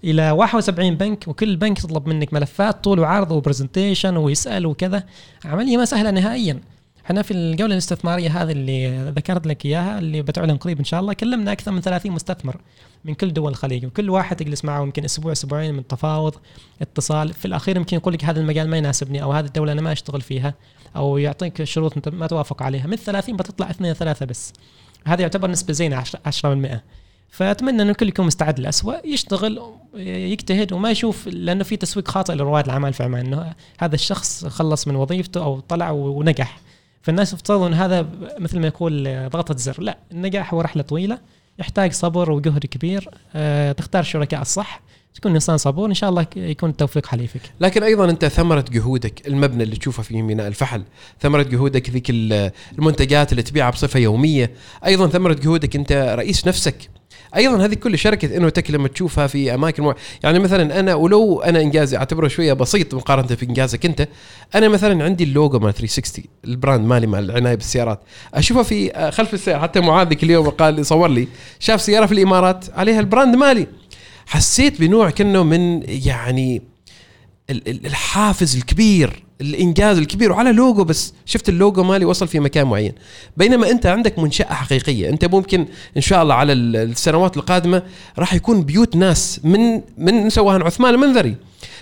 إلى 0.05 0.31
71 0.31 0.95
بنك 0.95 1.29
وكل 1.29 1.57
بنك 1.57 1.79
يطلب 1.85 2.09
منك 2.09 2.35
ملفات 2.35 2.85
طول 2.85 2.99
وعرض 3.01 3.31
و 3.33 3.39
presentation 3.39 4.17
ويسأل 4.17 4.67
وكذا. 4.67 5.05
عملية 5.45 5.77
ما 5.77 5.85
سهلة 5.85 6.11
نهائيا. 6.11 6.61
إحنا 7.07 7.23
في 7.23 7.31
الجولة 7.35 7.73
الاستثمارية 7.73 8.43
هذه 8.43 8.53
اللي 8.53 9.11
ذكرت 9.11 9.47
لك 9.47 9.67
إياها 9.67 9.99
اللي 9.99 10.23
بتعلن 10.23 10.57
قريب 10.57 10.79
إن 10.79 10.85
شاء 10.85 11.01
الله 11.01 11.13
كلمنا 11.13 11.53
أكثر 11.53 11.73
من 11.73 11.81
30 11.81 12.13
مستثمر 12.13 12.57
من 13.05 13.15
كل 13.15 13.33
دول 13.33 13.51
الخليج 13.51 13.87
وكل 13.87 14.11
واحد 14.11 14.37
تجلس 14.37 14.65
معه 14.65 14.83
يمكن 14.83 15.05
أسبوع 15.05 15.33
أسبوعين 15.33 15.75
من 15.75 15.87
تفاوض 15.87 16.35
اتصال. 16.83 17.33
في 17.33 17.45
الأخير 17.45 17.77
يمكن 17.77 17.97
يقول 17.97 18.15
لك 18.15 18.25
هذا 18.25 18.41
المجال 18.41 18.69
ما 18.69 18.77
يناسبني 18.77 19.23
أو 19.23 19.33
هذه 19.33 19.47
الدولة 19.47 19.73
أنا 19.73 19.81
ما 19.81 19.93
أشتغل 19.93 20.21
فيها 20.21 20.55
أو 20.97 21.19
يعطيك 21.19 21.65
شروط 21.65 22.09
ما 22.09 22.27
توافق 22.27 22.63
عليها. 22.63 22.87
من 22.87 22.97
30 22.97 23.37
بتطلع 23.37 23.71
اثنين 23.71 23.93
ثلاثة 23.93 24.27
بس. 24.27 24.53
هذا 25.07 25.23
يعتبر 25.23 25.51
نسبة 25.51 25.73
زينة 25.73 26.05
10% 26.27 26.81
فأتمنى 27.31 27.83
إنه 27.83 27.91
الكل 27.91 28.09
يكون 28.09 28.27
مستعد 28.27 28.61
للأسوأ 28.61 29.07
يشتغل 29.07 29.63
يجتهد 29.95 30.73
وما 30.73 30.91
يشوف 30.91 31.29
لأنه 31.29 31.65
في 31.65 31.77
تسويق 31.77 32.09
خاطئ 32.09 32.35
لرواد 32.35 32.65
الأعمال 32.65 32.93
في 32.93 33.03
عمان 33.03 33.27
إنه 33.27 33.55
هذا 33.79 33.95
الشخص 33.95 34.47
خلص 34.47 34.89
من 34.89 34.97
وظيفته 34.97 35.45
أو 35.45 35.61
طلع 35.61 35.91
ونجح. 35.91 36.59
فالناس 37.05 37.33
يفترضوا 37.33 37.67
إن 37.67 37.75
هذا 37.75 38.09
مثل 38.39 38.59
ما 38.59 38.67
يقول 38.67 39.29
ضغطة 39.29 39.57
زر. 39.57 39.81
لا 39.81 39.99
النجاح 40.13 40.55
هو 40.55 40.61
رحلة 40.61 40.83
طويلة 40.83 41.19
يحتاج 41.59 41.93
صبر 41.93 42.31
وجهد 42.31 42.67
كبير 42.67 43.09
أه 43.35 43.73
تختار 43.73 44.01
الشركاء 44.01 44.43
الصح 44.43 44.81
تكون 45.15 45.35
إنسان 45.35 45.57
صبور 45.57 45.89
إن 45.89 45.95
شاء 45.95 46.11
الله 46.11 46.27
يكون 46.37 46.71
التوفيق 46.71 47.07
حليفك. 47.07 47.41
لكن 47.61 47.83
أيضا 47.83 48.11
أنت 48.11 48.25
ثمرة 48.25 48.65
جهودك 48.73 49.29
المبنى 49.29 49.63
اللي 49.63 49.77
تشوفه 49.77 50.03
في 50.03 50.23
ميناء 50.23 50.47
الفحل 50.49 50.85
ثمرة 51.21 51.43
جهودك 51.43 51.91
ذيك 51.91 52.11
المنتجات 52.11 53.33
اللي 53.33 53.43
تبيعها 53.43 53.71
بصفة 53.71 54.01
يومية 54.01 54.51
أيضا 54.87 55.09
ثمرة 55.09 55.33
جهودك 55.33 55.77
أنت 55.77 56.15
رئيس 56.19 56.47
نفسك. 56.47 56.91
أيضا 57.37 57.65
هذه 57.65 57.75
كل 57.75 57.99
شركة 57.99 58.37
إنوتك 58.37 58.71
لما 58.71 58.89
تشوفها 58.89 59.27
في 59.27 59.55
أماكن 59.55 59.83
مع... 59.83 59.95
يعني 60.23 60.39
مثلا 60.39 60.81
أنا 60.81 60.95
ولو 60.95 61.41
أنا 61.41 61.61
إنجازي 61.61 61.97
أعتبره 61.97 62.29
شوية 62.29 62.53
بسيط 62.53 62.95
مقارنة 62.95 63.27
في 63.27 63.47
إنجازك 63.47 63.87
أنت 63.87 64.09
أنا 64.55 64.69
مثلا 64.69 65.05
عندي 65.05 65.25
اللوجو 65.25 65.59
مال 65.59 65.75
360 65.75 66.25
ال 66.45 66.52
brand 66.52 66.87
مالي 66.87 67.07
مال 67.07 67.25
العنايه 67.31 67.55
بالسيارات. 67.55 68.01
اشوفها 68.35 68.63
في 68.63 69.11
خلف 69.11 69.35
السيارة 69.35 69.59
حتى 69.63 69.81
معاذ 69.81 70.09
ذيك 70.09 70.23
اليوم 70.23 70.49
قال 70.49 70.87
صور 70.87 71.09
لي 71.09 71.29
شاف 71.59 71.83
سيارة 71.83 72.07
في 72.07 72.13
الإمارات 72.13 72.65
عليها 72.75 73.01
ال 73.01 73.07
brand 73.07 73.37
مالي. 73.37 73.67
حسيت 74.27 74.81
بنوع 74.81 75.11
كأنه 75.11 75.43
من 75.43 75.83
يعني 75.89 76.63
الحافز 77.67 78.57
الكبير. 78.57 79.25
الإنجاز 79.51 79.99
الكبير 79.99 80.33
وعلى 80.33 80.53
لوجو 80.53 80.85
بس. 80.85 81.13
شفت 81.27 81.49
اللوجو 81.49 81.83
مالي 81.83 82.05
وصل 82.05 82.29
في 82.29 82.41
مكان 82.41 82.67
معين. 82.67 82.93
بينما 83.37 83.71
أنت 83.71 83.87
عندك 83.87 84.19
منشأة 84.19 84.55
حقيقية. 84.55 85.09
أنت 85.09 85.25
ممكن 85.25 85.67
إن 85.97 86.03
شاء 86.03 86.23
الله 86.23 86.35
على 86.35 86.53
السنوات 86.53 87.37
القادمة 87.37 87.83
راح 88.19 88.35
يكون 88.35 88.63
بيوت 88.63 88.97
ناس 88.97 89.41
من 89.45 89.81
من 89.99 90.31
سواء 90.31 90.63
عثمان 90.63 90.95
المنذري. 90.95 91.37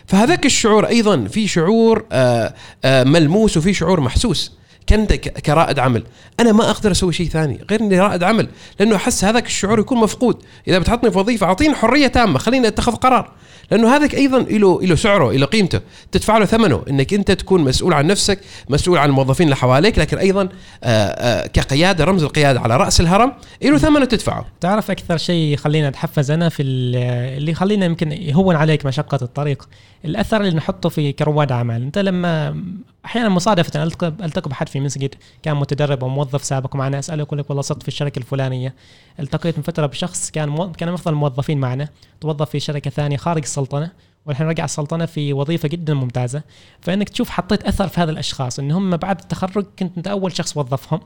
فهذاك 0.07 0.47
الشعور 0.47 0.87
أيضا 0.87 1.25
في 1.25 1.49
شعور 1.49 2.05
آآ 2.13 2.55
آآ 2.85 3.05
ملموس 3.05 3.57
وفي 3.57 3.75
شعور 3.75 4.01
محسوس. 4.01 4.53
كنت 4.93 5.13
كرائد 5.13 5.79
عمل. 5.79 6.03
أنا 6.41 6.53
ما 6.53 6.71
أقدر 6.71 6.91
أسوي 6.91 7.13
شيء 7.13 7.29
ثاني 7.29 7.61
غير 7.71 7.81
إني 7.81 8.01
رائد 8.01 8.23
عمل 8.23 8.49
لأنه 8.81 8.97
أحس 8.97 9.25
هذاك 9.25 9.47
الشعور 9.47 9.79
يكون 9.79 9.99
مفقود. 9.99 10.37
إذا 10.69 10.79
بتحطني 10.79 11.11
في 11.11 11.19
وظيفة 11.19 11.47
أعطيني 11.47 11.75
حرية 11.75 12.07
تامة 12.07 12.39
خليني 12.39 12.69
أتخذ 12.69 12.93
قرار. 12.93 13.31
لأنه 13.71 13.97
هذاك 13.97 14.15
أيضا 14.15 14.39
له 14.39 14.83
له 14.83 14.95
سعره 14.95 15.33
له 15.33 15.47
قيمته. 15.47 15.81
تدفع 16.13 16.39
له 16.39 16.45
ثمنه 16.45 16.83
إنك 16.91 17.15
أنت 17.15 17.31
تكون 17.31 17.65
مسؤول 17.65 17.93
عن 17.93 18.07
نفسك 18.07 18.39
مسؤول 18.69 18.99
عن 18.99 19.09
الموظفين 19.09 19.45
اللي 19.45 19.57
حواليك 19.57 19.99
لكن 19.99 20.19
أيضا 20.19 20.43
آآ 20.43 20.49
آآ 20.85 21.47
كقيادة 21.47 22.05
رمز 22.05 22.23
القيادة 22.23 22.61
على 22.61 22.77
رأس 22.77 23.01
الهرم 23.01 23.33
له 23.63 23.79
ثمنه 23.79 24.05
تدفعه. 24.05 24.47
تعرف 24.61 24.91
أكثر 24.91 25.17
شيء 25.17 25.53
يخلينا 25.53 25.91
نتحفز 25.91 26.31
أنا 26.31 26.49
في 26.49 26.63
اللي 26.63 27.53
يخلينا 27.53 27.87
يمكن 27.87 28.13
يهون 28.13 28.57
عليك 28.57 28.87
مشقة 28.87 29.19
الطريق؟ 29.23 29.69
الأثر 30.05 30.41
اللي 30.41 30.57
نحطه 30.57 30.89
في 30.89 31.13
كرواد 31.13 31.53
اعمال 31.53 31.83
أنت 31.83 31.99
لما 31.99 32.63
أحيانا 33.05 33.29
مصادفه 33.29 33.83
التقي 34.05 34.51
بحد 34.51 34.69
في 34.69 34.81
مسجد 34.83 35.15
كان 35.43 35.57
متدرب 35.57 36.05
أو 36.05 36.09
موظف 36.09 36.45
سابق 36.45 36.77
معنا. 36.77 36.99
أسأله 36.99 37.23
يقول 37.23 37.39
لك 37.39 37.51
والله 37.51 37.63
صرت 37.63 37.83
في 37.83 37.89
الشركة 37.89 38.19
الفلانية. 38.19 38.75
التقيت 39.21 39.57
من 39.57 39.63
فتره 39.63 39.87
بشخص 39.87 40.31
كان 40.31 40.49
مو... 40.49 40.73
كان 40.73 40.89
من 40.89 40.95
أفضل 40.95 41.13
الموظفين 41.13 41.59
معنا. 41.59 41.89
توظف 42.21 42.51
في 42.51 42.61
شركة 42.61 42.91
ثانية 42.91 43.17
خارج 43.17 43.43
السلطنة 43.43 43.91
والحين 44.27 44.47
رجع 44.47 44.65
السلطنة 44.65 45.07
في 45.07 45.33
وظيفة 45.33 45.69
جدا 45.69 45.95
ممتازة. 45.95 46.43
فإنك 46.81 47.09
تشوف 47.09 47.31
حطيت 47.31 47.63
أثر 47.63 47.89
في 47.89 48.01
هذا 48.01 48.11
الأشخاص 48.11 48.59
إن 48.59 48.71
هم 48.71 48.97
بعد 48.97 49.21
التخرج 49.21 49.67
كنت 49.79 49.97
أنت 49.97 50.09
أول 50.09 50.37
شخص 50.37 50.57
وظفهم. 50.57 51.01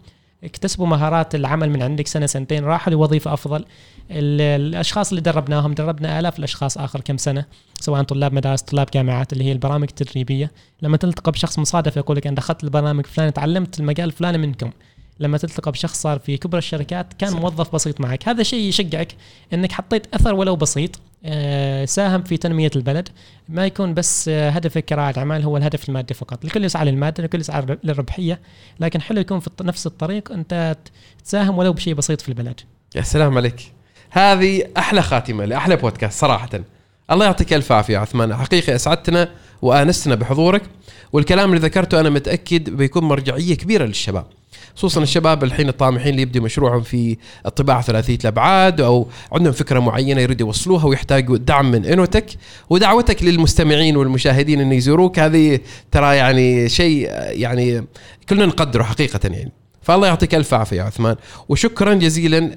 اكتسبوا 0.44 0.86
مهارات 0.86 1.34
العمل 1.34 1.70
من 1.70 1.82
عندك 1.82 2.06
سنة 2.06 2.26
سنتين 2.26 2.64
راحوا 2.64 2.92
لوظيفة 2.92 3.32
أفضل. 3.32 3.64
الأشخاص 4.10 5.08
اللي 5.08 5.20
دربناهم 5.20 5.74
دربنا 5.74 6.20
آلاف 6.20 6.38
الأشخاص 6.38 6.78
آخر 6.78 7.00
كم 7.00 7.16
سنة 7.16 7.44
سواء 7.80 8.02
طلاب 8.02 8.32
مدارس 8.32 8.62
طلاب 8.62 8.88
جامعات 8.94 9.32
اللي 9.32 9.44
هي 9.44 9.52
البرامج 9.52 9.88
التدريبية. 9.88 10.50
لما 10.82 10.96
تلتقى 10.96 11.32
بشخص 11.32 11.58
مصادف 11.58 11.96
يقول 11.96 12.16
لك 12.16 12.26
أنا 12.26 12.36
دخلت 12.36 12.64
البرنامج 12.64 13.06
فلان 13.06 13.32
تعلمت 13.32 13.80
المجال 13.80 14.06
الفلاني 14.06 14.38
منكم. 14.38 14.70
لما 15.20 15.38
تلتقى 15.38 15.72
بشخص 15.72 16.02
صار 16.02 16.18
في 16.18 16.36
كبرى 16.36 16.58
الشركات 16.58 17.12
كان. 17.12 17.32
موظف 17.32 17.74
بسيط 17.74 18.00
معك. 18.00 18.28
هذا 18.28 18.42
شيء 18.42 18.68
يشجعك 18.68 19.14
إنك 19.52 19.72
حطيت 19.72 20.14
أثر 20.14 20.34
ولو 20.34 20.56
بسيط. 20.56 21.00
ساهم 21.84 22.22
في 22.22 22.36
تنمية 22.36 22.70
البلد. 22.76 23.08
ما 23.48 23.66
يكون 23.66 23.94
بس 23.94 24.28
هدفك 24.28 24.84
كرائد 24.84 25.18
اعمال 25.18 25.42
هو 25.42 25.56
الهدف 25.56 25.88
المادي 25.88 26.14
فقط. 26.14 26.44
الكل 26.44 26.64
يسعى 26.64 26.84
للمادة 26.84 27.24
الكل 27.24 27.40
يسعى 27.40 27.66
للربحية. 27.84 28.40
لكن 28.80 29.00
حلو 29.00 29.20
يكون 29.20 29.40
في 29.40 29.50
نفس 29.60 29.86
الطريق 29.86 30.32
أنت 30.32 30.76
تساهم 31.24 31.58
ولو 31.58 31.72
بشيء 31.72 31.94
بسيط 31.94 32.20
في 32.20 32.28
البلد. 32.28 32.60
يا 32.96 33.02
سلام 33.02 33.36
عليك. 33.36 33.72
هذه 34.10 34.62
أحلى 34.76 35.02
خاتمة 35.02 35.44
لأحلى 35.44 35.76
بودكاست 35.76 36.20
صراحة. 36.20 36.50
الله 37.10 37.26
يعطيك 37.26 37.52
ألف 37.52 37.72
عافية 37.72 37.98
عثمان. 37.98 38.34
حقيقي 38.36 38.74
أسعدتنا. 38.74 39.28
وآنستنا 39.62 40.14
بحضورك. 40.14 40.62
والكلام 41.12 41.50
اللي 41.50 41.60
ذكرته 41.60 42.00
أنا 42.00 42.10
متأكد 42.10 42.70
بيكون 42.70 43.04
مرجعية 43.04 43.54
كبيرة 43.54 43.84
للشباب 43.84 44.24
خصوصا 44.76 45.02
الشباب 45.02 45.44
الحين 45.44 45.68
الطامحين 45.68 46.10
اللي 46.10 46.22
يبدوا 46.22 46.42
مشروعهم 46.42 46.82
في 46.82 47.16
الطباعة 47.46 47.82
ثلاثية 47.82 48.18
الأبعاد 48.22 48.80
أو 48.80 49.08
عندهم 49.32 49.52
فكرة 49.52 49.80
معينة 49.80 50.20
يريدوا 50.20 50.46
يوصلوها 50.46 50.86
ويحتاجوا 50.86 51.36
دعم 51.36 51.70
من 51.70 51.84
إنوتك. 51.84 52.26
ودعوتك 52.70 53.22
للمستمعين 53.22 53.96
والمشاهدين 53.96 54.60
ان 54.60 54.72
يزوروك. 54.72 55.18
هذه 55.18 55.60
ترى 55.92 56.16
يعني 56.16 56.68
شيء 56.68 57.08
يعني 57.12 57.84
كلنا 58.28 58.46
نقدره 58.46 58.82
حقيقة 58.82 59.20
يعني. 59.24 59.52
فالله 59.82 60.06
يعطيك 60.06 60.34
ألف 60.34 60.54
عافية 60.54 60.76
يا 60.76 60.82
عثمان. 60.82 61.16
وشكرا 61.48 61.94
جزيلا 61.94 62.54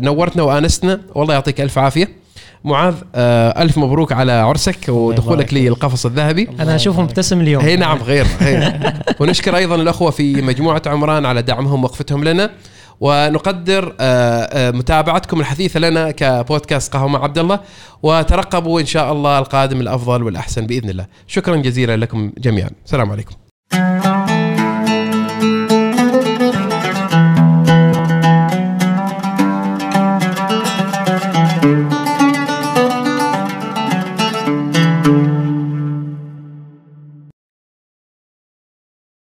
نورتنا 0.00 0.42
وآنستنا. 0.42 1.00
والله 1.14 1.34
يعطيك 1.34 1.60
ألف 1.60 1.78
عافية. 1.78 2.21
معاذ 2.64 2.94
آه 3.14 3.62
ألف 3.62 3.78
مبروك 3.78 4.12
على 4.12 4.32
عرسك 4.32 4.88
ودخولك 4.88 5.54
للقفص 5.54 6.06
الذهبي. 6.06 6.48
أنا 6.60 6.74
اشوفه 6.74 7.02
مبتسم 7.02 7.40
اليوم 7.40 7.62
هي 7.62 7.76
نعم 7.76 7.98
غير 7.98 8.26
هي. 8.40 8.92
ونشكر 9.20 9.56
أيضا 9.56 9.74
الأخوة 9.74 10.10
في 10.10 10.42
مجموعة 10.42 10.82
عمران 10.86 11.26
على 11.26 11.42
دعمهم 11.42 11.82
ووقفتهم 11.82 12.24
لنا. 12.24 12.50
ونقدر 13.00 13.94
آه 14.00 14.70
متابعتكم 14.70 15.40
الحثيثة 15.40 15.80
لنا 15.80 16.10
كبودكاست 16.10 16.92
قهوة 16.92 17.08
مع 17.08 17.24
عبد 17.24 17.38
الله. 17.38 17.60
وترقبوا 18.02 18.80
إن 18.80 18.86
شاء 18.86 19.12
الله 19.12 19.38
القادم 19.38 19.80
الأفضل 19.80 20.22
والأحسن 20.22 20.66
بإذن 20.66 20.90
الله. 20.90 21.06
شكرا 21.26 21.56
جزيلا 21.56 21.96
لكم 21.96 22.32
جميعا. 22.38 22.70
السلام 22.84 23.10
عليكم. 23.10 23.34